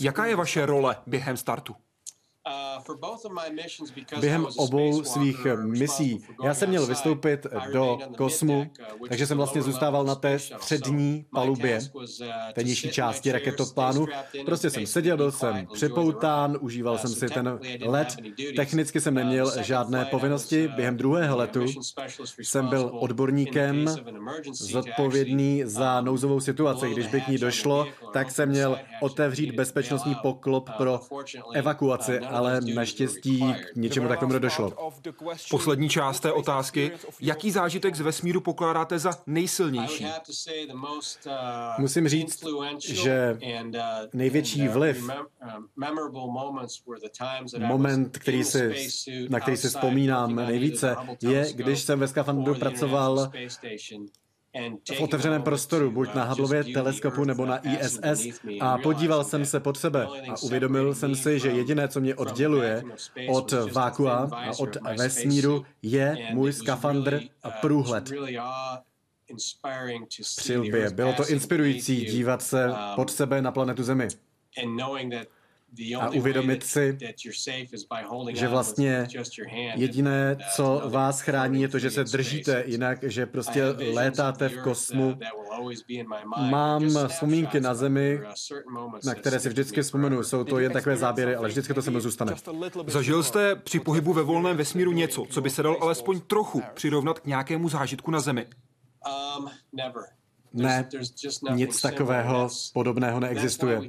Jaká 0.00 0.24
je 0.24 0.36
vaše 0.36 0.66
role 0.66 0.96
během 1.06 1.36
startu? 1.36 1.76
Během 4.20 4.46
obou 4.56 5.04
svých 5.04 5.46
misí 5.64 6.24
já 6.44 6.54
jsem 6.54 6.68
měl 6.68 6.86
vystoupit 6.86 7.46
do 7.72 7.98
kosmu, 8.16 8.58
uh, 8.58 9.08
takže 9.08 9.26
jsem 9.26 9.36
vlastně 9.36 9.62
zůstával 9.62 10.04
na 10.04 10.14
té 10.14 10.38
střední 10.38 11.24
palubě, 11.34 11.80
uh, 11.94 12.04
té 12.52 12.62
nižší 12.62 12.90
části 12.90 13.32
raketoplánu. 13.32 14.06
Prostě 14.46 14.70
jsem 14.70 14.86
seděl, 14.86 15.16
byl 15.16 15.32
jsem 15.32 15.66
připoután, 15.72 16.58
užíval 16.60 16.94
uh, 16.94 17.00
jsem 17.00 17.10
si 17.10 17.26
ten 17.26 17.58
let. 17.84 18.16
Technicky 18.56 19.00
jsem 19.00 19.14
neměl 19.14 19.62
žádné 19.62 20.04
povinnosti. 20.04 20.68
Během 20.68 20.96
druhého 20.96 21.36
letu 21.36 21.64
jsem 22.38 22.68
byl 22.68 22.90
odborníkem 22.92 23.86
zodpovědný 24.52 25.62
za 25.64 26.00
nouzovou 26.00 26.40
situaci. 26.40 26.90
Když 26.90 27.06
by 27.06 27.20
k 27.20 27.28
ní 27.28 27.38
došlo, 27.38 27.86
tak 28.12 28.30
jsem 28.30 28.48
měl 28.48 28.78
otevřít 29.00 29.54
bezpečnostní 29.54 30.14
poklop 30.22 30.70
pro 30.76 31.00
evakuaci 31.54 32.20
ale 32.32 32.60
naštěstí 32.74 33.54
k 33.72 33.76
něčemu 33.76 34.08
takovému 34.08 34.38
došlo. 34.38 34.92
Poslední 35.50 35.88
část 35.88 36.20
té 36.20 36.32
otázky. 36.32 36.92
Jaký 37.20 37.50
zážitek 37.50 37.94
z 37.94 38.00
vesmíru 38.00 38.40
pokládáte 38.40 38.98
za 38.98 39.10
nejsilnější? 39.26 40.06
Musím 41.78 42.08
říct, 42.08 42.44
že 42.78 43.38
největší 44.12 44.68
vliv, 44.68 45.10
moment, 47.58 48.18
který 48.18 48.44
si, 48.44 48.88
na 49.28 49.40
který 49.40 49.56
si 49.56 49.68
vzpomínám 49.68 50.36
nejvíce, 50.36 50.96
je, 51.22 51.52
když 51.52 51.82
jsem 51.82 51.98
ve 51.98 52.08
skafandru 52.08 52.54
pracoval 52.54 53.32
v 54.96 55.00
otevřeném 55.00 55.42
prostoru, 55.42 55.90
buď 55.90 56.14
na 56.14 56.24
Hubbleově 56.24 56.64
teleskopu 56.64 57.24
nebo 57.24 57.46
na 57.46 57.58
ISS 57.58 58.40
a 58.60 58.78
podíval 58.78 59.24
jsem 59.24 59.46
se 59.46 59.60
pod 59.60 59.76
sebe 59.78 60.06
a 60.30 60.42
uvědomil 60.42 60.94
jsem 60.94 61.14
si, 61.14 61.38
že 61.38 61.48
jediné, 61.50 61.88
co 61.88 62.00
mě 62.00 62.14
odděluje 62.14 62.82
od 63.28 63.52
vákua 63.72 64.30
a 64.32 64.50
od 64.58 64.76
vesmíru, 64.98 65.64
je 65.82 66.28
můj 66.32 66.52
skafandr 66.52 67.20
a 67.42 67.50
průhled. 67.50 68.12
Přilbě. 70.36 70.90
Bylo 70.90 71.12
to 71.12 71.28
inspirující 71.28 72.04
dívat 72.04 72.42
se 72.42 72.70
pod 72.94 73.10
sebe 73.10 73.42
na 73.42 73.52
planetu 73.52 73.82
Zemi. 73.82 74.08
A 76.00 76.10
uvědomit 76.10 76.62
si, 76.62 76.98
že 78.34 78.48
vlastně 78.48 79.08
jediné, 79.74 80.36
co 80.54 80.82
vás 80.88 81.20
chrání, 81.20 81.62
je 81.62 81.68
to, 81.68 81.78
že 81.78 81.90
se 81.90 82.04
držíte, 82.04 82.64
jinak, 82.66 82.98
že 83.02 83.26
prostě 83.26 83.64
létáte 83.94 84.48
v 84.48 84.62
kosmu. 84.62 85.18
Mám 86.36 87.08
vzpomínky 87.08 87.60
na 87.60 87.74
Zemi, 87.74 88.20
na 89.04 89.14
které 89.14 89.40
si 89.40 89.48
vždycky 89.48 89.82
vzpomenu. 89.82 90.22
Jsou 90.22 90.44
to 90.44 90.58
jen 90.58 90.72
takové 90.72 90.96
záběry, 90.96 91.36
ale 91.36 91.48
vždycky 91.48 91.74
to 91.74 91.82
se 91.82 91.90
mi 91.90 92.00
zůstane. 92.00 92.34
Zažil 92.86 93.22
jste 93.22 93.56
při 93.56 93.80
pohybu 93.80 94.12
ve 94.12 94.22
volném 94.22 94.56
vesmíru 94.56 94.92
něco, 94.92 95.26
co 95.30 95.40
by 95.40 95.50
se 95.50 95.62
dal 95.62 95.76
alespoň 95.80 96.20
trochu 96.20 96.62
přirovnat 96.74 97.20
k 97.20 97.26
nějakému 97.26 97.68
zážitku 97.68 98.10
na 98.10 98.20
Zemi? 98.20 98.46
Um, 99.36 99.48
ne, 100.54 100.88
nic 101.50 101.80
takového 101.80 102.48
podobného 102.72 103.20
neexistuje. 103.20 103.80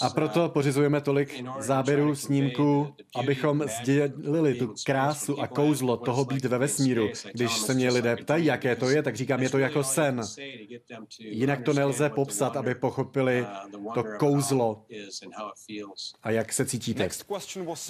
A 0.00 0.10
proto 0.10 0.48
pořizujeme 0.48 1.00
tolik 1.00 1.44
záběrů, 1.58 2.14
snímků, 2.14 2.94
abychom 3.14 3.64
sdělili 3.80 4.54
tu 4.54 4.74
krásu 4.86 5.40
a 5.40 5.46
kouzlo 5.46 5.96
toho 5.96 6.24
být 6.24 6.44
ve 6.44 6.58
vesmíru. 6.58 7.08
Když 7.32 7.58
se 7.58 7.74
mě 7.74 7.90
lidé 7.90 8.16
ptají, 8.16 8.44
jaké 8.46 8.76
to 8.76 8.90
je, 8.90 9.02
tak 9.02 9.16
říkám, 9.16 9.42
je 9.42 9.50
to 9.50 9.58
jako 9.58 9.84
sen. 9.84 10.20
Jinak 11.18 11.62
to 11.62 11.72
nelze 11.72 12.10
popsat, 12.10 12.56
aby 12.56 12.74
pochopili 12.74 13.46
to 13.94 14.04
kouzlo 14.18 14.84
a 16.22 16.30
jak 16.30 16.52
se 16.52 16.66
cítíte. 16.66 17.08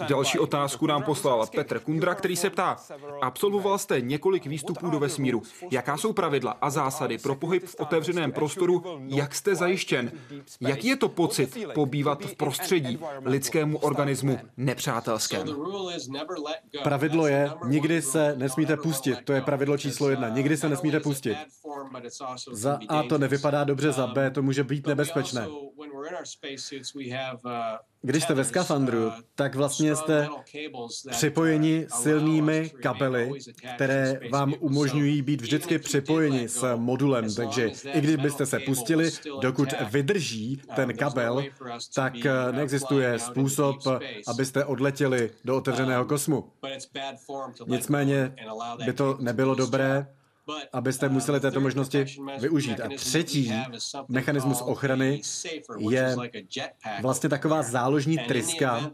Další 0.08 0.38
otázku 0.38 0.86
nám 0.86 1.02
poslal 1.02 1.46
Petr 1.46 1.80
Kundra, 1.80 2.14
který 2.14 2.36
se 2.36 2.50
ptá, 2.50 2.76
absolvoval 3.22 3.78
jste 3.78 4.00
několik 4.00 4.46
výstupů 4.46 4.90
do 4.90 4.98
vesmíru. 4.98 5.42
Jaká 5.70 5.96
jsou 5.96 6.12
pravidla 6.12 6.50
a 6.60 6.70
zásady 6.70 7.18
pro 7.18 7.34
pohyb 7.46 7.64
v 7.66 7.76
otevřeném 7.78 8.32
prostoru, 8.32 8.82
jak 9.06 9.34
jste 9.34 9.54
zajištěn? 9.54 10.12
Jaký 10.60 10.88
je 10.88 10.96
to 10.96 11.08
pocit 11.08 11.58
pobývat 11.74 12.24
v 12.24 12.36
prostředí 12.36 12.98
lidskému 13.24 13.78
organismu 13.78 14.38
nepřátelském? 14.56 15.48
Pravidlo 16.82 17.26
je, 17.26 17.50
nikdy 17.66 18.02
se 18.02 18.34
nesmíte 18.36 18.76
pustit. 18.76 19.18
To 19.24 19.32
je 19.32 19.40
pravidlo 19.42 19.78
číslo 19.78 20.10
jedna. 20.10 20.28
Nikdy 20.28 20.56
se 20.56 20.68
nesmíte 20.68 21.00
pustit. 21.00 21.36
Za 22.52 22.78
A 22.88 23.02
to 23.02 23.18
nevypadá 23.18 23.64
dobře, 23.64 23.92
za 23.92 24.06
B 24.06 24.30
to 24.30 24.42
může 24.42 24.64
být 24.64 24.86
nebezpečné. 24.86 25.46
Když 28.06 28.22
jste 28.22 28.34
ve 28.34 28.44
skafandru, 28.44 29.12
tak 29.34 29.54
vlastně 29.54 29.96
jste 29.96 30.28
připojeni 31.10 31.86
silnými 31.88 32.70
kabely, 32.82 33.32
které 33.74 34.20
vám 34.32 34.54
umožňují 34.60 35.22
být 35.22 35.40
vždycky 35.40 35.78
připojeni 35.78 36.48
s 36.48 36.76
modulem. 36.76 37.34
Takže 37.34 37.70
i 37.92 38.00
když 38.00 38.16
byste 38.16 38.46
se 38.46 38.60
pustili, 38.60 39.10
dokud 39.40 39.68
vydrží 39.90 40.62
ten 40.76 40.96
kabel, 40.96 41.44
tak 41.94 42.12
neexistuje 42.52 43.18
způsob, 43.18 43.76
abyste 44.26 44.64
odletěli 44.64 45.30
do 45.44 45.56
otevřeného 45.56 46.04
kosmu. 46.04 46.44
Nicméně 47.66 48.34
by 48.84 48.92
to 48.92 49.16
nebylo 49.20 49.54
dobré, 49.54 50.06
abyste 50.72 51.08
museli 51.08 51.40
této 51.40 51.60
možnosti 51.60 52.04
využít. 52.40 52.80
A 52.80 52.88
třetí 52.96 53.52
mechanismus 54.08 54.62
ochrany 54.62 55.22
je 55.78 56.16
vlastně 57.02 57.28
taková 57.28 57.62
záložní 57.62 58.18
tryska. 58.18 58.90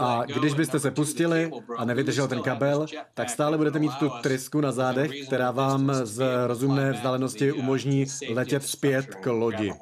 A 0.00 0.24
když 0.24 0.54
byste 0.54 0.80
se 0.80 0.90
pustili 0.90 1.50
a 1.76 1.84
nevydržel 1.84 2.28
ten 2.28 2.42
kabel, 2.42 2.86
tak 3.14 3.30
stále 3.30 3.56
budete 3.56 3.78
mít 3.78 3.92
tu 3.98 4.10
trysku 4.22 4.60
na 4.60 4.72
zádech, 4.72 5.26
která 5.26 5.50
vám 5.50 5.92
z 6.02 6.46
rozumné 6.46 6.92
vzdálenosti 6.92 7.52
umožní 7.52 8.06
letět 8.34 8.62
zpět 8.62 9.14
k 9.14 9.26
lodi. 9.26 9.72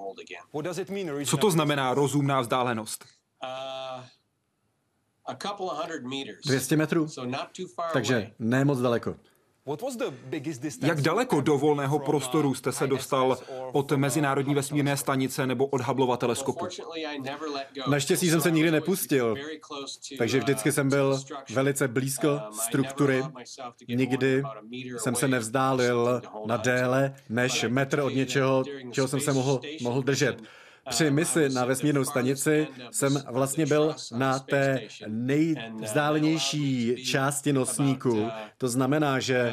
Co 1.27 1.37
to 1.37 1.51
znamená 1.51 1.95
rozumná 1.95 2.41
vzdálenost? 2.41 3.05
200 6.47 6.77
metrů, 6.77 7.07
takže 7.93 8.33
ne 8.39 8.65
moc 8.65 8.79
daleko. 8.81 9.17
Jak 10.83 11.01
daleko 11.01 11.41
do 11.41 11.59
volného 11.59 11.99
prostoru 11.99 12.55
jste 12.55 12.73
se 12.73 12.87
dostal 12.87 13.39
od 13.73 13.93
Mezinárodní 13.93 14.55
vesmírné 14.55 14.97
stanice 14.97 15.47
nebo 15.47 15.67
od 15.67 15.81
Hubbleova 15.81 16.17
teleskopu? 16.17 16.67
Naštěstí 17.91 18.31
jsem 18.31 18.41
se 18.41 18.51
nikdy 18.51 18.71
nepustil, 18.71 19.35
takže 20.19 20.39
vždycky 20.39 20.73
jsem 20.73 20.89
byl 20.89 21.21
velice 21.55 21.89
blízko 21.89 22.41
struktury. 22.67 23.23
Nikdy 23.89 24.43
jsem 24.99 25.15
se 25.15 25.29
nevzdálil 25.29 26.23
na 26.47 26.57
déle 26.57 27.15
než 27.29 27.65
metr 27.69 28.01
od 28.01 28.15
něčeho, 28.15 28.65
čeho 28.91 29.09
jsem 29.09 29.21
se 29.21 29.33
mohl, 29.33 29.61
mohl 29.83 30.03
držet. 30.03 30.43
Při 30.91 31.11
misi 31.11 31.49
na 31.49 31.65
vesmírnou 31.65 32.05
stanici 32.05 32.69
jsem 32.91 33.23
vlastně 33.31 33.67
byl 33.67 33.95
na 34.13 34.39
té 34.39 34.81
nejvzdálenější 35.07 37.05
části 37.05 37.53
nosníku. 37.53 38.29
To 38.59 38.69
znamená, 38.69 39.21
že 39.21 39.53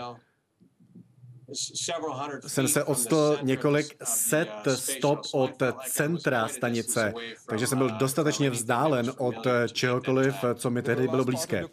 jsem 2.47 2.67
se 2.67 2.83
odstl 2.83 3.37
několik 3.41 3.95
set 4.03 4.49
stop 4.75 5.19
od 5.33 5.51
centra 5.89 6.47
stanice, 6.47 7.13
takže 7.47 7.67
jsem 7.67 7.77
byl 7.77 7.89
dostatečně 7.89 8.49
vzdálen 8.49 9.11
od 9.17 9.47
čehokoliv, 9.71 10.35
co 10.55 10.69
mi 10.69 10.81
tehdy 10.81 11.07
bylo 11.07 11.25
blízké. 11.25 11.63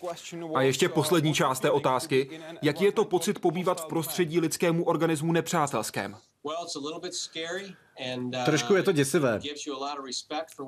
A 0.55 0.63
ještě 0.63 0.89
poslední 0.89 1.35
část 1.35 1.61
té 1.61 1.71
otázky. 1.71 2.41
Jaký 2.63 2.85
je 2.85 2.93
to 2.93 3.05
pocit 3.05 3.39
pobývat 3.39 3.81
v 3.81 3.87
prostředí 3.87 4.41
lidskému 4.41 4.85
organismu 4.85 5.33
nepřátelském? 5.33 6.17
Uh, 6.43 6.53
Trošku 8.45 8.75
je 8.75 8.83
to 8.83 8.93
děsivé. 8.93 9.41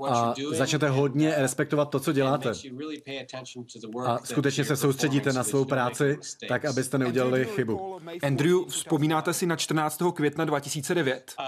A 0.08 0.34
začnete 0.50 0.88
hodně 0.88 1.34
respektovat 1.36 1.90
to, 1.90 2.00
co 2.00 2.12
děláte. 2.12 2.52
A 4.04 4.18
skutečně 4.24 4.64
se 4.64 4.76
soustředíte 4.76 5.32
na 5.32 5.44
svou 5.44 5.64
práci, 5.64 6.18
tak 6.48 6.64
abyste 6.64 6.98
neudělali 6.98 7.44
chybu. 7.44 8.00
Andrew, 8.22 8.56
vzpomínáte 8.68 9.34
si 9.34 9.46
na 9.46 9.56
14. 9.56 10.02
května 10.14 10.44
2009? 10.44 11.34
Uh, 11.38 11.44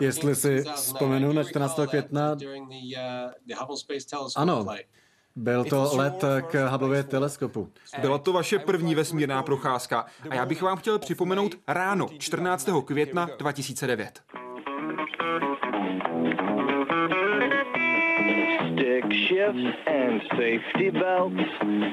Jestli 0.00 0.36
si 0.36 0.64
vzpomenu 0.74 1.32
na 1.32 1.44
14. 1.44 1.80
května... 1.88 2.32
Uh, 2.32 2.38
ano, 4.36 4.66
byl 5.36 5.64
to 5.64 5.90
let 5.96 6.24
k 6.50 6.68
Hubbleově 6.68 7.02
teleskopu. 7.02 7.68
Byla 8.00 8.18
to 8.18 8.32
vaše 8.32 8.58
první 8.58 8.94
vesmírná 8.94 9.42
procházka 9.42 10.06
a 10.30 10.34
já 10.34 10.46
bych 10.46 10.62
vám 10.62 10.76
chtěl 10.76 10.98
připomenout 10.98 11.54
ráno 11.68 12.06
14. 12.18 12.68
května 12.84 13.28
2009. 13.38 14.20
Stick 18.72 19.04
shifts 19.28 19.76
and 19.86 20.22
safety 20.30 20.90
belts, 20.90 21.50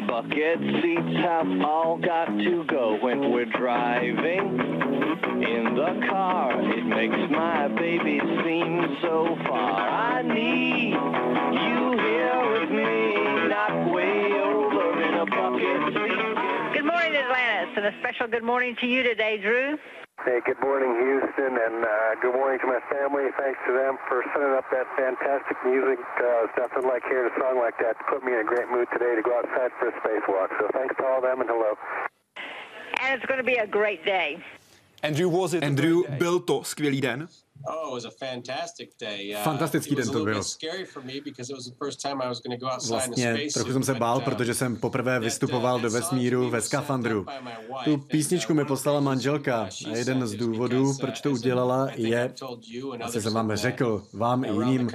bucket 0.08 0.60
seats 0.82 1.16
have 1.26 1.48
all 1.62 1.98
got 1.98 2.28
to 2.44 2.64
go 2.64 2.98
when 3.04 3.32
we're 3.32 3.46
driving 3.46 4.60
in 5.42 5.76
the 5.76 6.08
car. 6.10 6.52
It 6.78 6.86
makes 6.86 7.18
my 7.30 7.68
baby 7.68 8.20
seem 8.44 8.98
so 9.02 9.36
far. 9.48 9.90
I 9.90 10.24
need 10.24 10.94
you 11.52 11.89
and 17.80 17.96
a 17.96 18.00
special 18.04 18.28
good 18.28 18.44
morning 18.44 18.76
to 18.76 18.86
you 18.86 19.04
today, 19.04 19.40
Drew. 19.40 19.80
Hey, 20.26 20.40
good 20.46 20.60
morning, 20.60 20.92
Houston, 21.00 21.56
and 21.56 21.80
uh, 21.80 22.20
good 22.22 22.36
morning 22.36 22.60
to 22.60 22.68
my 22.68 22.84
family. 22.92 23.32
Thanks 23.40 23.56
to 23.68 23.72
them 23.72 23.96
for 24.04 24.20
setting 24.36 24.52
up 24.52 24.68
that 24.76 24.84
fantastic 25.00 25.56
music. 25.64 25.96
Uh, 26.20 26.44
it's 26.44 26.58
nothing 26.60 26.84
like 26.84 27.04
hearing 27.08 27.32
a 27.32 27.40
song 27.40 27.56
like 27.56 27.80
that 27.80 27.96
to 27.96 28.04
put 28.12 28.20
me 28.26 28.34
in 28.36 28.40
a 28.40 28.44
great 28.44 28.68
mood 28.68 28.92
today 28.92 29.16
to 29.16 29.24
go 29.24 29.32
outside 29.40 29.72
for 29.80 29.88
a 29.88 29.96
spacewalk. 30.04 30.52
So 30.60 30.68
thanks 30.76 30.94
to 31.00 31.06
all 31.08 31.20
of 31.20 31.24
them, 31.24 31.40
and 31.40 31.50
hello. 31.50 31.80
And 33.00 33.16
it's 33.16 33.26
going 33.32 33.40
to 33.40 33.48
be 33.48 33.56
a 33.56 33.68
great 33.68 34.04
day. 34.04 34.44
Andrew, 35.02 35.30
was 35.30 35.54
it 35.54 35.64
Andrew, 35.64 36.04
byl 36.18 36.40
to 36.40 36.64
skvělý 36.64 37.02
den? 37.02 37.28
Oh, 37.68 37.94
uh, 37.94 39.44
Fantastický 39.44 39.96
den 39.96 40.10
to 40.10 40.24
byl. 40.24 40.42
Vlastně 42.88 43.38
trochu 43.54 43.74
jsem 43.74 43.84
se 43.84 43.94
bál, 43.94 44.18
uh, 44.18 44.24
protože 44.24 44.54
jsem 44.54 44.76
poprvé 44.76 45.18
uh, 45.18 45.24
vystupoval 45.24 45.80
do 45.80 45.90
vesmíru 45.90 46.50
ve 46.50 46.62
skafandru. 46.62 47.26
Tu 47.84 47.98
písničku 47.98 48.54
mi 48.54 48.66
poslala 48.66 49.00
manželka 49.00 49.70
a 49.92 49.96
jeden 49.96 50.28
z 50.28 50.36
důvodů, 50.36 50.94
proč 51.00 51.22
to 51.22 51.32
udělala, 51.32 51.88
je, 51.96 52.34
asi 53.04 53.22
jsem 53.22 53.34
vám 53.34 53.56
řekl, 53.56 54.04
vám 54.14 54.46
i 54.46 54.48
jiným 54.48 54.90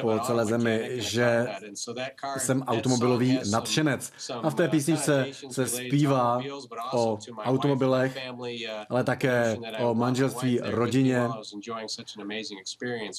po 0.00 0.18
celé 0.18 0.44
zemi, 0.46 0.90
že 0.94 1.46
jsem 2.36 2.62
automobilový 2.62 3.40
nadšenec. 3.50 4.12
A 4.42 4.50
v 4.50 4.54
té 4.54 4.68
písničce 4.68 5.26
se 5.50 5.66
zpívá 5.68 6.40
o 6.92 7.18
automobilech, 7.38 8.18
ale 8.88 9.04
také 9.04 9.56
o 9.80 9.94
manželství, 9.94 10.60
rodině, 10.62 11.13
rodině. 11.14 11.28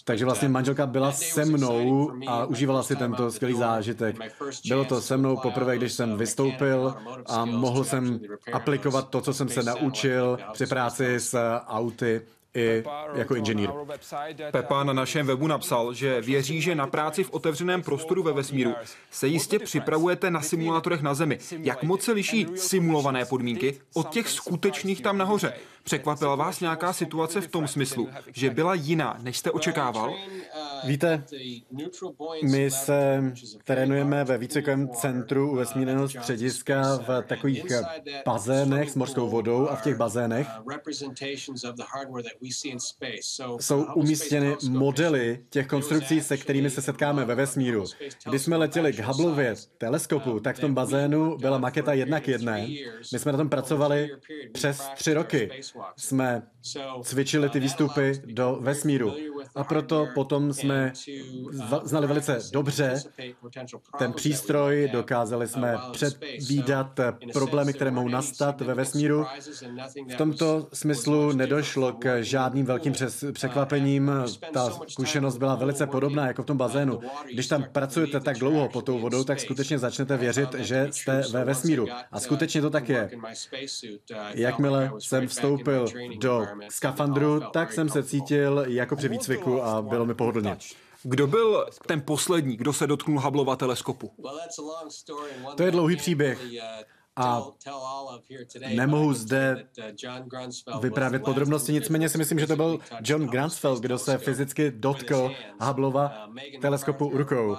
Takže 0.03 0.25
vlastně 0.25 0.49
manželka 0.49 0.85
byla 0.85 1.11
se 1.11 1.45
mnou 1.45 2.11
a 2.27 2.45
užívala 2.45 2.83
si 2.83 2.95
tento 2.95 3.31
skvělý 3.31 3.57
zážitek. 3.57 4.15
Bylo 4.67 4.85
to 4.85 5.01
se 5.01 5.17
mnou 5.17 5.37
poprvé, 5.37 5.77
když 5.77 5.93
jsem 5.93 6.17
vystoupil 6.17 6.95
a 7.25 7.45
mohl 7.45 7.83
jsem 7.83 8.19
aplikovat 8.53 9.09
to, 9.09 9.21
co 9.21 9.33
jsem 9.33 9.49
se 9.49 9.63
naučil 9.63 10.39
při 10.53 10.65
práci 10.65 11.15
s 11.15 11.59
auty 11.67 12.21
i 12.55 12.83
jako 13.13 13.35
inženýr. 13.35 13.69
Pepa 14.51 14.83
na 14.83 14.93
našem 14.93 15.27
webu 15.27 15.47
napsal, 15.47 15.93
že 15.93 16.21
věří, 16.21 16.61
že 16.61 16.75
na 16.75 16.87
práci 16.87 17.23
v 17.23 17.33
otevřeném 17.33 17.81
prostoru 17.83 18.23
ve 18.23 18.33
vesmíru 18.33 18.73
se 19.11 19.27
jistě 19.27 19.59
připravujete 19.59 20.31
na 20.31 20.41
simulátorech 20.41 21.01
na 21.01 21.13
Zemi. 21.13 21.39
Jak 21.51 21.83
moc 21.83 22.01
se 22.01 22.11
liší 22.11 22.47
simulované 22.55 23.25
podmínky 23.25 23.79
od 23.93 24.09
těch 24.09 24.29
skutečných 24.29 25.01
tam 25.01 25.17
nahoře? 25.17 25.53
Překvapila 25.85 26.35
vás 26.35 26.59
nějaká 26.59 26.93
situace 26.93 27.41
v 27.41 27.47
tom 27.47 27.67
smyslu, 27.67 28.09
že 28.33 28.49
byla 28.49 28.73
jiná, 28.73 29.17
než 29.21 29.37
jste 29.37 29.51
očekával? 29.51 30.13
Víte, 30.83 31.23
my 32.43 32.71
se 32.71 33.23
trénujeme 33.63 34.23
ve 34.23 34.37
výcvikovém 34.37 34.89
centru 34.89 35.51
u 35.51 35.55
vesmírného 35.55 36.09
střediska 36.09 36.97
v 36.97 37.21
takových 37.21 37.65
bazénech 38.25 38.91
s 38.91 38.95
mořskou 38.95 39.29
vodou 39.29 39.67
a 39.67 39.75
v 39.75 39.81
těch 39.81 39.95
bazénech 39.95 40.47
jsou 43.59 43.85
umístěny 43.95 44.55
modely 44.69 45.45
těch 45.49 45.67
konstrukcí, 45.67 46.21
se 46.21 46.37
kterými 46.37 46.69
se 46.69 46.81
setkáme 46.81 47.25
ve 47.25 47.35
vesmíru. 47.35 47.83
Když 48.29 48.41
jsme 48.41 48.57
letěli 48.57 48.93
k 48.93 48.99
Hubbleově 48.99 49.55
teleskopu, 49.77 50.39
tak 50.39 50.55
v 50.55 50.59
tom 50.59 50.73
bazénu 50.73 51.37
byla 51.37 51.57
maketa 51.57 51.93
jedna 51.93 52.19
k 52.19 52.27
jedné. 52.27 52.67
My 53.13 53.19
jsme 53.19 53.31
na 53.31 53.37
tom 53.37 53.49
pracovali 53.49 54.09
přes 54.51 54.89
tři 54.95 55.13
roky. 55.13 55.49
Jsme 55.97 56.41
cvičili 57.03 57.49
ty 57.49 57.59
výstupy 57.59 58.21
do 58.25 58.57
vesmíru. 58.61 59.13
A 59.55 59.63
proto 59.63 60.07
potom 60.13 60.53
jsme 60.53 60.93
znali 61.83 62.07
velice 62.07 62.39
dobře 62.53 63.03
ten 63.97 64.13
přístroj, 64.13 64.89
dokázali 64.93 65.47
jsme 65.47 65.77
předvídat 65.91 66.99
problémy, 67.33 67.73
které 67.73 67.91
mohou 67.91 68.07
nastat 68.07 68.61
ve 68.61 68.73
vesmíru. 68.73 69.25
V 70.13 70.15
tomto 70.15 70.67
smyslu 70.73 71.31
nedošlo 71.31 71.93
k 71.93 72.23
žádným 72.23 72.65
velkým 72.65 72.93
překvapením. 73.33 74.11
Ta 74.53 74.69
zkušenost 74.87 75.37
byla 75.37 75.55
velice 75.55 75.87
podobná 75.87 76.27
jako 76.27 76.43
v 76.43 76.45
tom 76.45 76.57
bazénu. 76.57 76.99
Když 77.33 77.47
tam 77.47 77.65
pracujete 77.71 78.19
tak 78.19 78.37
dlouho 78.37 78.69
pod 78.69 78.85
tou 78.85 78.99
vodou, 78.99 79.23
tak 79.23 79.39
skutečně 79.39 79.79
začnete 79.79 80.17
věřit, 80.17 80.53
že 80.53 80.87
jste 80.91 81.21
ve 81.31 81.45
vesmíru. 81.45 81.87
A 82.11 82.19
skutečně 82.19 82.61
to 82.61 82.69
tak 82.69 82.89
je. 82.89 83.09
Jakmile 84.33 84.91
jsem 84.99 85.27
vstoupil 85.27 85.85
do 86.19 86.47
skafandru, 86.69 87.41
tak 87.53 87.73
jsem 87.73 87.89
se 87.89 88.03
cítil 88.03 88.65
jako 88.67 88.95
při 88.95 89.09
výcviku 89.09 89.34
a 89.63 89.81
bylo 89.81 90.05
mi 90.05 90.13
pohodlně. 90.13 90.57
Kdo 91.03 91.27
byl 91.27 91.65
ten 91.87 92.01
poslední, 92.01 92.57
kdo 92.57 92.73
se 92.73 92.87
dotknul 92.87 93.19
Hubbleova 93.19 93.55
teleskopu? 93.55 94.11
To 95.55 95.63
je 95.63 95.71
dlouhý 95.71 95.95
příběh. 95.95 96.41
A 97.17 97.43
nemohu 98.75 99.13
zde 99.13 99.67
uh, 100.73 100.81
vyprávět 100.81 101.23
podrobnosti, 101.23 101.73
nicméně 101.73 102.09
si 102.09 102.17
myslím, 102.17 102.39
že 102.39 102.47
to 102.47 102.55
byl 102.55 102.79
John 103.01 103.27
Grunsfeld, 103.27 103.79
kdo 103.79 103.97
se 103.97 104.17
fyzicky 104.17 104.71
dotkl 104.71 105.31
Hubbleova 105.59 106.27
uh, 106.27 106.35
teleskopu 106.61 107.09
rukou. 107.13 107.57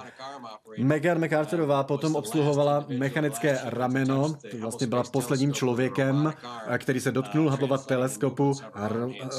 Megan 0.77 1.19
MacArthurová 1.19 1.83
potom 1.83 2.15
obsluhovala 2.15 2.85
mechanické 2.87 3.59
rameno, 3.63 4.35
vlastně 4.59 4.87
byla 4.87 5.03
posledním 5.03 5.53
člověkem, 5.53 6.33
který 6.77 6.99
se 6.99 7.11
dotknul 7.11 7.51
Hubbleova 7.51 7.77
teleskopu 7.77 8.53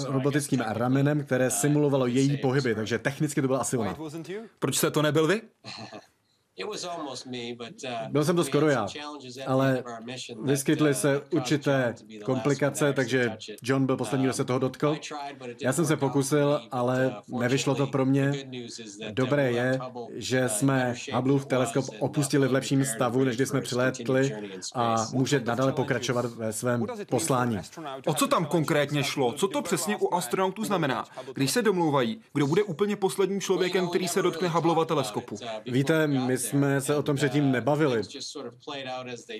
robotickým 0.08 0.60
ramenem, 0.60 1.24
které 1.24 1.50
simulovalo 1.50 2.06
její 2.06 2.36
pohyby, 2.36 2.74
takže 2.74 2.98
technicky 2.98 3.42
to 3.42 3.46
byla 3.46 3.58
asi 3.58 3.76
ona. 3.76 3.96
Proč 4.58 4.78
se 4.78 4.90
to 4.90 5.02
nebyl 5.02 5.26
vy? 5.26 5.42
Uh, 6.64 6.74
Byl 8.08 8.24
jsem 8.24 8.36
to 8.36 8.44
skoro 8.44 8.68
já, 8.68 8.86
ale 9.46 9.84
vyskytly 10.42 10.90
uh, 10.90 10.96
se 10.96 11.20
určité 11.30 11.94
komplikace, 12.24 12.92
takže 12.92 13.36
John 13.62 13.86
byl 13.86 13.96
poslední, 13.96 14.26
kdo 14.26 14.32
se 14.32 14.44
toho 14.44 14.58
dotkl. 14.58 14.96
Já 15.62 15.72
jsem 15.72 15.86
se 15.86 15.96
pokusil, 15.96 16.60
ale 16.70 17.16
uh, 17.26 17.40
nevyšlo 17.40 17.74
to 17.74 17.86
pro 17.86 18.04
mě. 18.04 18.32
Dobré 19.10 19.52
je, 19.52 19.78
že 20.14 20.48
jsme 20.48 20.94
Hubbleův 21.12 21.46
teleskop 21.46 21.84
opustili 21.98 22.48
v 22.48 22.52
lepším 22.52 22.84
stavu, 22.84 23.24
než 23.24 23.36
když 23.36 23.48
jsme 23.48 23.60
přilétli 23.60 24.32
a 24.74 25.06
může 25.12 25.40
nadále 25.40 25.72
pokračovat 25.72 26.24
ve 26.24 26.52
svém 26.52 26.86
poslání. 27.10 27.58
O 28.06 28.14
co 28.14 28.26
tam 28.26 28.46
konkrétně 28.46 29.04
šlo? 29.04 29.32
Co 29.32 29.48
to 29.48 29.62
přesně 29.62 29.96
u 29.96 30.14
astronautů 30.14 30.64
znamená, 30.64 31.04
když 31.34 31.50
se 31.50 31.62
domlouvají, 31.62 32.20
kdo 32.34 32.46
bude 32.46 32.62
úplně 32.62 32.96
posledním 32.96 33.40
člověkem, 33.40 33.88
který 33.88 34.08
se 34.08 34.22
dotkne 34.22 34.48
Hubbleova 34.48 34.84
teleskopu? 34.84 35.36
Víte, 35.66 36.06
my 36.06 36.38
jsme 36.48 36.80
se 36.80 36.96
o 36.96 37.02
tom 37.02 37.16
předtím 37.16 37.52
nebavili. 37.52 38.02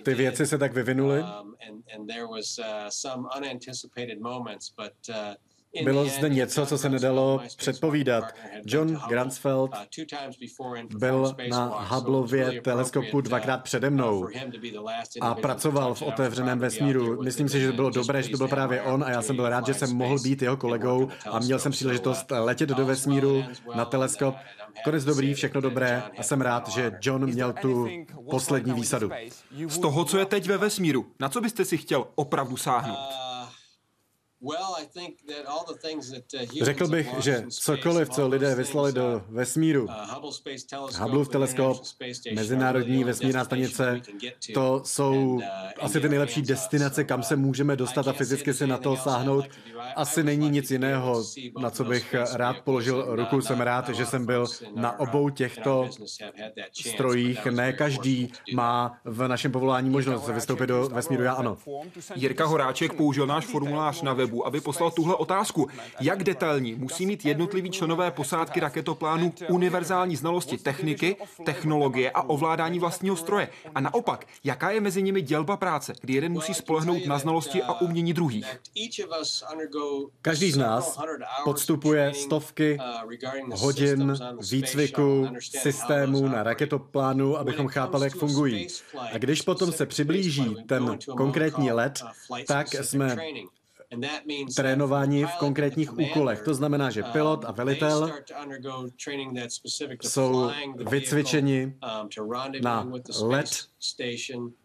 Ty 0.04 0.14
věci 0.14 0.46
se 0.46 0.58
tak 0.58 0.72
vyvinuly. 0.72 1.22
Bylo 5.84 6.04
zde 6.04 6.28
něco, 6.28 6.66
co 6.66 6.78
se 6.78 6.88
nedalo 6.88 7.40
předpovídat. 7.56 8.24
John 8.64 9.00
Gransfeld 9.08 9.70
byl 10.98 11.34
na 11.50 11.64
Hubbleově 11.88 12.60
teleskopu 12.60 13.20
dvakrát 13.20 13.62
přede 13.62 13.90
mnou 13.90 14.28
a 15.20 15.34
pracoval 15.34 15.94
v 15.94 16.02
otevřeném 16.02 16.58
vesmíru. 16.58 17.22
Myslím 17.22 17.48
si, 17.48 17.60
že 17.60 17.72
bylo 17.72 17.90
dobré, 17.90 18.22
že 18.22 18.28
to 18.28 18.36
byl 18.36 18.48
právě 18.48 18.82
on 18.82 19.04
a 19.04 19.10
já 19.10 19.22
jsem 19.22 19.36
byl 19.36 19.48
rád, 19.48 19.66
že 19.66 19.74
jsem 19.74 19.96
mohl 19.96 20.18
být 20.18 20.42
jeho 20.42 20.56
kolegou 20.56 21.08
a 21.30 21.38
měl 21.38 21.58
jsem 21.58 21.72
příležitost 21.72 22.26
letět 22.30 22.68
do 22.68 22.86
vesmíru 22.86 23.44
na 23.74 23.84
teleskop. 23.84 24.34
Konec 24.84 25.04
dobrý, 25.04 25.34
všechno 25.34 25.60
dobré 25.60 26.02
a 26.18 26.22
jsem 26.22 26.40
rád, 26.40 26.68
že 26.68 26.92
John 27.02 27.26
měl 27.26 27.52
tu 27.52 27.88
poslední 28.30 28.72
výsadu. 28.72 29.10
Z 29.68 29.78
toho, 29.78 30.04
co 30.04 30.18
je 30.18 30.24
teď 30.24 30.48
ve 30.48 30.58
vesmíru, 30.58 31.06
na 31.20 31.28
co 31.28 31.40
byste 31.40 31.64
si 31.64 31.76
chtěl 31.76 32.06
opravdu 32.14 32.56
sáhnout? 32.56 33.27
Uh, 34.40 34.52
Řekl 36.62 36.88
bych, 36.88 37.08
že 37.18 37.44
cokoliv, 37.48 38.08
co 38.08 38.28
lidé 38.28 38.54
vyslali 38.54 38.92
do 38.92 39.22
vesmíru, 39.28 39.84
uh, 39.84 39.92
Hubbleův 40.98 41.28
teleskop, 41.28 41.82
Mezinárodní 42.34 43.04
vesmírná 43.04 43.44
stanice, 43.44 44.00
to 44.54 44.82
jsou 44.84 45.34
uh, 45.34 45.42
asi 45.80 46.00
ty 46.00 46.08
nejlepší 46.08 46.42
destinace, 46.42 47.04
kam 47.04 47.22
se 47.22 47.36
můžeme 47.36 47.76
dostat 47.76 48.08
a 48.08 48.12
fyzicky 48.12 48.54
si 48.54 48.66
na 48.66 48.78
to 48.78 48.96
sáhnout. 48.96 49.44
Asi 49.96 50.22
není 50.22 50.50
nic 50.50 50.70
jiného, 50.70 51.24
na 51.60 51.70
co 51.70 51.84
bych 51.84 52.14
rád 52.32 52.56
položil 52.64 53.06
ruku. 53.16 53.40
Jsem 53.40 53.60
rád, 53.60 53.88
že 53.88 54.06
jsem 54.06 54.26
byl 54.26 54.46
na 54.74 55.00
obou 55.00 55.30
těchto 55.30 55.88
strojích. 56.72 57.46
Ne 57.46 57.72
každý 57.72 58.32
má 58.54 58.98
v 59.04 59.28
našem 59.28 59.52
povolání 59.52 59.90
možnost 59.90 60.28
vystoupit 60.28 60.66
do 60.66 60.88
vesmíru, 60.88 61.22
já 61.22 61.32
ano. 61.32 61.58
Jirka 62.14 62.46
Horáček 62.46 62.92
použil 62.92 63.26
náš 63.26 63.46
formulář 63.46 64.02
na 64.02 64.12
webu, 64.12 64.27
aby 64.46 64.60
poslal 64.60 64.90
tuhle 64.90 65.14
otázku. 65.14 65.68
Jak 66.00 66.24
detailní 66.24 66.74
musí 66.74 67.06
mít 67.06 67.24
jednotliví 67.24 67.70
členové 67.70 68.10
posádky 68.10 68.60
raketoplánu 68.60 69.32
univerzální 69.48 70.16
znalosti 70.16 70.58
techniky, 70.58 71.16
technologie 71.44 72.10
a 72.10 72.22
ovládání 72.22 72.78
vlastního 72.78 73.16
stroje? 73.16 73.48
A 73.74 73.80
naopak, 73.80 74.26
jaká 74.44 74.70
je 74.70 74.80
mezi 74.80 75.02
nimi 75.02 75.22
dělba 75.22 75.56
práce, 75.56 75.92
kdy 76.00 76.12
jeden 76.12 76.32
musí 76.32 76.54
spolehnout 76.54 77.06
na 77.06 77.18
znalosti 77.18 77.62
a 77.62 77.80
umění 77.80 78.12
druhých? 78.12 78.46
Každý 80.22 80.52
z 80.52 80.56
nás 80.56 80.98
podstupuje 81.44 82.14
stovky 82.14 82.78
hodin 83.52 84.16
výcviku 84.50 85.28
systémů 85.40 86.28
na 86.28 86.42
raketoplánu, 86.42 87.38
abychom 87.38 87.68
chápali, 87.68 88.04
jak 88.04 88.14
fungují. 88.14 88.66
A 89.12 89.18
když 89.18 89.42
potom 89.42 89.72
se 89.72 89.86
přiblíží 89.86 90.56
ten 90.68 90.98
konkrétní 91.16 91.72
let, 91.72 92.02
tak 92.46 92.74
jsme 92.74 93.16
trénování 94.56 95.24
v 95.24 95.36
konkrétních 95.38 95.98
úkolech. 95.98 96.42
To 96.42 96.54
znamená, 96.54 96.90
že 96.90 97.02
pilot 97.02 97.44
a 97.44 97.52
velitel 97.52 98.12
jsou 100.02 100.50
vycvičeni 100.90 101.74
na 102.62 102.92
let 103.20 103.48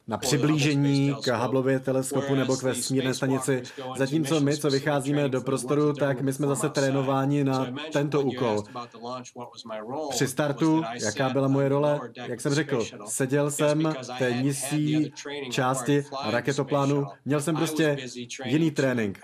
na 0.07 0.17
přiblížení 0.17 1.15
k 1.23 1.37
Hubbleově 1.37 1.79
teleskopu 1.79 2.35
nebo 2.35 2.57
k 2.57 2.63
vesmírné 2.63 3.13
stanici. 3.13 3.63
Zatímco 3.97 4.39
my, 4.39 4.57
co 4.57 4.69
vycházíme 4.69 5.29
do 5.29 5.41
prostoru, 5.41 5.93
tak 5.93 6.21
my 6.21 6.33
jsme 6.33 6.47
zase 6.47 6.69
trénováni 6.69 7.43
na 7.43 7.67
tento 7.93 8.21
úkol. 8.21 8.63
Při 10.09 10.27
startu, 10.27 10.83
jaká 11.03 11.29
byla 11.29 11.47
moje 11.47 11.69
role? 11.69 11.99
Jak 12.27 12.41
jsem 12.41 12.53
řekl, 12.53 12.85
seděl 13.07 13.51
jsem 13.51 13.93
v 14.01 14.19
té 14.19 14.33
nisí 14.33 15.13
části 15.51 16.03
raketoplánu. 16.29 17.05
Měl 17.25 17.41
jsem 17.41 17.55
prostě 17.55 17.97
jiný 18.45 18.71
trénink, 18.71 19.19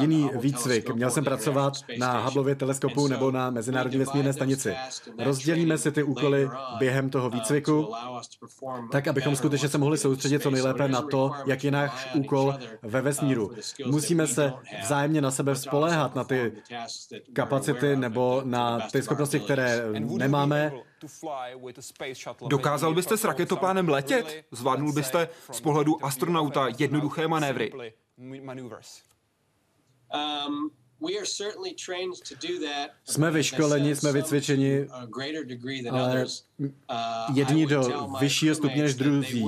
jiný 0.00 0.30
výcvik. 0.40 0.94
Měl 0.94 1.10
jsem 1.10 1.24
pracovat 1.24 1.72
na 1.98 2.18
Hubbleově 2.18 2.54
teleskopu 2.54 3.06
nebo 3.08 3.30
na 3.30 3.50
Mezinárodní 3.50 3.98
vesmírné 3.98 4.32
stanici. 4.32 4.74
Rozdělíme 5.18 5.78
si 5.78 5.92
ty 5.92 6.02
úkoly 6.02 6.48
během 6.78 7.10
toho 7.10 7.30
výcviku, 7.30 7.92
tak 8.92 9.09
abychom 9.10 9.36
skutečně 9.36 9.68
se 9.68 9.78
mohli 9.78 9.98
soustředit 9.98 10.42
co 10.42 10.50
nejlépe 10.50 10.88
na 10.88 11.02
to, 11.02 11.32
jak 11.46 11.64
je 11.64 11.70
náš 11.70 12.14
úkol 12.14 12.54
ve 12.82 13.00
vesmíru. 13.00 13.50
Musíme 13.86 14.26
se 14.26 14.52
vzájemně 14.82 15.20
na 15.20 15.30
sebe 15.30 15.56
spoléhat, 15.56 16.14
na 16.14 16.24
ty 16.24 16.52
kapacity 17.32 17.96
nebo 17.96 18.42
na 18.44 18.80
ty 18.92 19.02
schopnosti, 19.02 19.40
které 19.40 19.82
nemáme. 19.98 20.72
Dokázal 22.48 22.94
byste 22.94 23.16
s 23.16 23.24
raketoplánem 23.24 23.88
letět? 23.88 24.44
Zvládnul 24.50 24.92
byste 24.92 25.28
z 25.52 25.60
pohledu 25.60 26.04
astronauta 26.04 26.68
jednoduché 26.78 27.28
manévry? 27.28 27.92
Jsme 33.04 33.30
vyškoleni, 33.30 33.96
jsme 33.96 34.12
vycvičeni, 34.12 34.88
ale 35.90 36.26
jedni 37.34 37.66
do 37.66 38.08
vyššího 38.20 38.54
stupně 38.54 38.82
než 38.82 38.94
druzí. 38.94 39.44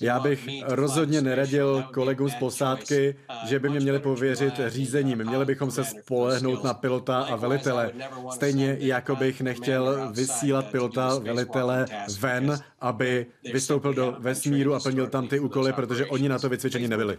Já 0.00 0.20
bych 0.20 0.48
rozhodně 0.62 1.20
neradil 1.22 1.84
kolegům 1.94 2.28
z 2.28 2.34
posádky, 2.34 3.16
že 3.48 3.58
by 3.58 3.68
mě 3.68 3.80
měli 3.80 3.98
pověřit 3.98 4.54
řízením. 4.66 5.24
Měli 5.24 5.44
bychom 5.44 5.70
se 5.70 5.84
spolehnout 5.84 6.64
na 6.64 6.74
pilota 6.74 7.18
a 7.18 7.36
velitele. 7.36 7.92
Stejně 8.34 8.76
jako 8.80 9.16
bych 9.16 9.40
nechtěl 9.40 10.12
vysílat 10.12 10.70
pilota, 10.70 11.18
velitele 11.18 11.86
ven, 12.20 12.60
aby 12.80 13.26
vystoupil 13.52 13.94
do 13.94 14.16
vesmíru 14.18 14.74
a 14.74 14.80
plnil 14.80 15.06
tam 15.06 15.28
ty 15.28 15.40
úkoly, 15.40 15.72
protože 15.72 16.06
oni 16.06 16.28
na 16.28 16.38
to 16.38 16.48
vycvičení 16.48 16.88
nebyli. 16.88 17.18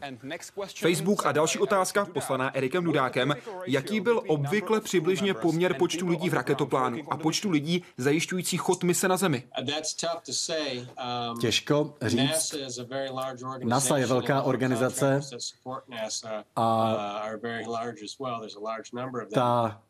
Facebook 0.80 1.26
a 1.26 1.32
další 1.32 1.60
otázka, 1.60 2.06
poslaná 2.06 2.56
Erikem 2.56 2.84
Dudákem. 2.84 3.34
Jaký 3.78 4.00
byl 4.00 4.22
obvykle 4.28 4.82
přibližně 4.82 5.34
poměr 5.34 5.74
počtu 5.74 6.08
lidí 6.08 6.30
v 6.30 6.34
raketoplánu 6.34 6.98
a 7.10 7.18
počtu 7.18 7.50
lidí 7.50 7.84
zajišťující 7.98 8.58
chod 8.58 8.84
mise 8.84 9.08
na 9.08 9.18
Zemi? 9.18 9.44
Těžko 11.42 11.94
říct. 12.02 12.56
NASA 13.64 13.98
je 13.98 14.06
velká 14.06 14.42
organizace 14.42 15.22
a 16.56 16.96
ta 19.34 19.82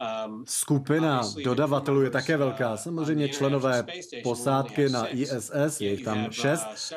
skupina 0.45 1.21
dodavatelů 1.43 2.01
je 2.01 2.09
také 2.09 2.37
velká. 2.37 2.77
Samozřejmě 2.77 3.29
členové 3.29 3.85
posádky 4.23 4.89
na 4.89 5.07
ISS, 5.07 5.81
je 5.81 5.97
tam 5.97 6.31
šest. 6.31 6.93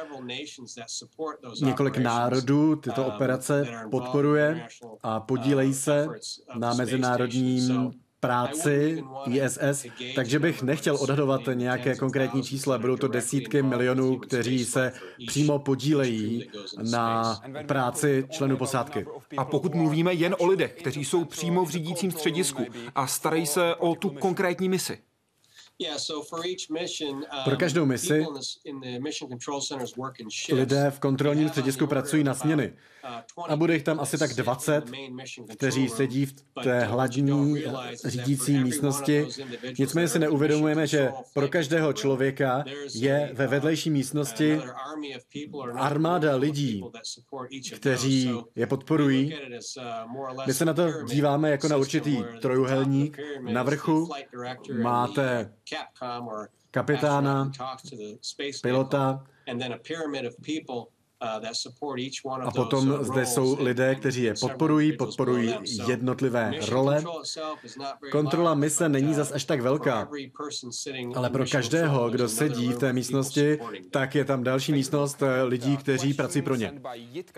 Několik 1.63 1.97
národů 1.97 2.77
tyto 2.77 3.07
operace 3.07 3.67
podporuje 3.91 4.67
a 5.03 5.21
podílejí 5.21 5.75
se 5.75 6.09
na 6.55 6.75
mezinárodním 6.81 7.93
práci 8.21 9.05
ISS, 9.27 9.87
takže 10.15 10.39
bych 10.39 10.63
nechtěl 10.63 10.97
odhadovat 11.01 11.41
nějaké 11.55 11.97
konkrétní 11.97 12.43
čísla. 12.43 12.79
Budou 12.79 12.97
to 12.97 13.09
desítky 13.09 13.63
milionů, 13.63 14.19
kteří 14.19 14.65
se 14.65 14.93
přímo 15.27 15.59
podílejí 15.59 16.51
na 16.91 17.37
práci 17.67 18.27
členů 18.31 18.57
posádky. 18.57 19.07
A 19.37 19.45
pokud 19.45 19.75
mluvíme 19.75 20.15
jen 20.15 20.37
o 20.39 20.47
lidech, 20.47 20.73
kteří 20.73 21.05
jsou 21.05 21.25
přímo 21.25 21.65
v 21.65 21.71
řídícím 21.71 22.11
středisku 22.11 22.67
a 22.95 23.07
starají 23.07 23.47
se 23.47 23.75
o 23.75 23.95
tu 23.95 24.11
konkrétní 24.11 24.69
misi, 24.69 24.99
pro 27.45 27.57
každou 27.57 27.87
misi 27.87 28.27
lidé 30.53 30.91
v 30.91 30.99
kontrolním 30.99 31.49
středisku 31.49 31.87
pracují 31.87 32.25
na 32.25 32.35
směny. 32.35 32.73
A 33.49 33.57
bude 33.57 33.75
jich 33.75 33.83
tam 33.83 34.01
asi 34.01 34.19
tak 34.19 34.35
20, 34.35 34.85
kteří 35.57 35.89
sedí 35.89 36.27
v 36.27 36.35
té 36.65 36.85
hladní 36.85 37.65
řídící 38.05 38.59
místnosti. 38.59 39.27
Nicméně 39.79 40.09
si 40.09 40.19
neuvědomujeme, 40.19 40.87
že 40.87 41.13
pro 41.35 41.49
každého 41.49 41.93
člověka 41.93 42.65
je 42.95 43.31
ve 43.33 43.47
vedlejší 43.47 43.91
místnosti 43.91 44.61
armáda 45.75 46.37
lidí, 46.37 46.85
kteří 47.77 48.31
je 48.57 48.67
podporují. 48.67 49.35
My 50.47 50.55
se 50.55 50.65
na 50.65 50.75
to 50.75 51.03
díváme 51.03 51.51
jako 51.51 51.69
na 51.69 51.77
určitý 51.77 52.25
trojuhelník. 52.41 53.19
Na 53.41 53.63
vrchu 53.63 54.09
máte 54.83 55.53
kapitána, 56.71 57.53
pilota, 58.63 59.25
Uh, 61.23 62.47
a 62.47 62.51
potom 62.51 62.99
zde 63.05 63.27
jsou 63.27 63.63
lidé, 63.63 63.95
kteří 63.95 64.23
je 64.23 64.35
podporují, 64.41 64.97
podporují 64.97 65.55
jednotlivé 65.87 66.53
role. 66.69 67.05
Kontrola 68.13 68.55
mise 68.55 68.89
není 68.89 69.15
zas 69.15 69.33
až 69.33 69.45
tak 69.45 69.61
velká, 69.61 70.09
ale 71.15 71.31
pro 71.31 71.47
každého, 71.47 72.11
kdo 72.11 72.29
sedí 72.29 72.73
v 72.73 72.79
té 72.79 72.93
místnosti, 72.93 73.59
tak 73.91 74.15
je 74.15 74.25
tam 74.25 74.45
další 74.45 74.73
místnost 74.73 75.23
eh, 75.23 75.43
lidí, 75.43 75.77
kteří 75.77 76.15
pracují 76.15 76.43
pro 76.43 76.55
ně. 76.55 76.81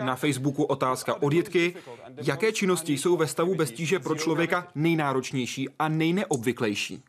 Na 0.03 0.15
Facebooku 0.15 0.63
otázka 0.63 1.21
od 1.21 1.33
Jitky. 1.33 1.75
Jaké 2.23 2.51
činnosti 2.51 2.93
jsou 2.93 3.17
ve 3.17 3.27
stavu 3.27 3.55
bez 3.55 3.71
tíže 3.71 3.99
pro 3.99 4.15
člověka 4.15 4.67
nejnáročnější 4.75 5.69
a 5.79 5.87
nejneobvyklejší? 5.87 7.03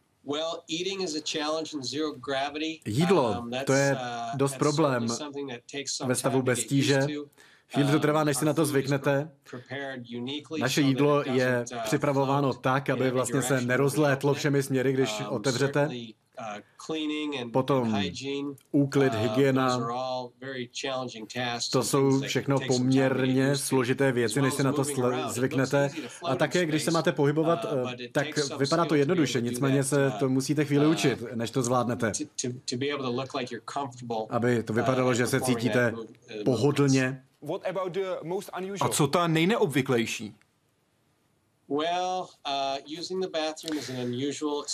Jídlo, 2.86 3.36
um, 3.40 3.50
to 3.66 3.72
je 3.72 3.96
dost 4.34 4.58
problém 4.58 5.06
ve 6.06 6.14
stavu 6.14 6.42
bez 6.42 6.64
tíže. 6.64 7.00
Chvíli 7.68 7.92
to 7.92 8.00
trvá, 8.00 8.24
než 8.24 8.36
si 8.36 8.44
na 8.44 8.52
to 8.52 8.62
um, 8.62 8.66
zvyknete. 8.66 9.30
Naše 10.58 10.80
jídlo 10.80 11.22
je 11.22 11.64
uh, 11.72 11.82
připravováno 11.82 12.54
tak, 12.54 12.90
aby 12.90 13.10
vlastně 13.10 13.42
se 13.42 13.60
nerozlétlo 13.60 14.34
všemi 14.34 14.62
směry, 14.62 14.92
když 14.92 15.20
um, 15.20 15.26
otevřete. 15.26 15.88
Uh, 16.38 17.50
Potom 17.52 17.96
úklid, 18.72 19.12
uh, 19.14 19.18
hygiena, 19.20 19.80
to 21.72 21.82
jsou 21.82 22.20
všechno 22.20 22.58
poměrně 22.66 23.56
složité 23.56 24.12
věci, 24.12 24.42
než 24.42 24.54
se 24.54 24.62
na 24.62 24.72
to 24.72 24.84
zvyknete. 25.28 25.90
A 26.24 26.36
také, 26.36 26.66
když 26.66 26.82
se 26.82 26.90
máte 26.90 27.12
pohybovat, 27.12 27.72
uh, 27.72 27.92
tak 28.12 28.26
vypadá 28.58 28.84
to 28.84 28.94
jednoduše, 28.94 29.40
nicméně 29.40 29.84
se 29.84 30.12
to 30.18 30.28
musíte 30.28 30.64
chvíli 30.64 30.86
učit, 30.86 31.24
než 31.34 31.50
to 31.50 31.62
zvládnete. 31.62 32.12
Aby 34.30 34.62
to 34.62 34.72
vypadalo, 34.72 35.14
že 35.14 35.26
se 35.26 35.40
cítíte 35.40 35.94
pohodlně. 36.44 37.22
A 38.80 38.88
co 38.88 39.06
ta 39.06 39.26
nejneobvyklejší? 39.26 40.34
Uh, 41.66 41.80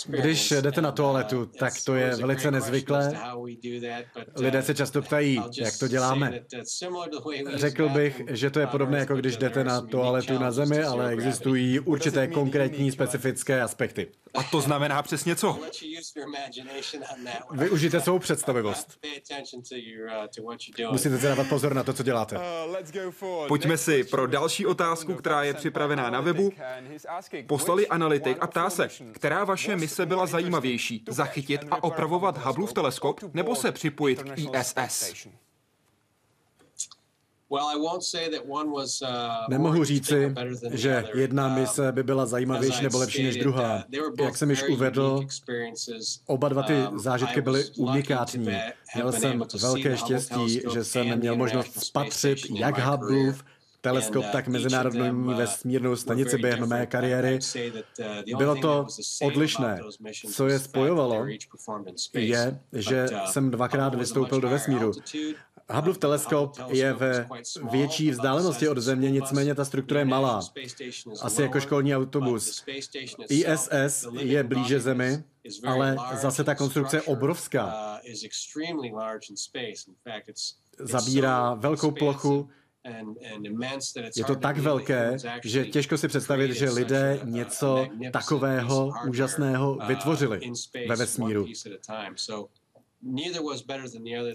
Když 0.07 0.51
jdete 0.51 0.81
na 0.81 0.91
toaletu, 0.91 1.39
uh, 1.39 1.45
tak 1.45 1.73
to 1.85 1.95
je 1.95 2.15
velice 2.15 2.51
nezvyklé. 2.51 3.13
Lidé 4.35 4.59
uh, 4.59 4.65
se 4.65 4.75
často 4.75 5.01
ptají, 5.01 5.41
jak 5.61 5.77
to 5.77 5.87
děláme. 5.87 6.43
Řekl 7.53 7.89
bych, 7.89 8.21
že 8.27 8.49
to 8.49 8.59
je 8.59 8.67
podobné, 8.67 8.99
jako 8.99 9.15
když 9.15 9.37
jdete 9.37 9.63
na 9.63 9.81
toaletu 9.81 10.39
na 10.39 10.51
Zemi, 10.51 10.83
ale 10.83 11.09
existují 11.09 11.79
určité 11.79 12.27
konkrétní 12.27 12.91
specifické 12.91 13.61
aspekty. 13.61 14.07
A 14.33 14.43
to 14.43 14.61
znamená 14.61 15.01
přesně 15.01 15.35
co? 15.35 15.59
Využijte 17.51 18.01
svou 18.01 18.19
představivost. 18.19 18.99
Musíte 20.91 21.17
si 21.17 21.25
dávat 21.25 21.47
pozor 21.47 21.73
na 21.73 21.83
to, 21.83 21.93
co 21.93 22.03
děláte. 22.03 22.37
Pojďme 23.47 23.77
si 23.77 24.03
pro 24.03 24.27
další 24.27 24.65
otázku, 24.65 25.13
která 25.13 25.43
je 25.43 25.53
připravená 25.53 26.09
na 26.09 26.21
webu. 26.21 26.51
Poslali 27.47 27.87
analytik 27.87 28.37
a 28.41 28.47
ptá 28.47 28.69
se, 28.69 28.87
která 29.11 29.43
vaše 29.43 29.75
mise 29.75 30.05
byla 30.05 30.25
zajímavější, 30.25 31.03
zachytit 31.09 31.61
a 31.71 31.83
opravovat 31.83 32.45
Hubbleův 32.45 32.73
teleskop 32.73 33.19
nebo 33.33 33.55
se 33.55 33.71
připojit 33.71 34.23
k 34.23 34.37
ISS? 34.37 35.27
Uh, 37.51 37.59
Nemohu 39.49 39.83
říci, 39.83 40.33
že 40.71 41.05
jedna 41.13 41.47
uh, 41.47 41.53
mise 41.53 41.91
by 41.91 42.03
byla 42.03 42.25
zajímavější 42.25 42.83
nebo 42.83 42.97
lepší 42.97 43.23
než 43.23 43.37
druhá. 43.37 43.83
Uh, 44.09 44.25
Jak 44.25 44.37
jsem 44.37 44.49
již 44.49 44.63
uvedl, 44.63 45.25
oba 46.25 46.49
dva 46.49 46.63
ty 46.63 46.73
um, 46.73 46.99
zážitky 46.99 47.41
byly 47.41 47.65
unikátní. 47.77 48.47
Měl 48.95 49.11
jsem 49.11 49.43
velké 49.61 49.97
štěstí, 49.97 50.61
že 50.73 50.83
jsem 50.83 51.19
měl 51.19 51.35
možnost 51.35 51.85
spatřit 51.85 52.37
jak 52.49 52.79
Hubbleův, 52.79 53.43
teleskop, 53.81 54.25
tak 54.31 54.47
mezinárodní 54.47 55.33
vesmírnou 55.33 55.95
stanici 55.95 56.37
během 56.37 56.69
mé 56.69 56.85
kariéry. 56.85 57.39
Bylo 58.37 58.55
to 58.55 58.87
odlišné. 59.23 59.79
Co 60.31 60.47
je 60.47 60.59
spojovalo, 60.59 61.25
je, 62.13 62.59
že 62.73 63.07
jsem 63.25 63.51
dvakrát 63.51 63.95
vystoupil 63.95 64.41
do 64.41 64.49
vesmíru. 64.49 64.91
Hubbleův 65.69 65.97
teleskop 65.97 66.55
je 66.67 66.93
ve 66.93 67.27
větší 67.71 68.11
vzdálenosti 68.11 68.67
od 68.69 68.77
Země, 68.77 69.11
nicméně 69.11 69.55
ta 69.55 69.65
struktura 69.65 69.99
je 69.99 70.05
malá. 70.05 70.39
Asi 71.21 71.41
jako 71.41 71.59
školní 71.59 71.95
autobus. 71.95 72.65
ISS 73.29 74.07
je 74.19 74.43
blíže 74.43 74.79
Zemi, 74.79 75.23
ale 75.63 75.97
zase 76.21 76.43
ta 76.43 76.55
konstrukce 76.55 76.97
je 76.97 77.01
obrovská. 77.01 77.97
Zabírá 80.79 81.53
velkou 81.53 81.91
plochu, 81.91 82.49
je 84.15 84.23
to 84.23 84.35
tak 84.35 84.57
velké, 84.57 85.17
že 85.43 85.65
těžko 85.65 85.97
si 85.97 86.07
představit, 86.07 86.53
že 86.53 86.69
lidé 86.69 87.19
něco 87.23 87.87
takového 88.11 88.91
úžasného 89.07 89.77
vytvořili 89.87 90.39
ve 90.89 90.95
vesmíru. 90.95 91.45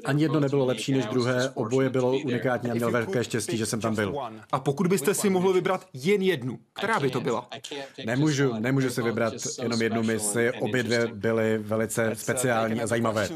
Ani 0.05 0.23
jedno 0.23 0.41
nebylo 0.41 0.67
lepší 0.67 0.93
než 0.93 1.07
druhé, 1.07 1.51
oboje 1.55 1.91
bylo 1.91 2.19
unikátní 2.19 2.71
a 2.71 2.75
měl 2.75 2.91
velké 2.91 3.25
štěstí, 3.25 3.57
že 3.57 3.67
jsem 3.67 3.81
tam 3.81 3.95
byl. 3.95 4.15
A 4.53 4.61
pokud 4.61 4.87
byste 4.87 5.15
si 5.15 5.31
mohl 5.31 5.53
vybrat 5.53 5.87
jen 5.93 6.23
jednu, 6.23 6.59
která 6.73 7.01
by 7.01 7.11
to 7.11 7.21
byla? 7.21 7.49
Nemůžu, 8.07 8.53
nemůžu 8.59 8.91
si 8.91 9.03
vybrat 9.03 9.35
jenom 9.63 9.83
jednu 9.83 10.03
misi, 10.03 10.53
obě 10.61 10.83
dvě 10.83 11.07
byly 11.07 11.59
velice 11.59 12.11
speciální 12.15 12.81
a 12.81 12.87
zajímavé. 12.87 13.29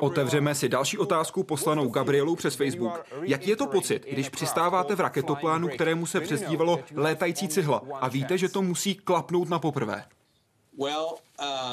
Otevřeme 0.00 0.54
si 0.54 0.68
další 0.68 0.98
otázku 0.98 1.42
poslanou 1.42 1.88
Gabrielou 1.88 2.36
přes 2.36 2.54
Facebook. 2.54 3.06
Jak 3.22 3.46
je 3.46 3.56
to 3.56 3.66
pocit, 3.66 4.06
když 4.10 4.28
přistáváte 4.28 4.96
v 4.96 5.00
raketoplánu, 5.00 5.68
kterému 5.68 6.06
se 6.06 6.20
přezdívalo 6.20 6.80
létající 6.94 7.48
cihla? 7.48 7.82
a 8.00 8.08
víte, 8.08 8.38
že 8.38 8.48
to 8.48 8.62
musí 8.62 8.94
klapnout 8.94 9.48
na 9.48 9.58
poprvé? 9.58 10.04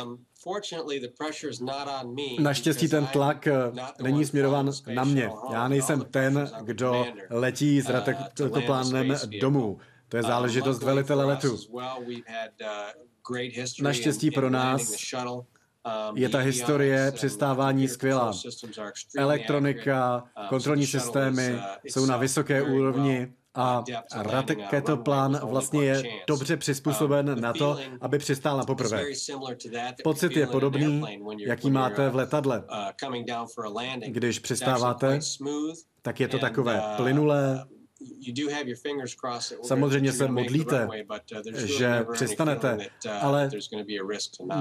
Um, 0.04 0.18
Naštěstí 2.40 2.88
ten 2.88 3.06
tlak 3.06 3.48
eh, 3.48 3.54
není 4.02 4.26
směrován 4.26 4.72
na 4.94 5.04
mě. 5.04 5.30
Já 5.52 5.68
nejsem 5.68 6.06
ten, 6.12 6.52
kdo 6.62 7.06
letí 7.30 7.82
s 7.82 7.90
raketoplánem 7.90 9.16
domů. 9.42 9.78
To 10.10 10.18
je 10.18 10.24
um, 10.24 10.30
záležitost 10.30 10.84
velitele 10.84 11.26
letu. 11.26 11.58
Uh, 11.70 11.82
Naštěstí 13.82 14.32
pro 14.32 14.50
nás 14.50 14.94
je 16.16 16.30
ta 16.30 16.40
historie 16.40 17.12
přistávání 17.12 17.88
skvělá. 17.88 18.34
Elektronika, 19.18 20.24
kontrolní 20.50 20.88
systémy 20.88 21.60
jsou 21.84 22.06
na 22.06 22.18
vysoké 22.18 22.62
úrovni 22.62 23.34
a 23.56 23.84
raketoplán 24.16 25.40
vlastně 25.44 25.84
je 25.84 26.04
dobře 26.28 26.58
přizpůsoben 26.58 27.42
na 27.42 27.54
to, 27.54 27.78
aby 28.02 28.20
přistál 28.20 28.58
na 28.58 28.66
poprvé. 28.66 29.04
Pocit 30.04 30.38
je 30.38 30.48
podobný, 30.48 31.04
jaký 31.40 31.72
máte 31.72 32.10
v 32.10 32.16
letadle. 32.16 32.64
Když 34.08 34.40
přistáváte, 34.40 35.20
tak 36.02 36.20
je 36.20 36.28
to 36.28 36.40
takové 36.40 36.82
plynulé, 36.98 37.66
Samozřejmě 39.64 40.14
se 40.14 40.28
modlíte, 40.28 40.88
že 41.56 42.06
přistanete, 42.14 42.78
ale 43.22 43.50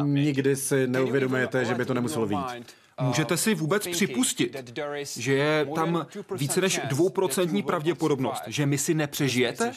nikdy 0.02 0.56
si 0.56 0.86
neuvědomujete, 0.86 1.64
že 1.64 1.74
by 1.74 1.84
to 1.84 1.94
nemuselo 1.94 2.26
být. 2.26 2.74
Můžete 3.02 3.36
si 3.36 3.54
vůbec 3.54 3.86
připustit, 3.86 4.72
že 5.16 5.32
je 5.32 5.66
tam 5.74 6.06
více 6.36 6.60
než 6.60 6.80
dvouprocentní 6.88 7.62
pravděpodobnost, 7.62 8.42
že 8.46 8.66
my 8.66 8.78
si 8.78 8.94
nepřežijete? 8.94 9.72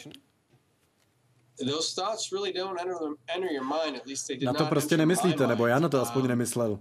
Na 4.44 4.54
to 4.54 4.66
prostě 4.66 4.98
nemyslíte, 4.98 5.48
nebo 5.48 5.68
já 5.68 5.80
na 5.80 5.90
to 5.90 6.02
aspoň 6.02 6.28
nemyslel. 6.28 6.80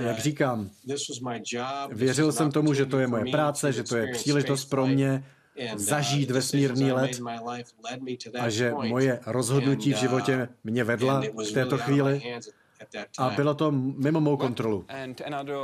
Jak 0.00 0.16
uh, 0.16 0.22
říkám, 0.22 0.70
věřil 1.90 2.32
jsem 2.32 2.52
tomu, 2.52 2.74
že 2.74 2.86
to 2.86 2.98
je 2.98 3.06
moje 3.06 3.24
práce, 3.30 3.72
že 3.72 3.82
to 3.82 3.96
je 3.96 4.12
příležitost 4.12 4.64
pro 4.64 4.86
mě 4.86 5.24
uh, 5.72 5.78
zažít 5.78 6.30
vesmírný 6.30 6.92
let 6.92 7.10
a 8.38 8.48
že 8.48 8.72
moje 8.72 9.20
rozhodnutí 9.26 9.92
v 9.92 9.94
uh, 9.94 10.00
životě 10.00 10.48
mě 10.64 10.84
vedla 10.84 11.22
v 11.48 11.52
této 11.52 11.78
chvíli 11.78 12.38
a 13.18 13.30
bylo 13.30 13.54
to 13.54 13.70
mimo 13.72 14.20
mou 14.20 14.36
kontrolu. 14.36 14.84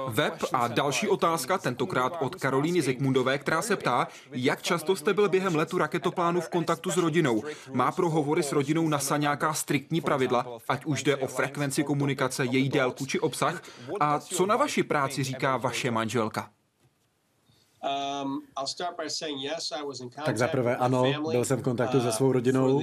Web 0.08 0.34
a 0.52 0.68
další 0.68 1.08
otázka, 1.08 1.58
tentokrát 1.58 2.16
od 2.20 2.34
Karolíny 2.34 2.82
Zikmundové, 2.82 3.38
která 3.38 3.62
se 3.62 3.76
ptá, 3.76 4.08
jak 4.32 4.62
často 4.62 4.96
jste 4.96 5.14
byl 5.14 5.28
během 5.28 5.56
letu 5.56 5.78
raketoplánu 5.78 6.40
v 6.40 6.48
kontaktu 6.48 6.90
s 6.90 6.96
rodinou. 6.96 7.42
Má 7.72 7.92
pro 7.92 8.10
hovory 8.10 8.42
s 8.42 8.52
rodinou 8.52 8.88
NASA 8.88 9.16
nějaká 9.16 9.54
striktní 9.54 10.00
pravidla, 10.00 10.46
ať 10.68 10.84
už 10.84 11.02
jde 11.02 11.16
o 11.16 11.26
frekvenci 11.26 11.84
komunikace, 11.84 12.44
její 12.44 12.68
délku 12.68 13.06
či 13.06 13.20
obsah? 13.20 13.62
A 14.00 14.18
co 14.18 14.46
na 14.46 14.56
vaši 14.56 14.82
práci 14.82 15.22
říká 15.22 15.56
vaše 15.56 15.90
manželka? 15.90 16.50
Um, 17.84 18.42
tak 20.24 20.38
zaprvé 20.38 20.76
ano, 20.76 21.04
byl 21.30 21.44
jsem 21.44 21.58
v 21.58 21.62
kontaktu 21.62 22.00
se 22.00 22.06
uh, 22.06 22.12
svou 22.12 22.32
rodinou. 22.32 22.82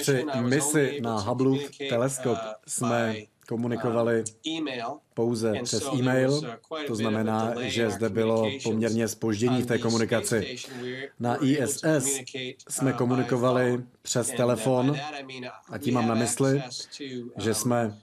Při 0.00 0.24
misi 0.40 1.00
na 1.00 1.20
Hubble 1.20 1.58
teleskop 1.88 2.38
uh, 2.38 2.52
jsme 2.66 3.16
komunikovali 3.48 4.24
uh, 4.60 4.98
pouze 5.14 5.52
přes 5.62 5.88
e-mail, 5.98 6.40
to 6.86 6.94
znamená, 6.94 7.54
že 7.60 7.90
zde 7.90 8.08
bylo 8.08 8.50
poměrně 8.62 9.08
spoždění 9.08 9.62
v 9.62 9.66
té 9.66 9.78
komunikaci. 9.78 10.56
Na 11.20 11.44
ISS 11.44 12.20
jsme 12.68 12.92
komunikovali 12.92 13.84
přes 14.02 14.30
telefon. 14.30 14.96
a 15.70 15.78
tím 15.78 15.94
mám 15.94 16.08
na 16.08 16.14
mysli, 16.14 16.62
že 17.36 17.54
jsme 17.54 17.98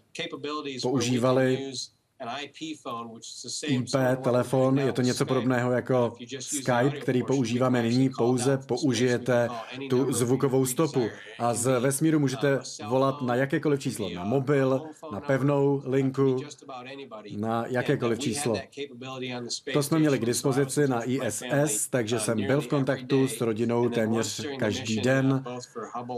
používali 0.81 1.73
IP 2.39 2.77
telefon 4.23 4.79
je 4.79 4.93
to 4.93 5.01
něco 5.01 5.25
podobného 5.25 5.71
jako 5.71 6.15
Skype, 6.39 6.99
který 7.01 7.23
používáme 7.23 7.81
nyní, 7.81 8.09
pouze 8.17 8.57
použijete 8.57 9.49
tu 9.89 10.13
zvukovou 10.13 10.65
stopu 10.65 11.09
a 11.39 11.53
z 11.53 11.79
vesmíru 11.79 12.19
můžete 12.19 12.57
uh, 12.57 12.89
volat 12.89 13.21
na 13.21 13.35
jakékoliv 13.35 13.79
číslo, 13.79 14.09
na 14.09 14.23
mobil, 14.23 14.81
na 15.11 15.19
pevnou 15.19 15.81
linku, 15.85 16.37
na 17.37 17.65
jakékoliv 17.67 18.19
číslo. 18.19 18.57
To 19.73 19.83
jsme 19.83 19.99
měli 19.99 20.19
k 20.19 20.25
dispozici 20.25 20.87
na 20.87 21.03
ISS, 21.03 21.87
takže 21.89 22.15
uh, 22.15 22.21
jsem 22.21 22.47
byl 22.47 22.61
v 22.61 22.67
kontaktu 22.67 23.27
s 23.27 23.41
rodinou 23.41 23.89
téměř 23.89 24.47
každý 24.59 25.01
den 25.01 25.43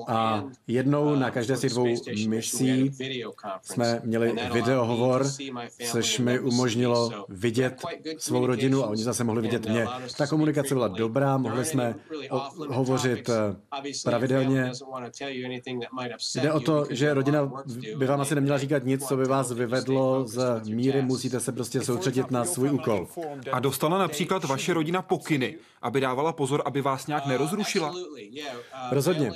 a 0.08 0.44
jednou 0.68 1.16
na 1.16 1.28
uh, 1.28 1.34
každé 1.34 1.58
si 1.58 1.70
dvou 1.70 1.88
misí 2.28 2.92
jsme 3.62 4.02
měli 4.04 4.36
videohovor 4.54 5.26
což 5.94 6.20
mi 6.20 6.40
umožnilo 6.40 7.26
vidět 7.30 7.82
svou 8.18 8.46
rodinu 8.46 8.84
a 8.84 8.88
oni 8.88 9.04
zase 9.04 9.24
mohli 9.24 9.42
vidět 9.42 9.70
mě. 9.70 9.86
Ta 10.18 10.28
komunikace 10.28 10.74
byla 10.74 10.88
dobrá, 10.88 11.38
mohli 11.38 11.66
jsme 11.66 11.96
hovořit 12.70 13.30
eh, 13.30 13.56
pravidelně. 14.04 14.72
Jde 16.36 16.52
o 16.52 16.60
to, 16.60 16.86
že 16.90 17.14
rodina 17.14 17.52
by 17.98 18.06
vám 18.06 18.22
asi 18.22 18.36
neměla 18.36 18.58
říkat 18.58 18.84
nic, 18.84 19.08
co 19.08 19.18
by 19.18 19.24
vás 19.24 19.52
vyvedlo 19.52 20.28
z 20.28 20.62
míry, 20.70 21.02
musíte 21.02 21.40
se 21.40 21.52
prostě 21.52 21.82
soustředit 21.82 22.32
na 22.32 22.46
svůj 22.46 22.72
úkol. 22.72 23.08
A 23.52 23.60
dostala 23.60 23.98
například 23.98 24.44
vaše 24.44 24.74
rodina 24.74 25.02
pokyny, 25.02 25.58
aby 25.82 26.02
dávala 26.02 26.34
pozor, 26.34 26.62
aby 26.66 26.82
vás 26.82 27.08
nějak 27.08 27.26
nerozrušila? 27.26 27.96
Rozhodně. 28.92 29.32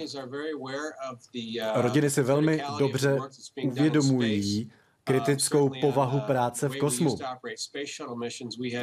Rodiny 1.75 2.09
si 2.09 2.21
velmi 2.21 2.63
dobře 2.79 3.19
uvědomují, 3.63 4.71
kritickou 5.07 5.71
povahu 5.81 6.19
práce 6.19 6.69
v 6.69 6.77
kosmu, 6.77 7.17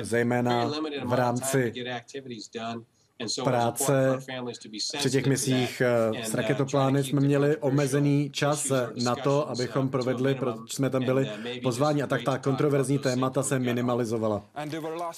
zejména 0.02 0.70
v 1.04 1.12
rámci 1.12 1.72
práce 3.44 4.18
při 4.98 5.10
těch 5.10 5.26
misích 5.26 5.82
eh, 5.84 6.24
s 6.24 6.34
raketoplány 6.34 7.04
jsme 7.04 7.20
měli 7.20 7.56
omezený 7.56 8.30
čas 8.30 8.72
na 9.04 9.16
to, 9.16 9.50
abychom 9.50 9.88
provedli, 9.88 10.34
proč 10.34 10.74
jsme 10.74 10.90
tam 10.90 11.04
byli 11.04 11.30
pozváni 11.62 12.02
a 12.02 12.06
tak 12.06 12.22
ta 12.22 12.38
kontroverzní 12.38 12.98
témata 12.98 13.42
se 13.42 13.58
minimalizovala. 13.58 14.42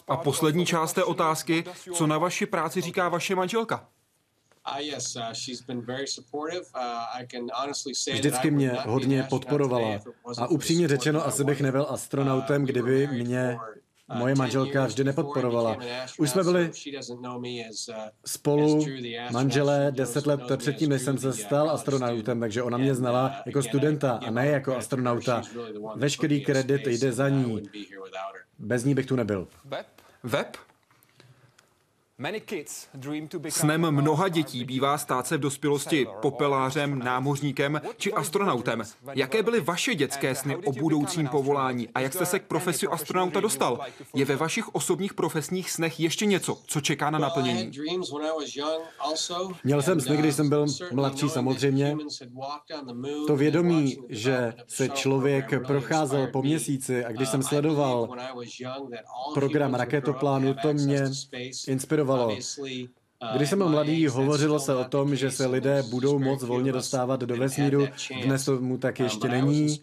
A 0.08 0.16
poslední 0.16 0.66
část 0.66 0.92
té 0.92 1.04
otázky, 1.04 1.64
co 1.94 2.06
na 2.06 2.18
vaši 2.18 2.46
práci 2.46 2.80
říká 2.80 3.08
vaše 3.08 3.34
manželka? 3.34 3.88
Vždycky 8.12 8.50
mě 8.50 8.70
hodně 8.86 9.26
podporovala 9.30 10.00
a 10.38 10.46
upřímně 10.46 10.88
řečeno, 10.88 11.26
asi 11.26 11.44
bych 11.44 11.60
nebyl 11.60 11.86
astronautem, 11.88 12.62
uh, 12.62 12.68
kdyby 12.68 13.06
mě 13.06 13.58
uh, 14.10 14.18
moje 14.18 14.34
manželka 14.34 14.86
vždy 14.86 15.04
nepodporovala. 15.04 15.76
Už 16.18 16.30
jsme 16.30 16.44
byli 16.44 16.70
uh, 16.70 17.94
spolu 18.26 18.86
manželé 19.30 19.92
deset 19.92 20.26
let 20.26 20.40
předtím, 20.56 20.90
než 20.90 21.02
jsem 21.02 21.18
se 21.18 21.32
stal 21.32 21.70
astronautem, 21.70 22.40
takže 22.40 22.62
ona 22.62 22.78
mě 22.78 22.94
znala 22.94 23.36
jako 23.46 23.62
studenta 23.62 24.20
a 24.26 24.30
ne 24.30 24.46
jako 24.46 24.76
astronauta. 24.76 25.42
Veškerý 25.96 26.44
kredit 26.44 26.86
jde 26.86 27.12
za 27.12 27.28
ní. 27.28 27.62
Bez 28.58 28.84
ní 28.84 28.94
bych 28.94 29.06
tu 29.06 29.16
nebyl. 29.16 29.48
Web? 29.64 29.86
Web? 30.22 30.56
Snem 33.48 33.90
mnoha 33.90 34.28
dětí 34.28 34.64
bývá 34.64 34.98
stát 34.98 35.26
se 35.26 35.36
v 35.36 35.40
dospělosti 35.40 36.06
popelářem, 36.22 36.98
námořníkem 36.98 37.80
či 37.96 38.12
astronautem. 38.12 38.82
Jaké 39.14 39.42
byly 39.42 39.60
vaše 39.60 39.94
dětské 39.94 40.34
sny 40.34 40.56
o 40.56 40.72
budoucím 40.72 41.28
povolání 41.28 41.88
a 41.94 42.00
jak 42.00 42.12
jste 42.12 42.26
se 42.26 42.38
k 42.38 42.42
profesi 42.42 42.86
astronauta 42.86 43.40
dostal? 43.40 43.80
Je 44.14 44.24
ve 44.24 44.36
vašich 44.36 44.74
osobních 44.74 45.14
profesních 45.14 45.70
snech 45.70 46.00
ještě 46.00 46.26
něco, 46.26 46.58
co 46.66 46.80
čeká 46.80 47.10
na 47.10 47.18
naplnění? 47.18 47.70
Měl 49.64 49.82
jsem 49.82 50.00
sny, 50.00 50.16
když 50.16 50.34
jsem 50.34 50.48
byl 50.48 50.66
mladší 50.92 51.28
samozřejmě. 51.28 51.96
To 53.26 53.36
vědomí, 53.36 53.96
že 54.08 54.54
se 54.68 54.88
člověk 54.88 55.66
procházel 55.66 56.26
po 56.26 56.42
měsíci 56.42 57.04
a 57.04 57.12
když 57.12 57.28
jsem 57.28 57.42
sledoval 57.42 58.08
program 59.34 59.74
raketoplánu, 59.74 60.54
to 60.62 60.72
mě 60.72 61.04
inspirovalo 61.68 62.05
inspirovalo. 62.06 62.36
Když 63.36 63.50
jsem 63.50 63.58
byl 63.58 63.68
mladý, 63.68 64.06
hovořilo 64.06 64.60
se 64.60 64.74
o 64.74 64.84
tom, 64.84 65.16
že 65.16 65.30
se 65.30 65.46
lidé 65.46 65.82
budou 65.82 66.18
moc 66.18 66.42
volně 66.42 66.72
dostávat 66.72 67.20
do 67.20 67.36
vesmíru. 67.36 67.86
Dnes 68.22 68.44
tomu 68.44 68.78
tak 68.78 69.00
ještě 69.00 69.28
není. 69.28 69.80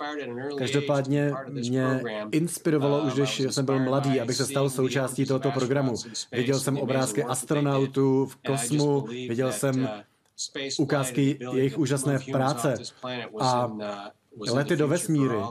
Každopádně 0.58 1.32
mě 1.50 2.02
inspirovalo 2.32 3.02
už, 3.02 3.14
když 3.14 3.42
jsem 3.50 3.66
byl 3.66 3.80
mladý, 3.80 4.20
abych 4.20 4.36
se 4.36 4.46
stal 4.46 4.70
součástí 4.70 5.26
tohoto 5.26 5.52
programu. 5.52 5.94
Viděl 6.32 6.60
jsem 6.60 6.78
obrázky 6.78 7.24
astronautů 7.24 8.26
v 8.26 8.36
kosmu, 8.36 9.02
viděl 9.02 9.52
jsem 9.52 9.90
ukázky 10.80 11.40
jejich 11.54 11.78
úžasné 11.78 12.20
práce 12.32 12.76
a 13.40 13.72
lety 14.52 14.76
do 14.76 14.88
vesmíru. 14.88 15.44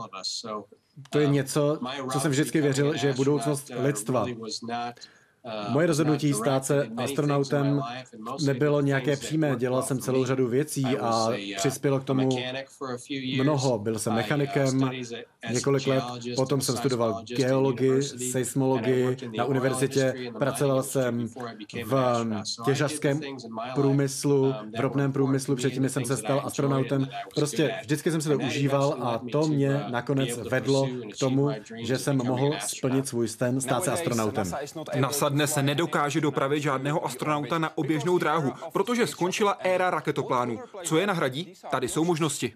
To 1.09 1.19
je 1.19 1.27
něco, 1.27 1.79
co 2.11 2.19
jsem 2.19 2.31
vždycky 2.31 2.61
věřil, 2.61 2.97
že 2.97 3.07
je 3.07 3.13
budoucnost 3.13 3.71
lidstva. 3.75 4.25
Moje 5.69 5.87
rozhodnutí 5.87 6.33
stát 6.33 6.65
se 6.65 6.87
astronautem 6.97 7.81
nebylo 8.45 8.81
nějaké 8.81 9.17
přímé. 9.17 9.55
Dělal 9.55 9.81
jsem 9.81 9.99
celou 9.99 10.25
řadu 10.25 10.47
věcí 10.47 10.85
a 10.85 11.29
přispělo 11.57 11.99
k 11.99 12.03
tomu 12.03 12.29
mnoho. 13.41 13.79
Byl 13.79 13.99
jsem 13.99 14.13
mechanikem 14.13 14.91
několik 15.51 15.87
let, 15.87 16.03
potom 16.35 16.61
jsem 16.61 16.77
studoval 16.77 17.23
geologii, 17.37 18.03
seismologii 18.03 19.17
na 19.37 19.45
univerzitě, 19.45 20.13
pracoval 20.39 20.83
jsem 20.83 21.27
v 21.85 22.25
těžařském 22.65 23.21
průmyslu, 23.75 24.53
v 24.77 24.79
ropném 24.79 25.13
průmyslu, 25.13 25.55
předtím 25.55 25.89
jsem 25.89 26.05
se 26.05 26.17
stal 26.17 26.41
astronautem. 26.45 27.07
Prostě 27.35 27.75
vždycky 27.81 28.11
jsem 28.11 28.21
se 28.21 28.29
to 28.29 28.37
užíval 28.37 28.97
a 29.01 29.21
to 29.31 29.47
mě 29.47 29.83
nakonec 29.89 30.37
vedlo 30.37 30.87
k 31.13 31.17
tomu, 31.19 31.49
že 31.77 31.97
jsem 31.97 32.17
mohl 32.17 32.51
splnit 32.67 33.07
svůj 33.07 33.27
sen, 33.27 33.61
stát 33.61 33.83
se 33.83 33.91
astronautem. 33.91 34.51
NASA 34.99 35.32
dnes 35.33 35.53
se 35.53 35.63
nedokáže 35.63 36.21
dopravit 36.21 36.63
žádného 36.63 37.05
astronauta 37.05 37.57
na 37.57 37.77
oběžnou 37.77 38.17
dráhu, 38.17 38.53
protože 38.73 39.07
skončila 39.07 39.51
éra 39.51 39.89
raketoplánu. 39.89 40.59
Co 40.83 40.97
je 40.97 41.07
nahradí? 41.07 41.53
Tady 41.71 41.87
jsou 41.87 42.03
možnosti. 42.03 42.53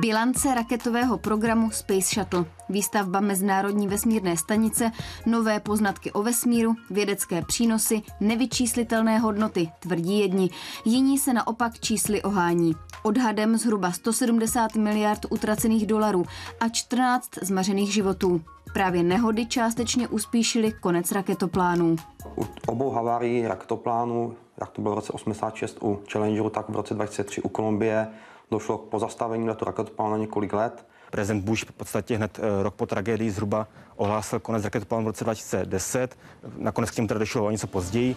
Bilance 0.00 0.54
raketového 0.54 1.18
programu 1.18 1.70
Space 1.70 2.14
Shuttle, 2.14 2.44
výstavba 2.68 3.20
Mezinárodní 3.20 3.88
vesmírné 3.88 4.36
stanice, 4.36 4.90
nové 5.26 5.60
poznatky 5.60 6.12
o 6.12 6.22
vesmíru, 6.22 6.74
vědecké 6.90 7.42
přínosy, 7.42 8.02
nevyčíslitelné 8.20 9.18
hodnoty, 9.18 9.70
tvrdí 9.80 10.18
jedni. 10.18 10.50
Jiní 10.84 11.18
se 11.18 11.32
naopak 11.32 11.80
čísly 11.80 12.22
ohání. 12.22 12.72
Odhadem 13.02 13.56
zhruba 13.56 13.92
170 13.92 14.74
miliard 14.74 15.20
utracených 15.30 15.86
dolarů 15.86 16.24
a 16.60 16.68
14 16.68 17.30
zmařených 17.42 17.92
životů. 17.92 18.40
Právě 18.72 19.02
nehody 19.02 19.46
částečně 19.46 20.08
uspíšily 20.08 20.72
konec 20.72 21.12
raketoplánů. 21.12 21.96
U 22.36 22.46
obou 22.66 22.90
havárií 22.90 23.46
raketoplánů, 23.46 24.34
jak 24.60 24.70
to 24.70 24.82
bylo 24.82 24.94
v 24.94 24.98
roce 24.98 25.12
86 25.12 25.78
u 25.82 26.00
Challengeru, 26.12 26.50
tak 26.50 26.68
v 26.68 26.76
roce 26.76 26.94
2003 26.94 27.42
u 27.42 27.48
Kolumbie, 27.48 28.08
došlo 28.54 28.78
k 28.78 28.88
pozastavení 28.88 29.48
letu 29.48 29.64
raketoplánu 29.64 30.10
na 30.10 30.18
několik 30.18 30.52
let. 30.52 30.86
Prezident 31.10 31.44
Bush 31.44 31.64
v 31.64 31.72
podstatě 31.72 32.16
hned 32.16 32.38
eh, 32.38 32.62
rok 32.62 32.74
po 32.74 32.86
tragédii 32.86 33.30
zhruba 33.30 33.68
ohlásil 33.96 34.40
konec 34.40 34.64
raketoplánu 34.64 35.04
v 35.04 35.06
roce 35.06 35.24
2010. 35.24 36.16
Nakonec 36.58 36.90
k 36.90 36.96
němu 36.96 37.08
teda 37.08 37.18
došlo 37.18 37.46
o 37.46 37.50
něco 37.50 37.66
později. 37.66 38.16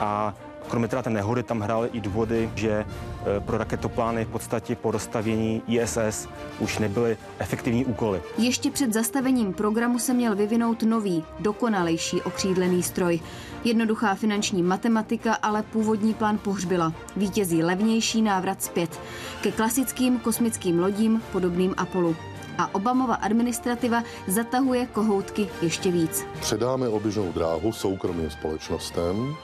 A 0.00 0.34
Kromě 0.70 0.88
teda 0.88 1.02
té 1.02 1.10
nehody 1.10 1.42
tam 1.42 1.60
hrály 1.60 1.88
i 1.92 2.00
důvody, 2.00 2.50
že 2.54 2.70
e, 2.70 3.40
pro 3.40 3.58
raketoplány 3.58 4.24
v 4.24 4.28
podstatě 4.28 4.76
po 4.76 4.90
dostavění 4.90 5.62
ISS 5.66 6.28
už 6.60 6.78
nebyly 6.78 7.16
efektivní 7.38 7.84
úkoly. 7.84 8.22
Ještě 8.38 8.70
před 8.70 8.92
zastavením 8.92 9.52
programu 9.52 9.98
se 9.98 10.14
měl 10.14 10.36
vyvinout 10.36 10.82
nový, 10.82 11.24
dokonalejší 11.38 12.22
okřídlený 12.22 12.82
stroj. 12.82 13.20
Jednoduchá 13.64 14.14
finanční 14.14 14.62
matematika 14.62 15.34
ale 15.34 15.62
původní 15.62 16.14
plán 16.14 16.38
pohřbila. 16.38 16.92
Vítězí 17.16 17.62
levnější 17.62 18.22
návrat 18.22 18.62
zpět 18.62 19.00
ke 19.42 19.52
klasickým 19.52 20.18
kosmickým 20.18 20.78
lodím 20.78 21.22
podobným 21.32 21.74
Apollo 21.76 22.16
a 22.58 22.74
Obamova 22.74 23.14
administrativa 23.14 24.02
zatahuje 24.28 24.86
kohoutky 24.86 25.48
ještě 25.62 25.90
víc. 25.90 26.24
Předáme 26.40 26.88
oběžnou 26.88 27.32
dráhu 27.32 27.72
soukromým 27.72 28.30
společnostem, 28.30 29.36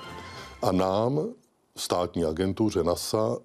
a 0.63 0.73
nám, 0.73 1.21
státní 1.77 2.25
agentuře 2.25 2.85
NASA, 2.85 3.37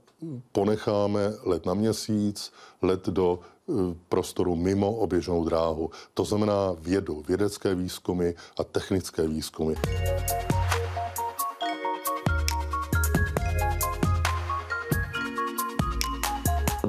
ponecháme 0.52 1.34
let 1.44 1.66
na 1.66 1.74
měsíc, 1.74 2.52
let 2.82 3.10
do 3.10 3.40
e, 3.40 3.74
prostoru 4.10 4.56
mimo 4.56 4.96
oběžnou 4.96 5.46
dráhu. 5.46 5.90
To 6.14 6.26
znamená 6.26 6.76
vědu, 6.80 7.24
vědecké 7.28 7.76
výzkumy 7.76 8.34
a 8.60 8.64
technické 8.64 9.28
výzkumy. 9.28 9.76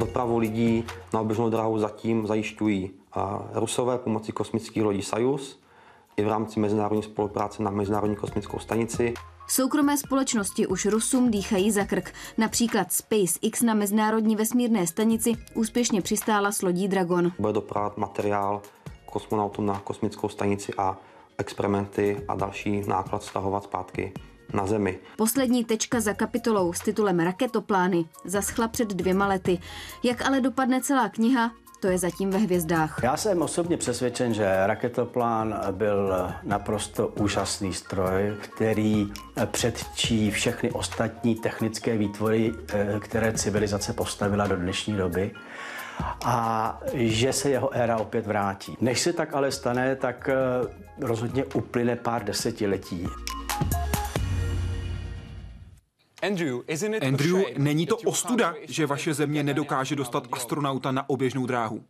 Dopravu 0.02 0.38
lidí 0.38 0.84
na 1.12 1.20
oběžnou 1.20 1.50
dráhu 1.50 1.78
zatím 1.78 2.26
zajišťují 2.26 2.90
Rusové 3.52 3.98
pomocí 3.98 4.32
kosmických 4.32 4.82
lodí 4.82 5.02
Soyuz 5.02 5.60
i 6.16 6.24
v 6.24 6.28
rámci 6.28 6.60
mezinárodní 6.60 7.02
spolupráce 7.02 7.62
na 7.62 7.70
Mezinárodní 7.70 8.16
kosmickou 8.16 8.58
stanici. 8.58 9.14
Soukromé 9.48 9.96
společnosti 9.96 10.66
už 10.66 10.86
Rusům 10.86 11.30
dýchají 11.30 11.70
za 11.70 11.84
krk. 11.84 12.12
Například 12.38 12.92
SpaceX 12.92 13.62
na 13.62 13.74
Mezinárodní 13.74 14.36
vesmírné 14.36 14.86
stanici 14.86 15.32
úspěšně 15.54 16.02
přistála 16.02 16.52
s 16.52 16.62
lodí 16.62 16.88
Dragon. 16.88 17.32
Bude 17.38 17.52
dopravovat 17.52 17.98
materiál 17.98 18.62
kosmonautům 19.06 19.66
na 19.66 19.80
kosmickou 19.80 20.28
stanici 20.28 20.72
a 20.78 20.98
experimenty 21.38 22.24
a 22.28 22.34
další 22.34 22.82
náklad 22.86 23.22
stahovat 23.22 23.64
zpátky 23.64 24.12
na 24.54 24.66
Zemi. 24.66 24.98
Poslední 25.16 25.64
tečka 25.64 26.00
za 26.00 26.12
kapitolou 26.14 26.72
s 26.72 26.80
titulem 26.80 27.20
Raketoplány 27.20 28.04
zaschla 28.24 28.68
před 28.68 28.88
dvěma 28.88 29.26
lety. 29.26 29.58
Jak 30.02 30.26
ale 30.26 30.40
dopadne 30.40 30.80
celá 30.80 31.08
kniha, 31.08 31.52
to 31.82 31.88
je 31.88 31.98
zatím 31.98 32.30
ve 32.30 32.38
hvězdách. 32.38 33.00
Já 33.02 33.16
jsem 33.16 33.42
osobně 33.42 33.76
přesvědčen, 33.76 34.34
že 34.34 34.66
raketoplán 34.66 35.60
byl 35.70 36.14
naprosto 36.42 37.08
úžasný 37.08 37.72
stroj, 37.72 38.36
který 38.40 39.12
předčí 39.46 40.30
všechny 40.30 40.70
ostatní 40.70 41.34
technické 41.34 41.96
výtvory, 41.96 42.52
eh, 42.72 43.00
které 43.00 43.32
civilizace 43.32 43.92
postavila 43.92 44.46
do 44.46 44.56
dnešní 44.56 44.94
doby 44.94 45.30
a 46.24 46.78
že 46.92 47.32
se 47.32 47.50
jeho 47.50 47.74
éra 47.74 47.96
opět 47.96 48.26
vrátí. 48.26 48.76
Než 48.80 49.00
se 49.00 49.12
tak 49.12 49.34
ale 49.34 49.52
stane, 49.52 49.96
tak 49.96 50.28
eh, 50.28 50.34
rozhodně 51.00 51.44
uplyne 51.44 51.96
pár 51.96 52.24
desetiletí. 52.24 53.08
Andrew, 56.22 56.60
není 57.58 57.86
to 57.86 57.96
ostuda, 57.96 58.54
že 58.62 58.86
vaše 58.86 59.14
země 59.14 59.42
nedokáže 59.42 59.96
dostat 59.96 60.28
astronauta 60.32 60.92
na 60.92 61.10
oběžnou 61.10 61.46
dráhu? 61.46 61.84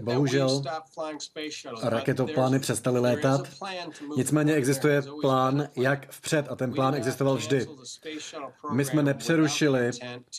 Bohužel 0.00 0.62
raketoplány 1.82 2.58
přestaly 2.58 3.00
létat, 3.00 3.48
nicméně 4.16 4.54
existuje 4.54 5.02
plán, 5.20 5.68
jak 5.76 6.12
vpřed 6.12 6.46
a 6.48 6.56
ten 6.56 6.72
plán 6.72 6.94
existoval 6.94 7.36
vždy. 7.36 7.66
My 8.72 8.84
jsme 8.84 9.02
nepřerušili 9.02 9.90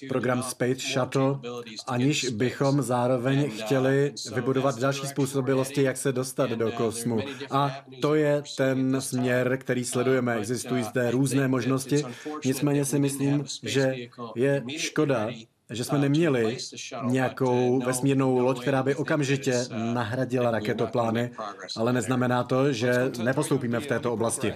program 0.09 0.43
Space 0.43 0.79
Shuttle, 0.93 1.39
aniž 1.87 2.29
bychom 2.29 2.81
zároveň 2.81 3.51
chtěli 3.51 4.13
vybudovat 4.35 4.79
další 4.79 5.07
způsobilosti, 5.07 5.83
jak 5.83 5.97
se 5.97 6.11
dostat 6.11 6.49
do 6.49 6.71
kosmu. 6.71 7.19
A 7.51 7.85
to 8.01 8.15
je 8.15 8.43
ten 8.57 9.01
směr, 9.01 9.57
který 9.57 9.85
sledujeme. 9.85 10.35
Existují 10.35 10.83
zde 10.83 11.11
různé 11.11 11.47
možnosti, 11.47 12.03
nicméně 12.45 12.85
si 12.85 12.99
myslím, 12.99 13.45
že 13.63 13.95
je 14.35 14.63
škoda, 14.77 15.29
že 15.71 15.83
jsme 15.83 15.97
neměli 15.97 16.57
nějakou 17.03 17.79
vesmírnou 17.85 18.39
loď, 18.39 18.61
která 18.61 18.83
by 18.83 18.95
okamžitě 18.95 19.65
nahradila 19.93 20.51
raketoplány, 20.51 21.31
ale 21.77 21.93
neznamená 21.93 22.43
to, 22.43 22.73
že 22.73 23.11
nepostoupíme 23.23 23.79
v 23.79 23.87
této 23.87 24.13
oblasti. 24.13 24.53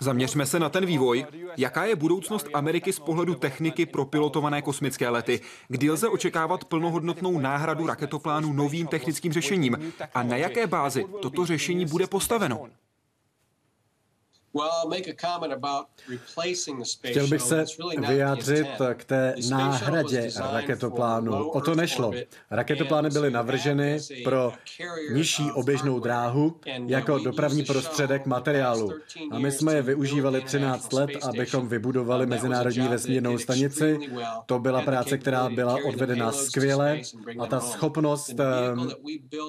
Zaměřme 0.00 0.46
se 0.46 0.58
na 0.58 0.68
ten 0.68 0.86
vývoj. 0.86 1.26
Jaká 1.56 1.84
je 1.84 1.96
budoucnost 1.96 2.46
Ameriky 2.54 2.92
z 2.92 2.98
pohledu 2.98 3.34
techniky 3.34 3.86
pro 3.86 4.04
pilotované 4.04 4.62
kosmické 4.62 5.08
lety? 5.08 5.40
Kdy 5.68 5.90
lze 5.90 6.08
očekávat 6.08 6.64
plnohodnotnou 6.64 7.38
náhradu 7.38 7.86
raketoplánu 7.86 8.52
novým 8.52 8.86
technickým 8.86 9.32
řešením? 9.32 9.92
A 10.14 10.22
na 10.22 10.36
jaké 10.36 10.66
bázi 10.66 11.06
toto 11.22 11.46
řešení 11.46 11.86
bude 11.86 12.06
postaveno? 12.06 12.66
Chtěl 17.04 17.28
bych 17.28 17.40
se 17.42 17.64
vyjádřit 18.08 18.66
k 18.94 19.04
té 19.04 19.34
náhradě 19.50 20.30
raketoplánu. 20.52 21.48
O 21.48 21.60
to 21.60 21.74
nešlo. 21.74 22.12
Raketoplány 22.50 23.10
byly 23.10 23.30
navrženy 23.30 23.98
pro 24.24 24.52
nižší 25.12 25.50
oběžnou 25.52 26.00
dráhu 26.00 26.56
jako 26.86 27.18
dopravní 27.18 27.64
prostředek 27.64 28.26
materiálu. 28.26 28.92
A 29.30 29.38
my 29.38 29.52
jsme 29.52 29.74
je 29.74 29.82
využívali 29.82 30.40
13 30.40 30.92
let, 30.92 31.10
abychom 31.22 31.68
vybudovali 31.68 32.26
Mezinárodní 32.26 32.88
vesmírnou 32.88 33.38
stanici. 33.38 33.98
To 34.46 34.58
byla 34.58 34.82
práce, 34.82 35.18
která 35.18 35.48
byla 35.48 35.76
odvedena 35.84 36.32
skvěle 36.32 37.00
a 37.40 37.46
ta 37.46 37.60
schopnost 37.60 38.40
ehm, 38.40 38.90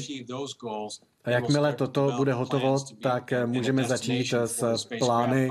A 1.23 1.29
jakmile 1.29 1.73
toto 1.73 2.11
bude 2.17 2.33
hotovo, 2.33 2.77
tak 3.01 3.33
můžeme 3.45 3.83
začít 3.83 4.33
s 4.45 4.87
plány, 4.99 5.49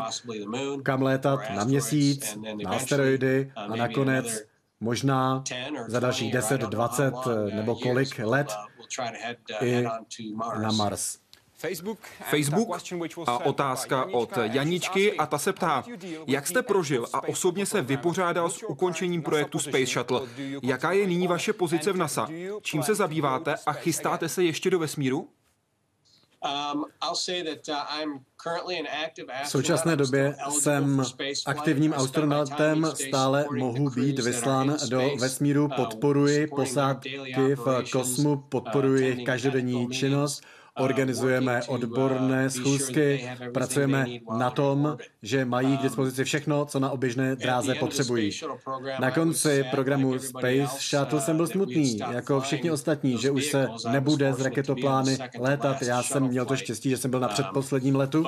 kam 0.83 1.03
létat 1.03 1.41
na 1.55 1.65
měsíc, 1.65 2.39
na 2.65 2.71
asteroidy 2.71 3.53
a 3.57 3.77
nakonec 3.77 4.43
možná 4.81 5.45
za 5.89 6.01
dalších 6.01 6.33
10, 6.33 6.61
20 6.61 7.15
nebo 7.55 7.77
kolik 7.77 8.19
let 8.19 8.49
i 9.63 9.85
na 10.61 10.73
Mars. 10.73 11.19
Facebook, 11.61 11.99
Facebook 12.31 12.69
a 13.27 13.39
otázka 13.39 14.05
od 14.05 14.39
Janičky. 14.43 15.13
A 15.17 15.27
ta 15.27 15.39
se 15.39 15.53
ptá, 15.53 15.85
jak 16.27 16.47
jste 16.47 16.63
prožil 16.63 17.07
a 17.13 17.29
osobně 17.29 17.67
se 17.67 17.83
vypořádal 17.83 18.51
s 18.51 18.63
ukončením 18.63 19.23
projektu 19.23 19.59
Space 19.59 19.87
Shuttle? 19.87 20.21
Jaká 20.63 20.93
je 20.93 21.07
nyní 21.07 21.29
vaše 21.29 21.53
pozice 21.53 21.93
v 21.93 21.97
NASA? 21.97 22.29
Čím 22.63 22.83
se 22.83 22.95
zabýváte 22.95 23.55
a 23.67 23.73
chystáte 23.73 24.29
se 24.29 24.45
ještě 24.45 24.71
do 24.71 24.79
vesmíru? 24.79 25.29
Um, 26.73 26.85
v 29.45 29.49
současné 29.49 29.97
době 29.97 30.37
jsem 30.51 31.03
aktivním 31.47 31.95
astronautem, 31.95 32.87
stále 32.95 33.47
mohu 33.57 33.91
být 33.91 34.19
vyslán 34.19 34.77
do 34.89 35.11
vesmíru, 35.21 35.69
podporuji 35.77 36.47
posádky 36.47 37.55
v 37.55 37.85
kosmu, 37.93 38.37
podporuji 38.37 39.03
jejich 39.03 39.27
každodenní 39.27 39.89
činnost, 39.89 40.43
organizujeme 40.81 41.61
odborné 41.67 42.51
schůzky, 42.51 43.31
pracujeme 43.55 44.07
na 44.39 44.51
tom, 44.51 44.97
že 45.23 45.45
mají 45.45 45.79
k 45.79 45.83
dispozici 45.83 46.25
všechno, 46.25 46.65
co 46.65 46.81
na 46.81 46.91
oběžné 46.91 47.37
dráze 47.37 47.75
potřebují. 47.75 48.31
Na 49.01 49.11
konci 49.11 49.65
programu 49.71 50.19
Space 50.19 50.69
Shuttle 50.81 51.21
jsem 51.21 51.37
byl 51.37 51.47
smutný, 51.47 51.99
jako 52.11 52.41
všichni 52.41 52.71
ostatní, 52.71 53.19
že 53.19 53.31
už 53.31 53.47
se 53.47 53.69
nebude 53.91 54.33
z 54.33 54.41
raketoplány 54.41 55.19
létat. 55.39 55.83
Já 55.83 56.03
jsem 56.03 56.29
měl 56.29 56.45
to 56.45 56.57
štěstí, 56.57 56.91
že 56.91 56.97
jsem 56.97 57.11
byl 57.11 57.21
na 57.21 57.29
předposledním 57.29 57.97
letu, 57.97 58.25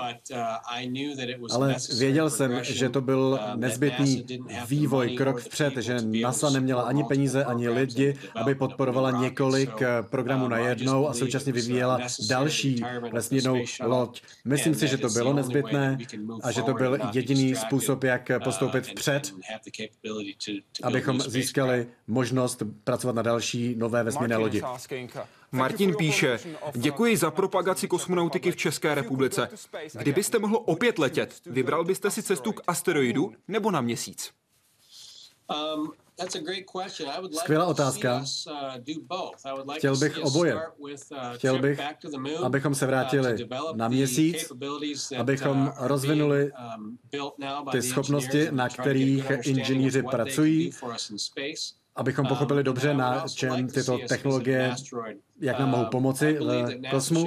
ale 1.51 1.77
věděl 1.99 2.31
jsem, 2.31 2.65
že 2.65 2.89
to 2.89 3.01
byl 3.01 3.39
nezbytný 3.57 4.27
vývoj, 4.69 5.11
krok 5.11 5.41
vpřed, 5.41 5.77
že 5.77 5.97
NASA 6.21 6.51
neměla 6.51 6.83
ani 6.83 7.05
peníze, 7.05 7.45
ani 7.45 7.69
lidi, 7.69 8.17
aby 8.35 8.55
podporovala 8.55 9.11
několik 9.11 9.71
programů 10.11 10.49
na 10.49 10.59
jednou 10.59 11.09
a 11.09 11.15
současně 11.15 11.53
vyvíjela 11.53 12.01
další 12.29 12.42
vesmírnou 13.13 13.65
loď. 13.83 14.23
Myslím 14.45 14.75
si, 14.75 14.89
že 14.89 14.99
to 14.99 15.09
bylo 15.09 15.33
nezbytné 15.33 15.99
a 16.43 16.53
že 16.53 16.63
to 16.63 16.75
byl 16.75 16.99
jediný 17.13 17.55
způsob, 17.55 18.05
jak 18.05 18.31
postoupit 18.45 18.87
vpřed, 18.87 19.35
abychom 20.83 21.21
získali 21.21 21.87
možnost 22.07 22.63
pracovat 22.85 23.17
na 23.17 23.23
další 23.23 23.75
nové 23.77 24.03
vesmírné 24.03 24.37
lodi. 24.37 24.63
Martin 25.53 25.95
píše, 25.95 26.39
děkuji 26.73 27.17
za 27.17 27.31
propagaci 27.31 27.89
kosmonautiky 27.89 28.53
v 28.53 28.57
České 28.57 28.95
republice. 28.95 29.49
Kdybyste 29.99 30.39
mohl 30.39 30.63
opět 30.65 30.99
letět, 30.99 31.41
vybral 31.47 31.85
byste 31.85 32.11
si 32.11 32.23
cestu 32.23 32.53
k 32.53 32.63
asteroidu 32.67 33.33
nebo 33.49 33.71
na 33.71 33.81
měsíc? 33.81 34.31
Um, 35.77 35.93
Skvělá 37.33 37.67
otázka. 37.67 38.25
Uh, 38.47 39.75
Chtěl 39.77 39.97
bych 39.97 40.19
oboje. 40.19 40.55
Uh, 40.55 40.89
Chtěl 41.35 41.59
bych, 41.59 41.81
abychom 42.45 42.75
se 42.75 42.85
uh, 42.85 42.89
vrátili 42.91 43.49
na 43.75 43.89
měsíc, 43.89 44.53
abychom 45.19 45.73
rozvinuli 45.77 46.53
um, 46.77 46.99
ty 47.73 47.83
schopnosti, 47.83 48.49
na 48.51 48.69
kterých 48.69 49.25
inženýři 49.45 50.03
pracují, 50.03 50.71
abychom 51.97 52.27
pochopili 52.27 52.61
um, 52.61 52.65
dobře, 52.65 52.95
na 52.95 53.25
čem 53.29 53.69
tyto 53.69 53.99
technologie, 54.09 54.75
jak 55.41 55.59
nám 55.59 55.71
mohou 55.71 55.85
pomoci 55.85 56.39
v 56.39 56.91
kosmu. 56.91 57.27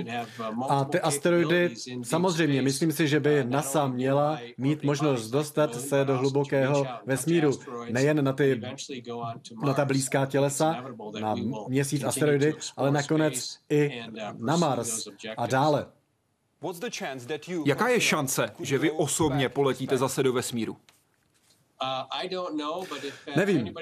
A 0.70 0.86
ty 0.86 1.00
asteroidy, 1.00 1.76
samozřejmě, 2.04 2.62
myslím 2.62 2.92
si, 2.92 3.08
že 3.08 3.20
by 3.20 3.44
NASA 3.44 3.88
měla 3.88 4.40
mít 4.58 4.84
možnost 4.84 5.30
dostat 5.30 5.76
se 5.76 6.06
do 6.06 6.18
hlubokého 6.18 6.86
vesmíru, 7.06 7.52
nejen 7.90 8.24
na, 8.24 8.34
ty, 8.34 8.62
na 9.66 9.74
ta 9.74 9.86
blízká 9.86 10.26
tělesa, 10.26 10.84
na 11.20 11.36
měsíc 11.68 12.04
asteroidy, 12.04 12.54
ale 12.78 12.92
nakonec 12.92 13.58
i 13.70 14.02
na 14.38 14.56
Mars 14.56 15.08
a 15.38 15.48
dále. 15.48 15.86
Jaká 17.66 17.88
je 17.88 18.02
šance, 18.02 18.52
že 18.60 18.78
vy 18.78 18.92
osobně 18.92 19.50
poletíte 19.50 19.98
zase 19.98 20.24
do 20.24 20.34
vesmíru? 20.34 20.78
Uh, 21.82 22.38
uh, 22.38 23.36
Nevím, 23.36 23.74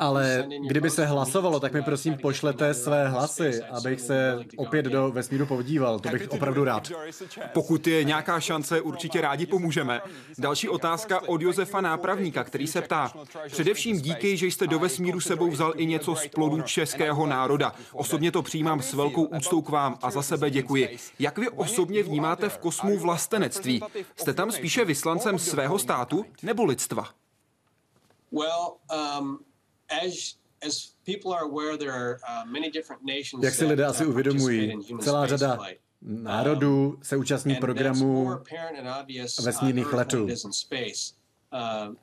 ale 0.00 0.48
kdyby 0.68 0.90
se 0.90 1.06
hlasovalo, 1.06 1.60
tak 1.60 1.72
mi 1.72 1.82
prosím 1.82 2.16
pošlete 2.16 2.74
své 2.74 3.08
hlasy, 3.08 3.62
abych 3.62 4.00
se 4.00 4.44
opět 4.56 4.86
do 4.86 5.10
vesmíru 5.10 5.46
podíval. 5.46 6.00
To 6.00 6.08
bych 6.08 6.30
opravdu 6.30 6.64
rád. 6.64 6.88
Pokud 7.52 7.86
je 7.86 8.04
nějaká 8.04 8.40
šance, 8.40 8.80
určitě 8.80 9.20
rádi 9.20 9.46
pomůžeme. 9.46 10.00
Další 10.38 10.68
otázka 10.68 11.28
od 11.28 11.42
Josefa 11.42 11.80
Nápravníka, 11.80 12.44
který 12.44 12.66
se 12.66 12.82
ptá. 12.82 13.12
Především 13.46 14.00
díky, 14.00 14.36
že 14.36 14.46
jste 14.46 14.66
do 14.66 14.78
vesmíru 14.78 15.20
sebou 15.20 15.50
vzal 15.50 15.72
i 15.76 15.86
něco 15.86 16.14
z 16.14 16.28
plodů 16.28 16.62
českého 16.62 17.26
národa. 17.26 17.74
Osobně 17.92 18.32
to 18.32 18.42
přijímám 18.42 18.82
s 18.82 18.94
velkou 18.94 19.22
úctou 19.22 19.62
k 19.62 19.68
vám 19.68 19.98
a 20.02 20.10
za 20.10 20.22
sebe 20.22 20.50
děkuji. 20.50 20.96
Jak 21.18 21.38
vy 21.38 21.48
osobně 21.48 22.02
vnímáte 22.02 22.48
v 22.48 22.58
kosmu 22.58 22.98
vlastenectví? 22.98 23.82
Jste 24.16 24.32
tam 24.34 24.52
spíše 24.52 24.84
vyslancem 24.84 25.38
svého 25.38 25.78
státu 25.78 26.24
nebo 26.42 26.64
lidstva? 26.64 27.09
Um, 28.30 29.38
Jak 33.42 33.54
si 33.54 33.64
lidé 33.64 33.86
asi 33.86 34.06
uvědomují, 34.06 34.78
celá 35.00 35.26
řada 35.26 35.58
národů 36.02 36.88
um, 36.88 37.02
se 37.02 37.16
účastní 37.16 37.54
programů 37.54 38.30
vesmírných 39.44 39.92
letů. 39.92 40.24
Uh, 40.24 41.94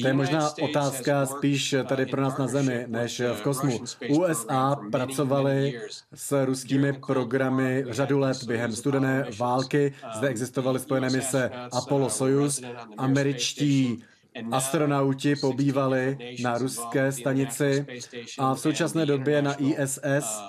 to 0.00 0.06
je 0.06 0.12
možná 0.12 0.50
otázka 0.62 1.26
spíš 1.26 1.74
tady 1.88 2.06
pro 2.06 2.22
nás 2.22 2.38
na 2.38 2.46
Zemi, 2.46 2.84
než 2.88 3.20
v 3.20 3.42
kosmu. 3.42 3.80
USA 4.08 4.76
pracovali 4.92 5.80
s 6.14 6.44
ruskými 6.44 6.92
programy 6.92 7.84
řadu 7.88 8.18
let 8.18 8.44
během 8.44 8.72
studené 8.72 9.26
války. 9.38 9.94
Zde 10.16 10.28
existovaly 10.28 10.80
spojené 10.80 11.10
mise 11.10 11.50
Apollo-Soyuz. 11.72 12.62
Američtí 12.98 14.04
Astronauti 14.50 15.36
pobývali 15.36 16.18
na 16.42 16.58
ruské 16.58 17.12
stanici 17.12 17.86
a 18.38 18.54
v 18.54 18.60
současné 18.60 19.06
době 19.06 19.42
na 19.42 19.54
ISS 19.54 20.42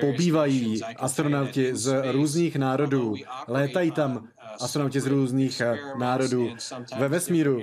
pobývají 0.00 0.82
astronauti 0.82 1.76
z 1.76 2.12
různých 2.12 2.56
národů. 2.56 3.14
Létají 3.48 3.90
tam 3.90 4.28
astronauti 4.60 5.00
z 5.00 5.06
různých 5.06 5.62
národů 5.98 6.48
ve 6.98 7.08
vesmíru. 7.08 7.62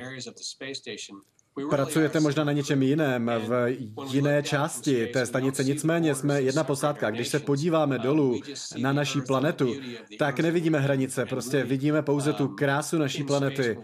Pracujete 1.70 2.20
možná 2.20 2.44
na 2.44 2.52
něčem 2.52 2.84
jiném, 2.84 3.32
v 3.48 3.76
jiné 4.12 4.44
části 4.44 5.08
té 5.08 5.26
stanice, 5.26 5.64
nicméně 5.64 6.16
jsme 6.16 6.42
jedna 6.42 6.64
posádka. 6.64 7.10
Když 7.10 7.28
se 7.28 7.40
podíváme 7.40 8.00
dolů 8.00 8.42
na 8.78 8.94
naší 8.94 9.22
planetu, 9.22 9.76
tak 10.20 10.40
nevidíme 10.40 10.80
hranice, 10.80 11.26
prostě 11.26 11.64
vidíme 11.64 12.02
pouze 12.02 12.34
tu 12.34 12.48
krásu 12.48 12.98
naší 12.98 13.24
planety. 13.24 13.78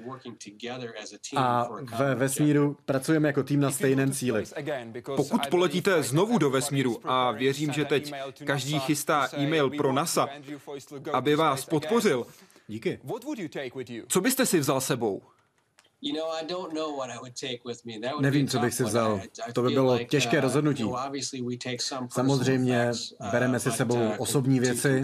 A 1.36 1.68
ve 1.98 2.16
vesmíru 2.16 2.78
pracujeme 2.86 3.28
jako 3.28 3.44
tým 3.44 3.60
na 3.60 3.72
stejném 3.72 4.12
cíli. 4.12 4.44
Pokud 5.16 5.48
poletíte 5.48 6.04
znovu 6.04 6.38
do 6.38 6.50
vesmíru 6.50 7.00
a 7.04 7.32
věřím, 7.32 7.72
že 7.72 7.86
teď 7.86 8.14
každý 8.46 8.80
chystá 8.80 9.30
e-mail 9.38 9.70
pro 9.70 9.94
NASA, 9.94 10.30
aby 11.14 11.36
vás 11.36 11.66
podpořil, 11.66 12.26
Díky. 12.68 13.00
Co 14.08 14.22
byste 14.22 14.46
si 14.46 14.60
vzal 14.60 14.82
sebou? 14.82 15.22
Nevím, 18.20 18.48
co 18.48 18.60
bych 18.60 18.74
si 18.74 18.84
vzal. 18.84 19.22
To 19.54 19.62
by 19.62 19.70
bylo 19.70 20.00
těžké 20.00 20.38
uh, 20.38 20.44
rozhodnutí. 20.44 20.86
Samozřejmě 22.10 22.92
uh, 23.22 23.32
bereme 23.32 23.60
si 23.60 23.72
sebou 23.72 24.10
osobní 24.18 24.60
věci 24.60 25.02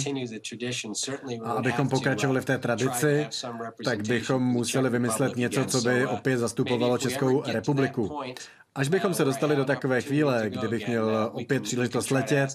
a 1.43 1.51
abychom 1.51 1.89
pokračovali 1.89 2.41
v 2.41 2.45
té 2.45 2.57
tradici, 2.57 3.27
tak 3.85 4.07
bychom 4.07 4.43
museli 4.43 4.89
vymyslet 4.89 5.35
něco, 5.35 5.65
co 5.65 5.81
by 5.81 6.05
uh, 6.05 6.13
opět 6.13 6.37
zastupovalo 6.37 6.97
Českou 6.97 7.43
republiku. 7.45 8.21
Až 8.75 8.87
bychom 8.87 9.13
se 9.13 9.25
dostali 9.25 9.55
do 9.55 9.65
takové 9.65 10.01
chvíle, 10.01 10.45
kdybych 10.49 10.87
měl 10.87 11.29
opět 11.33 11.63
příležitost 11.63 12.11
letět, 12.11 12.49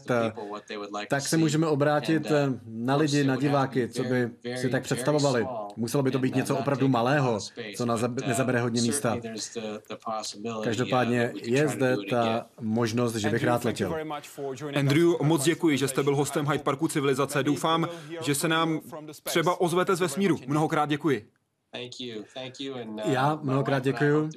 tak 1.08 1.22
se 1.22 1.36
můžeme 1.36 1.66
obrátit 1.66 2.32
na 2.66 2.96
lidi, 2.96 3.24
na 3.24 3.36
diváky, 3.36 3.88
co 3.88 4.04
by 4.04 4.30
si 4.56 4.68
tak 4.68 4.82
představovali. 4.82 5.46
Muselo 5.76 6.02
by 6.02 6.10
to 6.10 6.18
být 6.18 6.34
něco 6.34 6.56
opravdu 6.56 6.88
malého, 6.88 7.38
co 7.76 7.86
nezabere 8.26 8.60
hodně 8.60 8.82
místa. 8.82 9.16
Každopádně 10.64 11.32
je 11.42 11.68
zde 11.68 11.96
ta 12.10 12.46
možnost, 12.60 13.14
že 13.14 13.30
bych 13.30 13.44
rád 13.44 13.64
letěl. 13.64 13.96
Andrew, 14.76 15.08
moc 15.22 15.44
děkuji, 15.44 15.78
že 15.78 15.88
jste 15.88 16.02
byl 16.02 16.16
hostem 16.16 16.46
Hyde 16.46 16.64
Parku 16.64 16.88
Civilizace. 16.88 17.42
Doufám, 17.42 17.88
že 18.20 18.34
se 18.34 18.48
nám 18.48 18.80
třeba 19.22 19.60
ozvete 19.60 19.96
z 19.96 20.00
vesmíru. 20.00 20.38
Mnohokrát 20.46 20.88
děkuji. 20.88 21.26
Uh, 21.76 23.12
Já 23.12 23.38
mnohokrát 23.42 23.82
děkuji 23.84 24.28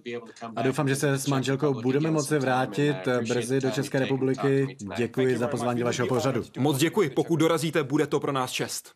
a 0.55 0.61
doufám, 0.61 0.87
že 0.87 0.95
se 0.95 1.13
s 1.13 1.27
manželkou 1.27 1.81
budeme 1.81 2.11
moci 2.11 2.39
vrátit 2.39 2.95
brzy 3.27 3.61
do 3.61 3.71
České 3.71 3.99
republiky. 3.99 4.77
Děkuji 4.97 5.37
za 5.37 5.47
pozvání 5.47 5.83
vašeho 5.83 6.07
pořadu. 6.07 6.43
Moc 6.57 6.77
děkuji. 6.77 7.09
Pokud 7.09 7.35
dorazíte, 7.35 7.83
bude 7.83 8.07
to 8.07 8.19
pro 8.19 8.31
nás 8.31 8.51
čest. 8.51 8.91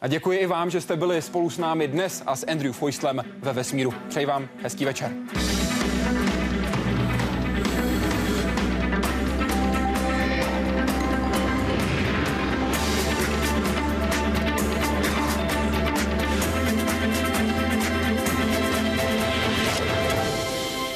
A 0.00 0.08
děkuji 0.08 0.38
i 0.38 0.46
vám, 0.46 0.70
že 0.70 0.80
jste 0.80 0.96
byli 0.96 1.22
spolu 1.22 1.50
s 1.50 1.58
námi 1.58 1.88
dnes 1.88 2.22
a 2.26 2.36
s 2.36 2.46
Andrew 2.46 2.72
Foistlem 2.72 3.22
ve 3.38 3.52
vesmíru. 3.52 3.94
Přeji 4.08 4.26
vám 4.26 4.48
hezký 4.62 4.84
večer. 4.84 5.12